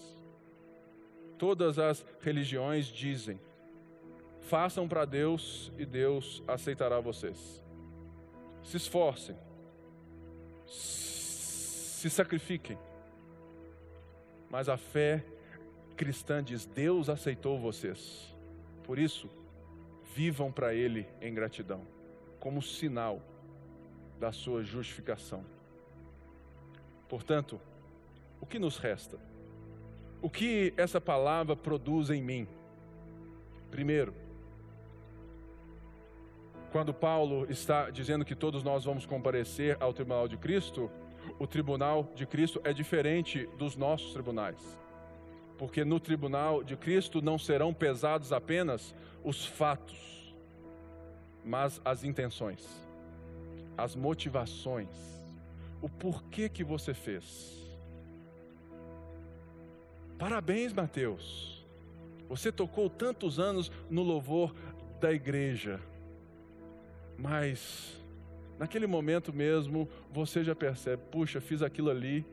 Todas 1.37 1.79
as 1.79 2.07
religiões 2.21 2.87
dizem: 2.87 3.41
façam 4.43 4.89
para 4.89 5.05
Deus 5.05 5.73
e 5.77 5.85
Deus 5.85 6.43
aceitará 6.47 7.01
vocês. 7.01 7.63
Se 8.63 8.77
esforcem, 8.77 9.37
se 10.67 12.09
sacrifiquem. 12.09 12.79
Mas 14.49 14.69
a 14.69 14.77
fé 14.77 15.25
cristã 15.97 16.43
diz: 16.43 16.65
Deus 16.67 17.09
aceitou 17.09 17.59
vocês. 17.59 18.35
Por 18.85 18.99
isso, 18.99 19.29
vivam 20.15 20.53
para 20.53 20.75
Ele 20.75 21.09
em 21.21 21.35
gratidão, 21.35 21.85
como 22.39 22.63
sinal 22.63 23.21
da 24.19 24.31
sua 24.31 24.63
justificação. 24.63 25.45
Portanto, 27.09 27.61
o 28.41 28.47
que 28.47 28.59
nos 28.59 28.77
resta? 28.77 29.19
O 30.23 30.29
que 30.29 30.75
essa 30.77 31.01
palavra 31.01 31.57
produz 31.57 32.11
em 32.11 32.23
mim? 32.23 32.47
Primeiro, 33.71 34.15
quando 36.73 36.95
Paulo 36.95 37.47
está 37.51 37.91
dizendo 37.91 38.25
que 38.25 38.35
todos 38.35 38.63
nós 38.63 38.85
vamos 38.85 39.07
comparecer 39.07 39.77
ao 39.81 39.93
tribunal 39.93 40.29
de 40.29 40.37
Cristo, 40.37 40.91
o 41.39 41.47
tribunal 41.47 42.09
de 42.15 42.27
Cristo 42.27 42.61
é 42.65 42.73
diferente 42.73 43.47
dos 43.59 43.77
nossos 43.77 44.13
tribunais. 44.13 44.79
Porque 45.59 45.85
no 45.85 46.01
tribunal 46.01 46.63
de 46.63 46.77
Cristo 46.77 47.21
não 47.21 47.39
serão 47.39 47.75
pesados 47.75 48.33
apenas 48.33 48.95
os 49.23 49.45
fatos, 49.45 50.35
mas 51.45 51.81
as 51.85 52.05
intenções, 52.05 52.67
as 53.77 53.95
motivações, 53.95 54.89
o 55.83 55.89
porquê 55.89 56.49
que 56.49 56.65
você 56.65 56.95
fez. 56.95 57.60
Parabéns, 60.21 60.71
Mateus. 60.75 61.65
Você 62.29 62.53
tocou 62.53 62.91
tantos 62.91 63.41
anos 63.41 63.73
no 63.89 64.03
louvor 64.03 64.55
da 65.01 65.11
igreja, 65.11 65.81
mas 67.17 67.99
naquele 68.59 68.87
momento 68.87 69.33
mesmo 69.33 69.89
você 70.13 70.45
já 70.45 70.55
percebe: 70.55 71.03
puxa, 71.11 71.41
fiz 71.41 71.63
aquilo 71.63 71.89
ali 71.89 72.27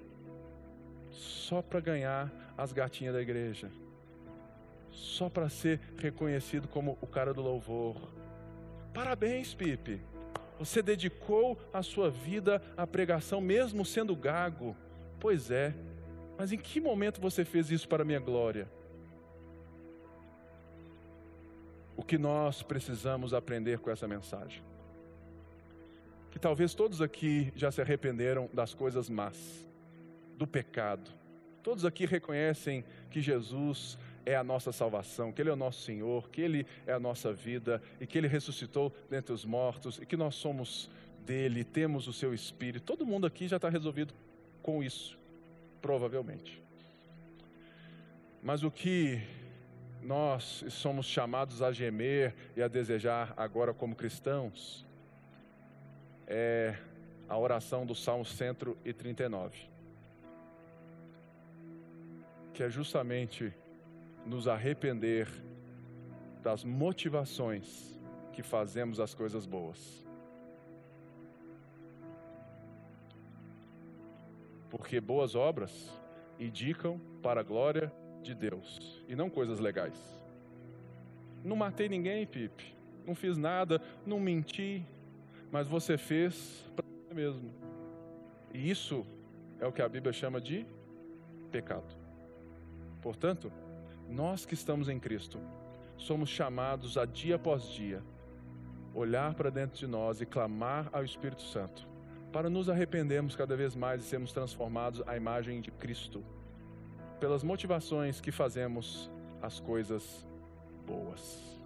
só 1.12 1.62
para 1.62 1.80
ganhar 1.80 2.30
as 2.58 2.74
gatinhas 2.74 3.14
da 3.14 3.22
igreja, 3.22 3.72
só 4.92 5.30
para 5.30 5.48
ser 5.48 5.80
reconhecido 5.98 6.68
como 6.68 6.98
o 7.02 7.08
cara 7.08 7.34
do 7.34 7.42
louvor. 7.42 7.96
Parabéns, 8.94 9.54
Pipe. 9.54 10.02
Você 10.60 10.82
dedicou 10.82 11.58
a 11.72 11.82
sua 11.82 12.10
vida 12.10 12.62
à 12.76 12.86
pregação, 12.86 13.40
mesmo 13.40 13.86
sendo 13.86 14.14
gago. 14.14 14.76
Pois 15.20 15.50
é, 15.50 15.74
mas 16.38 16.52
em 16.52 16.58
que 16.58 16.80
momento 16.80 17.20
você 17.20 17.44
fez 17.44 17.72
isso 17.72 17.88
para 17.88 18.04
a 18.04 18.06
minha 18.06 18.20
glória? 18.20 18.70
O 21.96 22.04
que 22.04 22.18
nós 22.18 22.62
precisamos 22.62 23.34
aprender 23.34 23.80
com 23.80 23.90
essa 23.90 24.08
mensagem? 24.08 24.62
Que 26.30 26.38
talvez 26.38 26.76
todos 26.76 27.02
aqui 27.02 27.52
já 27.56 27.72
se 27.72 27.82
arrependeram 27.82 28.48
das 28.54 28.74
coisas 28.74 29.10
más, 29.10 29.68
do 30.38 30.46
pecado. 30.46 31.10
Todos 31.64 31.84
aqui 31.84 32.06
reconhecem 32.06 32.86
que 33.10 33.20
Jesus 33.20 33.98
é 34.28 34.36
a 34.36 34.44
nossa 34.44 34.72
salvação, 34.72 35.32
que 35.32 35.42
Ele 35.42 35.50
é 35.50 35.54
o 35.54 35.58
nosso 35.58 35.82
Senhor, 35.82 36.30
que 36.30 36.42
Ele 36.42 36.68
é 36.86 36.94
a 36.94 37.00
nossa 37.00 37.34
vida 37.34 37.82
e 38.00 38.06
que 38.06 38.18
Ele 38.18 38.28
ressuscitou 38.28 38.94
dentre 39.10 39.34
os 39.34 39.44
mortos 39.44 39.98
e 39.98 40.06
que 40.06 40.16
nós 40.16 40.36
somos 40.36 40.90
dele, 41.26 41.64
temos 41.64 42.08
o 42.08 42.14
seu 42.14 42.34
Espírito. 42.34 42.84
Todo 42.84 43.06
mundo 43.06 43.26
aqui 43.26 43.48
já 43.48 43.56
está 43.56 43.70
resolvido 43.70 44.14
com 44.62 44.84
isso, 44.84 45.18
provavelmente. 45.82 46.62
Mas 48.42 48.64
o 48.64 48.72
que 48.72 49.22
nós 50.02 50.64
somos 50.70 51.06
chamados 51.06 51.62
a 51.62 51.72
gemer 51.72 52.34
e 52.56 52.62
a 52.62 52.68
desejar 52.68 53.34
agora 53.36 53.74
como 53.74 53.96
cristãos 53.96 54.86
é 56.26 56.78
a 57.28 57.38
oração 57.38 57.86
do 57.86 57.94
Salmo 57.94 58.24
139, 58.24 59.70
que 62.54 62.64
é 62.64 62.70
justamente 62.70 63.54
nos 64.26 64.48
arrepender 64.48 65.28
das 66.42 66.64
motivações 66.64 67.98
que 68.32 68.42
fazemos 68.42 69.00
as 69.00 69.14
coisas 69.14 69.46
boas. 69.46 70.07
Porque 74.70 75.00
boas 75.00 75.36
obras 75.36 75.92
indicam 76.40 77.00
para 77.22 77.42
a 77.42 77.44
glória 77.44 77.92
de 78.22 78.36
Deus 78.36 79.04
e 79.08 79.16
não 79.16 79.30
coisas 79.30 79.60
legais. 79.60 79.98
Não 81.44 81.56
matei 81.56 81.88
ninguém, 81.88 82.26
Pipe. 82.26 82.76
Não 83.06 83.16
fiz 83.16 83.38
nada, 83.38 83.82
não 84.06 84.20
menti, 84.20 84.86
mas 85.52 85.68
você 85.68 85.98
fez 85.98 86.66
para 86.76 86.86
você 86.86 87.14
mesmo. 87.14 87.52
E 88.54 88.70
isso 88.70 89.06
é 89.60 89.66
o 89.66 89.72
que 89.72 89.82
a 89.82 89.88
Bíblia 89.88 90.12
chama 90.12 90.42
de 90.42 90.66
pecado. 91.52 91.96
Portanto, 93.02 93.52
nós 94.10 94.46
que 94.46 94.54
estamos 94.54 94.90
em 94.90 95.00
Cristo, 95.00 95.40
somos 95.98 96.30
chamados 96.30 96.98
a 96.98 97.06
dia 97.06 97.36
após 97.36 97.64
dia 97.70 98.04
olhar 98.94 99.34
para 99.36 99.50
dentro 99.50 99.78
de 99.78 99.88
nós 99.88 100.22
e 100.22 100.26
clamar 100.26 100.90
ao 100.92 101.04
Espírito 101.04 101.44
Santo 101.44 101.88
para 102.32 102.50
nos 102.50 102.70
arrependermos 102.70 103.36
cada 103.36 103.56
vez 103.56 103.76
mais 103.76 104.02
e 104.02 104.06
sermos 104.06 104.32
transformados 104.32 105.02
à 105.08 105.16
imagem 105.16 105.62
de 105.62 105.72
Cristo 105.72 106.24
pelas 107.20 107.44
motivações 107.44 108.22
que 108.22 108.32
fazemos 108.32 109.10
as 109.42 109.60
coisas 109.60 110.28
boas, 110.86 111.60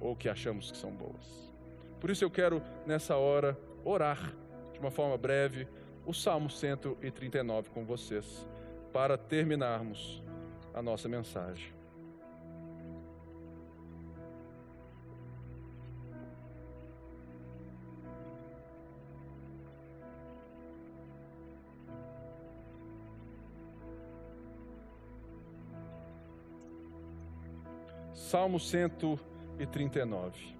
ou 0.00 0.14
que 0.14 0.28
achamos 0.28 0.70
que 0.70 0.76
são 0.76 0.90
boas. 0.90 1.50
Por 1.98 2.10
isso 2.10 2.24
eu 2.24 2.30
quero, 2.30 2.62
nessa 2.86 3.16
hora, 3.16 3.58
orar 3.84 4.34
de 4.72 4.78
uma 4.78 4.90
forma 4.90 5.16
breve 5.16 5.66
o 6.06 6.12
Salmo 6.12 6.50
139 6.50 7.70
com 7.70 7.84
vocês, 7.84 8.46
para 8.92 9.16
terminarmos 9.16 10.22
a 10.74 10.82
nossa 10.82 11.08
mensagem. 11.08 11.79
Salmo 28.12 28.58
139. 28.58 30.56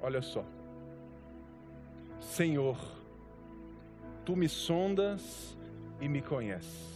Olha 0.00 0.20
só. 0.20 0.44
Senhor, 2.18 2.76
tu 4.24 4.34
me 4.34 4.48
sondas 4.48 5.56
e 6.00 6.08
me 6.08 6.20
conheces. 6.20 6.92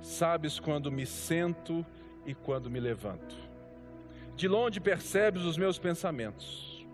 Sabes 0.00 0.58
quando 0.58 0.90
me 0.90 1.06
sento 1.06 1.84
e 2.24 2.34
quando 2.34 2.70
me 2.70 2.80
levanto. 2.80 3.36
De 4.34 4.48
longe 4.48 4.80
percebes 4.80 5.42
os 5.42 5.56
meus 5.56 5.78
pensamentos. 5.78 6.86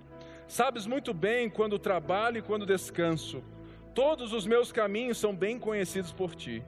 Sabes 0.47 0.87
muito 0.87 1.15
bem 1.15 1.49
quando 1.49 1.79
trabalho 1.79 2.39
e 2.39 2.43
quando 2.43 2.67
descanso. 2.67 3.43
Todos 3.95 4.33
os 4.33 4.47
meus 4.47 4.73
caminhos 4.73 5.19
são 5.19 5.35
bem 5.35 5.59
conhecidos 5.59 6.13
por 6.13 6.35
ti. 6.35 6.63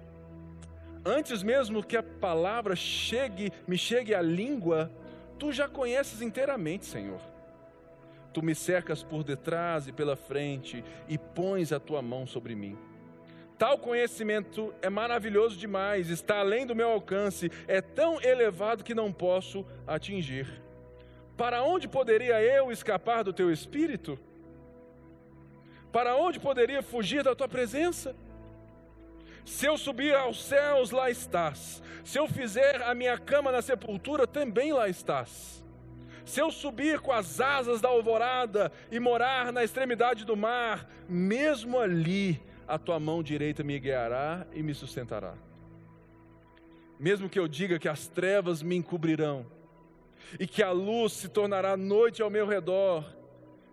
Antes 1.09 1.41
mesmo 1.41 1.85
que 1.85 1.97
a 1.97 2.03
palavra 2.03 2.75
chegue, 2.75 3.53
me 3.65 3.79
chegue 3.79 4.13
à 4.13 4.21
língua, 4.21 4.91
tu 5.39 5.53
já 5.53 5.69
conheces 5.69 6.21
inteiramente, 6.21 6.85
Senhor. 6.85 7.21
Tu 8.33 8.43
me 8.43 8.57
cercas 8.57 9.05
por 9.05 9.23
detrás 9.23 9.87
e 9.87 9.93
pela 9.93 10.17
frente 10.17 10.83
e 11.09 11.17
pões 11.17 11.73
a 11.73 11.79
tua 11.79 12.03
mão 12.03 12.27
sobre 12.27 12.57
mim. 12.57 12.77
Tal 13.57 13.79
conhecimento 13.79 14.75
é 14.83 14.91
maravilhoso 14.91 15.57
demais, 15.57 16.11
está 16.11 16.41
além 16.41 16.67
do 16.67 16.75
meu 16.75 16.91
alcance, 16.91 17.53
é 17.69 17.81
tão 17.81 18.21
elevado 18.21 18.83
que 18.83 18.93
não 18.93 19.13
posso 19.13 19.65
atingir. 19.87 20.61
Para 21.37 21.63
onde 21.63 21.87
poderia 21.87 22.43
eu 22.43 22.73
escapar 22.73 23.23
do 23.23 23.33
teu 23.33 23.53
espírito? 23.53 24.19
Para 25.93 26.17
onde 26.17 26.41
poderia 26.41 26.83
fugir 26.83 27.23
da 27.23 27.33
tua 27.33 27.49
presença? 27.49 28.17
Se 29.47 29.65
eu 29.65 29.79
subir 29.79 30.13
aos 30.13 30.43
céus, 30.43 30.91
lá 30.91 31.09
estás. 31.09 31.81
Se 32.05 32.19
eu 32.19 32.27
fizer 32.27 32.83
a 32.83 32.93
minha 32.95 33.17
cama 33.17 33.53
na 33.53 33.63
sepultura, 33.63 34.27
também 34.27 34.73
lá 34.73 34.89
estás. 34.89 35.65
Se 36.25 36.41
eu 36.41 36.51
subir 36.51 36.99
com 36.99 37.13
as 37.13 37.41
asas 37.41 37.81
da 37.81 37.89
alvorada 37.89 38.73
e 38.91 38.99
morar 38.99 39.53
na 39.53 39.63
extremidade 39.63 40.25
do 40.25 40.37
mar, 40.37 40.91
mesmo 41.09 41.79
ali 41.79 42.43
a 42.67 42.77
tua 42.77 42.99
mão 42.99 43.23
direita 43.23 43.63
me 43.63 43.79
guiará 43.79 44.45
e 44.53 44.65
me 44.65 44.75
sustentará. 44.75 45.35
Mesmo 46.99 47.29
que 47.29 47.39
eu 47.39 47.47
diga 47.47 47.79
que 47.79 47.89
as 47.89 48.09
trevas 48.09 48.65
me 48.65 48.75
encobrirão 48.75 49.47
e 50.41 50.47
que 50.49 50.61
a 50.61 50.73
luz 50.73 51.13
se 51.13 51.29
tornará 51.29 51.77
noite 51.77 52.21
ao 52.21 52.29
meu 52.29 52.49
redor, 52.49 53.05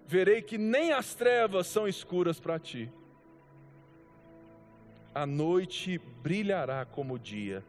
verei 0.06 0.44
que 0.44 0.60
nem 0.60 0.92
as 0.92 1.16
trevas 1.16 1.66
são 1.66 1.88
escuras 1.88 2.40
para 2.40 2.60
ti 2.60 2.92
a 5.14 5.26
noite 5.26 6.00
brilhará 6.22 6.86
como 6.86 7.16
o 7.16 7.20
dia, 7.20 7.64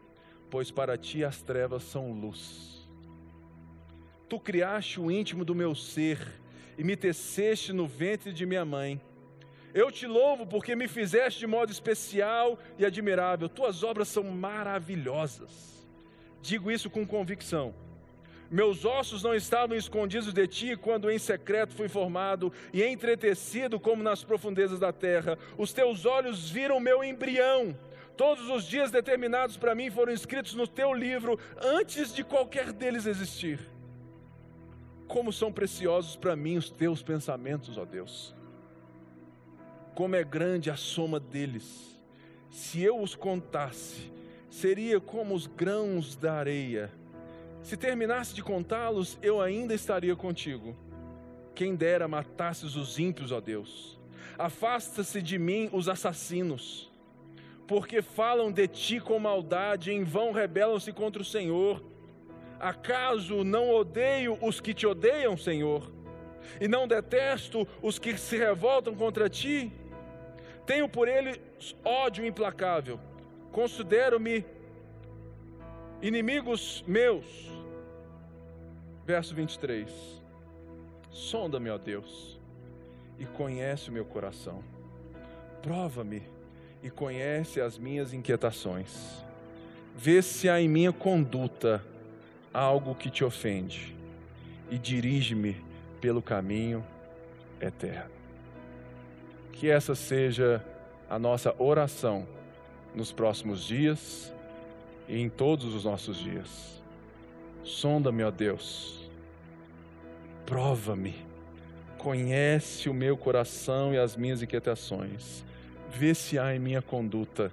pois 0.49 0.71
para 0.71 0.97
ti 0.97 1.23
as 1.23 1.41
trevas 1.41 1.83
são 1.83 2.11
luz. 2.11 2.89
Tu 4.27 4.39
criaste 4.39 4.99
o 4.99 5.11
íntimo 5.11 5.45
do 5.45 5.53
meu 5.53 5.75
ser 5.75 6.19
e 6.77 6.83
me 6.83 6.95
teceste 6.95 7.71
no 7.71 7.87
ventre 7.87 8.33
de 8.33 8.45
minha 8.45 8.65
mãe. 8.65 8.99
Eu 9.73 9.91
te 9.91 10.07
louvo 10.07 10.47
porque 10.47 10.75
me 10.75 10.87
fizeste 10.87 11.39
de 11.39 11.47
modo 11.47 11.71
especial 11.71 12.57
e 12.77 12.85
admirável. 12.85 13.47
Tuas 13.47 13.83
obras 13.83 14.07
são 14.07 14.23
maravilhosas. 14.23 15.87
Digo 16.41 16.71
isso 16.71 16.89
com 16.89 17.05
convicção 17.05 17.73
meus 18.49 18.85
ossos 18.85 19.23
não 19.23 19.33
estavam 19.33 19.75
escondidos 19.75 20.31
de 20.31 20.47
ti 20.47 20.75
quando 20.75 21.09
em 21.09 21.17
secreto 21.17 21.73
fui 21.73 21.87
formado 21.87 22.53
e 22.71 22.83
entretecido 22.83 23.79
como 23.79 24.03
nas 24.03 24.23
profundezas 24.23 24.79
da 24.79 24.93
terra. 24.93 25.37
Os 25.57 25.73
teus 25.73 26.05
olhos 26.05 26.49
viram 26.49 26.79
meu 26.79 27.03
embrião. 27.03 27.75
Todos 28.15 28.49
os 28.49 28.65
dias 28.65 28.91
determinados 28.91 29.57
para 29.57 29.75
mim 29.75 29.89
foram 29.89 30.13
escritos 30.13 30.53
no 30.53 30.67
teu 30.67 30.93
livro 30.93 31.39
antes 31.61 32.13
de 32.13 32.23
qualquer 32.23 32.71
deles 32.71 33.05
existir. 33.05 33.59
Como 35.07 35.33
são 35.33 35.51
preciosos 35.51 36.15
para 36.15 36.35
mim 36.35 36.57
os 36.57 36.69
teus 36.69 37.01
pensamentos, 37.01 37.77
ó 37.77 37.85
Deus. 37.85 38.33
Como 39.93 40.15
é 40.15 40.23
grande 40.23 40.69
a 40.69 40.75
soma 40.75 41.19
deles. 41.19 41.99
Se 42.49 42.81
eu 42.81 43.01
os 43.01 43.15
contasse, 43.15 44.11
seria 44.49 44.99
como 44.99 45.33
os 45.33 45.45
grãos 45.45 46.15
da 46.15 46.33
areia. 46.33 46.91
Se 47.65 47.75
terminasse 47.75 48.31
de 48.35 48.43
contá-los, 48.43 49.17
eu 49.23 49.41
ainda 49.41 49.73
estaria 49.73 50.15
contigo. 50.15 50.77
Quem 51.55 51.75
dera 51.75 52.07
matasses 52.07 52.75
os 52.75 52.99
ímpios, 52.99 53.31
ó 53.31 53.41
Deus. 53.41 53.99
Afasta-se 54.37 55.19
de 55.19 55.39
mim 55.39 55.67
os 55.73 55.89
assassinos, 55.89 56.91
porque 57.65 58.03
falam 58.03 58.51
de 58.51 58.67
ti 58.67 58.99
com 58.99 59.17
maldade, 59.17 59.91
em 59.91 60.03
vão 60.03 60.31
rebelam-se 60.31 60.93
contra 60.93 61.23
o 61.23 61.25
Senhor. 61.25 61.83
Acaso 62.59 63.43
não 63.43 63.71
odeio 63.71 64.37
os 64.43 64.61
que 64.61 64.71
te 64.71 64.85
odeiam, 64.85 65.35
Senhor? 65.35 65.91
E 66.61 66.67
não 66.67 66.87
detesto 66.87 67.67
os 67.81 67.97
que 67.97 68.15
se 68.15 68.37
revoltam 68.37 68.93
contra 68.93 69.27
ti? 69.27 69.73
Tenho 70.67 70.87
por 70.87 71.07
eles 71.07 71.39
ódio 71.83 72.23
implacável. 72.27 72.99
Considero-me 73.51 74.45
inimigos 75.99 76.83
meus. 76.85 77.54
Verso 79.05 79.35
23. 79.35 79.89
Sonda-me, 81.11 81.69
ó 81.69 81.77
Deus, 81.77 82.39
e 83.19 83.25
conhece 83.25 83.89
o 83.89 83.93
meu 83.93 84.03
coração. 84.03 84.63
Prova-me 85.61 86.23
e 86.81 86.89
conhece 86.89 87.61
as 87.61 87.77
minhas 87.77 88.13
inquietações. 88.13 89.23
Vê 89.95 90.21
se 90.21 90.49
há 90.49 90.59
em 90.59 90.67
minha 90.67 90.91
conduta 90.91 91.83
algo 92.53 92.95
que 92.95 93.09
te 93.09 93.23
ofende 93.23 93.95
e 94.69 94.77
dirige-me 94.77 95.55
pelo 96.01 96.21
caminho 96.21 96.83
eterno. 97.61 98.11
Que 99.51 99.69
essa 99.69 99.95
seja 99.95 100.65
a 101.09 101.19
nossa 101.19 101.55
oração 101.59 102.27
nos 102.93 103.11
próximos 103.11 103.63
dias 103.63 104.33
e 105.07 105.19
em 105.19 105.29
todos 105.29 105.73
os 105.73 105.85
nossos 105.85 106.17
dias. 106.17 106.83
Sonda-me, 107.65 108.23
ó 108.23 108.29
Deus, 108.29 109.09
prova-me, 110.45 111.15
conhece 111.97 112.87
o 112.87 112.93
meu 112.93 113.17
coração 113.17 113.91
e 113.91 113.97
as 113.97 114.15
minhas 114.15 114.43
inquietações, 114.43 115.43
vê 115.89 116.13
se 116.13 116.37
há 116.37 116.55
em 116.55 116.59
minha 116.59 116.79
conduta 116.79 117.51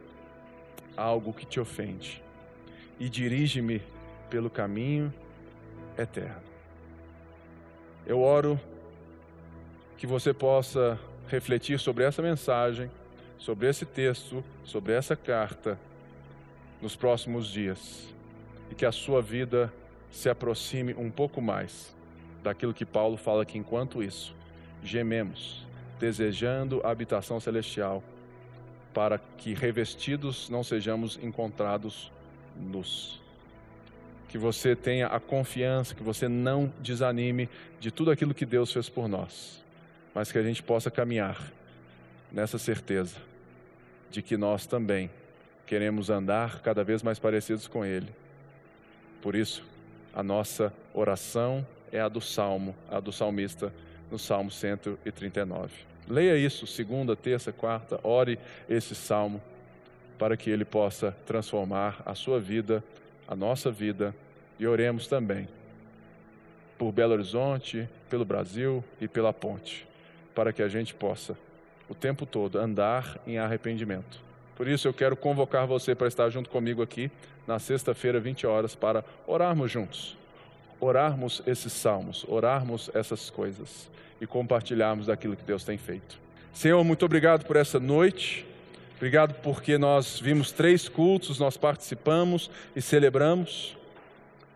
algo 0.94 1.32
que 1.32 1.46
te 1.46 1.58
ofende. 1.58 2.22
E 3.00 3.08
dirige-me 3.08 3.80
pelo 4.28 4.50
caminho 4.50 5.12
eterno. 5.96 6.42
Eu 8.06 8.20
oro 8.20 8.60
que 9.96 10.06
você 10.06 10.34
possa 10.34 11.00
refletir 11.26 11.78
sobre 11.78 12.04
essa 12.04 12.20
mensagem, 12.20 12.90
sobre 13.38 13.66
esse 13.66 13.86
texto, 13.86 14.44
sobre 14.62 14.92
essa 14.92 15.16
carta 15.16 15.78
nos 16.82 16.94
próximos 16.94 17.48
dias. 17.48 18.12
E 18.70 18.74
que 18.74 18.84
a 18.84 18.92
sua 18.92 19.22
vida 19.22 19.72
se 20.12 20.28
aproxime 20.28 20.94
um 20.94 21.10
pouco 21.10 21.42
mais 21.42 21.96
daquilo 22.44 22.72
que 22.72 22.86
Paulo 22.86 23.16
fala 23.16 23.44
que 23.44 23.58
enquanto 23.58 24.00
isso 24.00 24.32
gememos, 24.84 25.66
desejando 25.98 26.80
a 26.84 26.90
habitação 26.90 27.40
celestial, 27.40 28.04
para 28.94 29.18
que 29.18 29.54
revestidos 29.54 30.48
não 30.48 30.62
sejamos 30.62 31.18
encontrados 31.20 32.12
nus. 32.56 33.20
Que 34.28 34.38
você 34.38 34.76
tenha 34.76 35.08
a 35.08 35.18
confiança, 35.18 35.94
que 35.94 36.02
você 36.04 36.28
não 36.28 36.72
desanime 36.78 37.48
de 37.80 37.90
tudo 37.90 38.12
aquilo 38.12 38.32
que 38.32 38.46
Deus 38.46 38.72
fez 38.72 38.88
por 38.88 39.08
nós 39.08 39.62
mas 40.14 40.30
que 40.30 40.38
a 40.38 40.42
gente 40.42 40.62
possa 40.62 40.90
caminhar 40.90 41.52
nessa 42.30 42.58
certeza 42.58 43.16
de 44.10 44.22
que 44.22 44.36
nós 44.36 44.66
também 44.66 45.10
queremos 45.66 46.10
andar 46.10 46.60
cada 46.60 46.84
vez 46.84 47.02
mais 47.02 47.18
parecidos 47.18 47.66
com 47.66 47.84
Ele. 47.84 48.08
Por 49.22 49.34
isso, 49.34 49.64
a 50.14 50.22
nossa 50.22 50.72
oração 50.94 51.66
é 51.90 52.00
a 52.00 52.08
do 52.08 52.20
Salmo, 52.20 52.74
a 52.90 53.00
do 53.00 53.12
salmista, 53.12 53.72
no 54.10 54.18
Salmo 54.18 54.50
139. 54.50 55.72
Leia 56.08 56.36
isso, 56.36 56.66
segunda, 56.66 57.14
terça, 57.14 57.52
quarta, 57.52 57.98
ore 58.02 58.38
esse 58.68 58.94
salmo 58.94 59.40
para 60.18 60.36
que 60.36 60.50
ele 60.50 60.64
possa 60.64 61.16
transformar 61.26 62.02
a 62.04 62.14
sua 62.14 62.38
vida, 62.38 62.82
a 63.26 63.34
nossa 63.34 63.70
vida, 63.70 64.14
e 64.58 64.66
oremos 64.66 65.06
também 65.06 65.48
por 66.78 66.92
Belo 66.92 67.12
Horizonte, 67.12 67.88
pelo 68.10 68.24
Brasil 68.24 68.84
e 69.00 69.08
pela 69.08 69.32
ponte 69.32 69.86
para 70.34 70.52
que 70.52 70.62
a 70.62 70.68
gente 70.68 70.94
possa, 70.94 71.36
o 71.88 71.94
tempo 71.94 72.26
todo, 72.26 72.58
andar 72.58 73.18
em 73.26 73.38
arrependimento. 73.38 74.22
Por 74.62 74.68
isso 74.68 74.86
eu 74.86 74.94
quero 74.94 75.16
convocar 75.16 75.66
você 75.66 75.92
para 75.92 76.06
estar 76.06 76.30
junto 76.30 76.48
comigo 76.48 76.82
aqui 76.82 77.10
na 77.48 77.58
sexta-feira, 77.58 78.20
20 78.20 78.46
horas, 78.46 78.76
para 78.76 79.04
orarmos 79.26 79.72
juntos. 79.72 80.16
Orarmos 80.78 81.42
esses 81.48 81.72
salmos, 81.72 82.24
orarmos 82.28 82.88
essas 82.94 83.28
coisas 83.28 83.90
e 84.20 84.26
compartilharmos 84.26 85.06
daquilo 85.06 85.34
que 85.34 85.42
Deus 85.42 85.64
tem 85.64 85.76
feito. 85.76 86.16
Senhor, 86.52 86.84
muito 86.84 87.04
obrigado 87.04 87.44
por 87.44 87.56
essa 87.56 87.80
noite. 87.80 88.46
Obrigado 88.98 89.34
porque 89.42 89.76
nós 89.76 90.20
vimos 90.20 90.52
três 90.52 90.88
cultos, 90.88 91.40
nós 91.40 91.56
participamos 91.56 92.48
e 92.76 92.80
celebramos. 92.80 93.76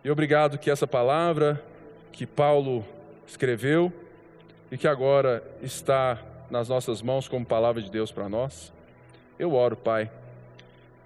E 0.05 0.09
obrigado 0.09 0.57
que 0.57 0.71
essa 0.71 0.87
palavra 0.87 1.61
que 2.13 2.25
Paulo 2.25 2.85
escreveu 3.27 3.91
e 4.71 4.77
que 4.77 4.87
agora 4.87 5.43
está 5.61 6.17
nas 6.49 6.69
nossas 6.69 7.01
mãos 7.01 7.27
como 7.27 7.45
palavra 7.45 7.81
de 7.81 7.91
Deus 7.91 8.09
para 8.09 8.29
nós. 8.29 8.76
Eu 9.39 9.53
oro, 9.53 9.75
Pai, 9.75 10.09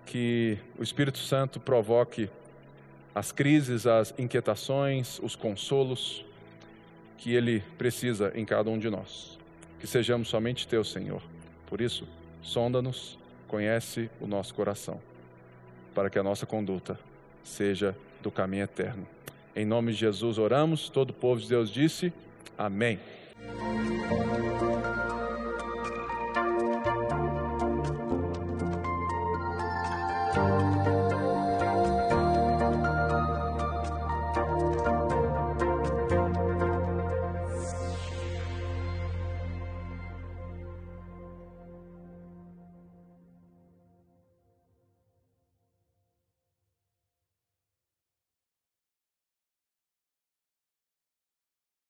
que 0.06 0.58
o 0.80 0.84
Espírito 0.84 1.18
Santo 1.18 1.60
provoque 1.60 2.30
as 3.14 3.32
crises, 3.32 3.86
as 3.86 4.14
inquietações, 4.18 5.20
os 5.20 5.36
consolos 5.36 6.26
que 7.18 7.34
Ele 7.34 7.62
precisa 7.78 8.32
em 8.34 8.46
cada 8.46 8.70
um 8.70 8.80
de 8.80 8.90
nós. 8.90 9.38
Que 9.80 9.88
sejamos 9.88 10.30
somente 10.30 10.68
Teu, 10.68 10.84
Senhor. 10.84 11.22
Por 11.68 11.82
isso, 11.82 12.08
sonda-nos, 12.42 13.20
conhece 13.48 14.10
o 14.20 14.28
nosso 14.28 14.56
coração, 14.56 15.02
para 15.94 16.10
que 16.10 16.18
a 16.18 16.24
nossa 16.24 16.46
conduta 16.46 16.98
seja 17.44 17.96
do 18.22 18.32
caminho 18.32 18.64
eterno. 18.64 19.06
Em 19.54 19.66
nome 19.66 19.92
de 19.92 19.98
Jesus 20.00 20.38
oramos, 20.38 20.88
todo 20.88 21.10
o 21.10 21.14
povo 21.14 21.42
de 21.42 21.50
Deus 21.50 21.70
disse: 21.70 22.14
Amém. 22.58 22.98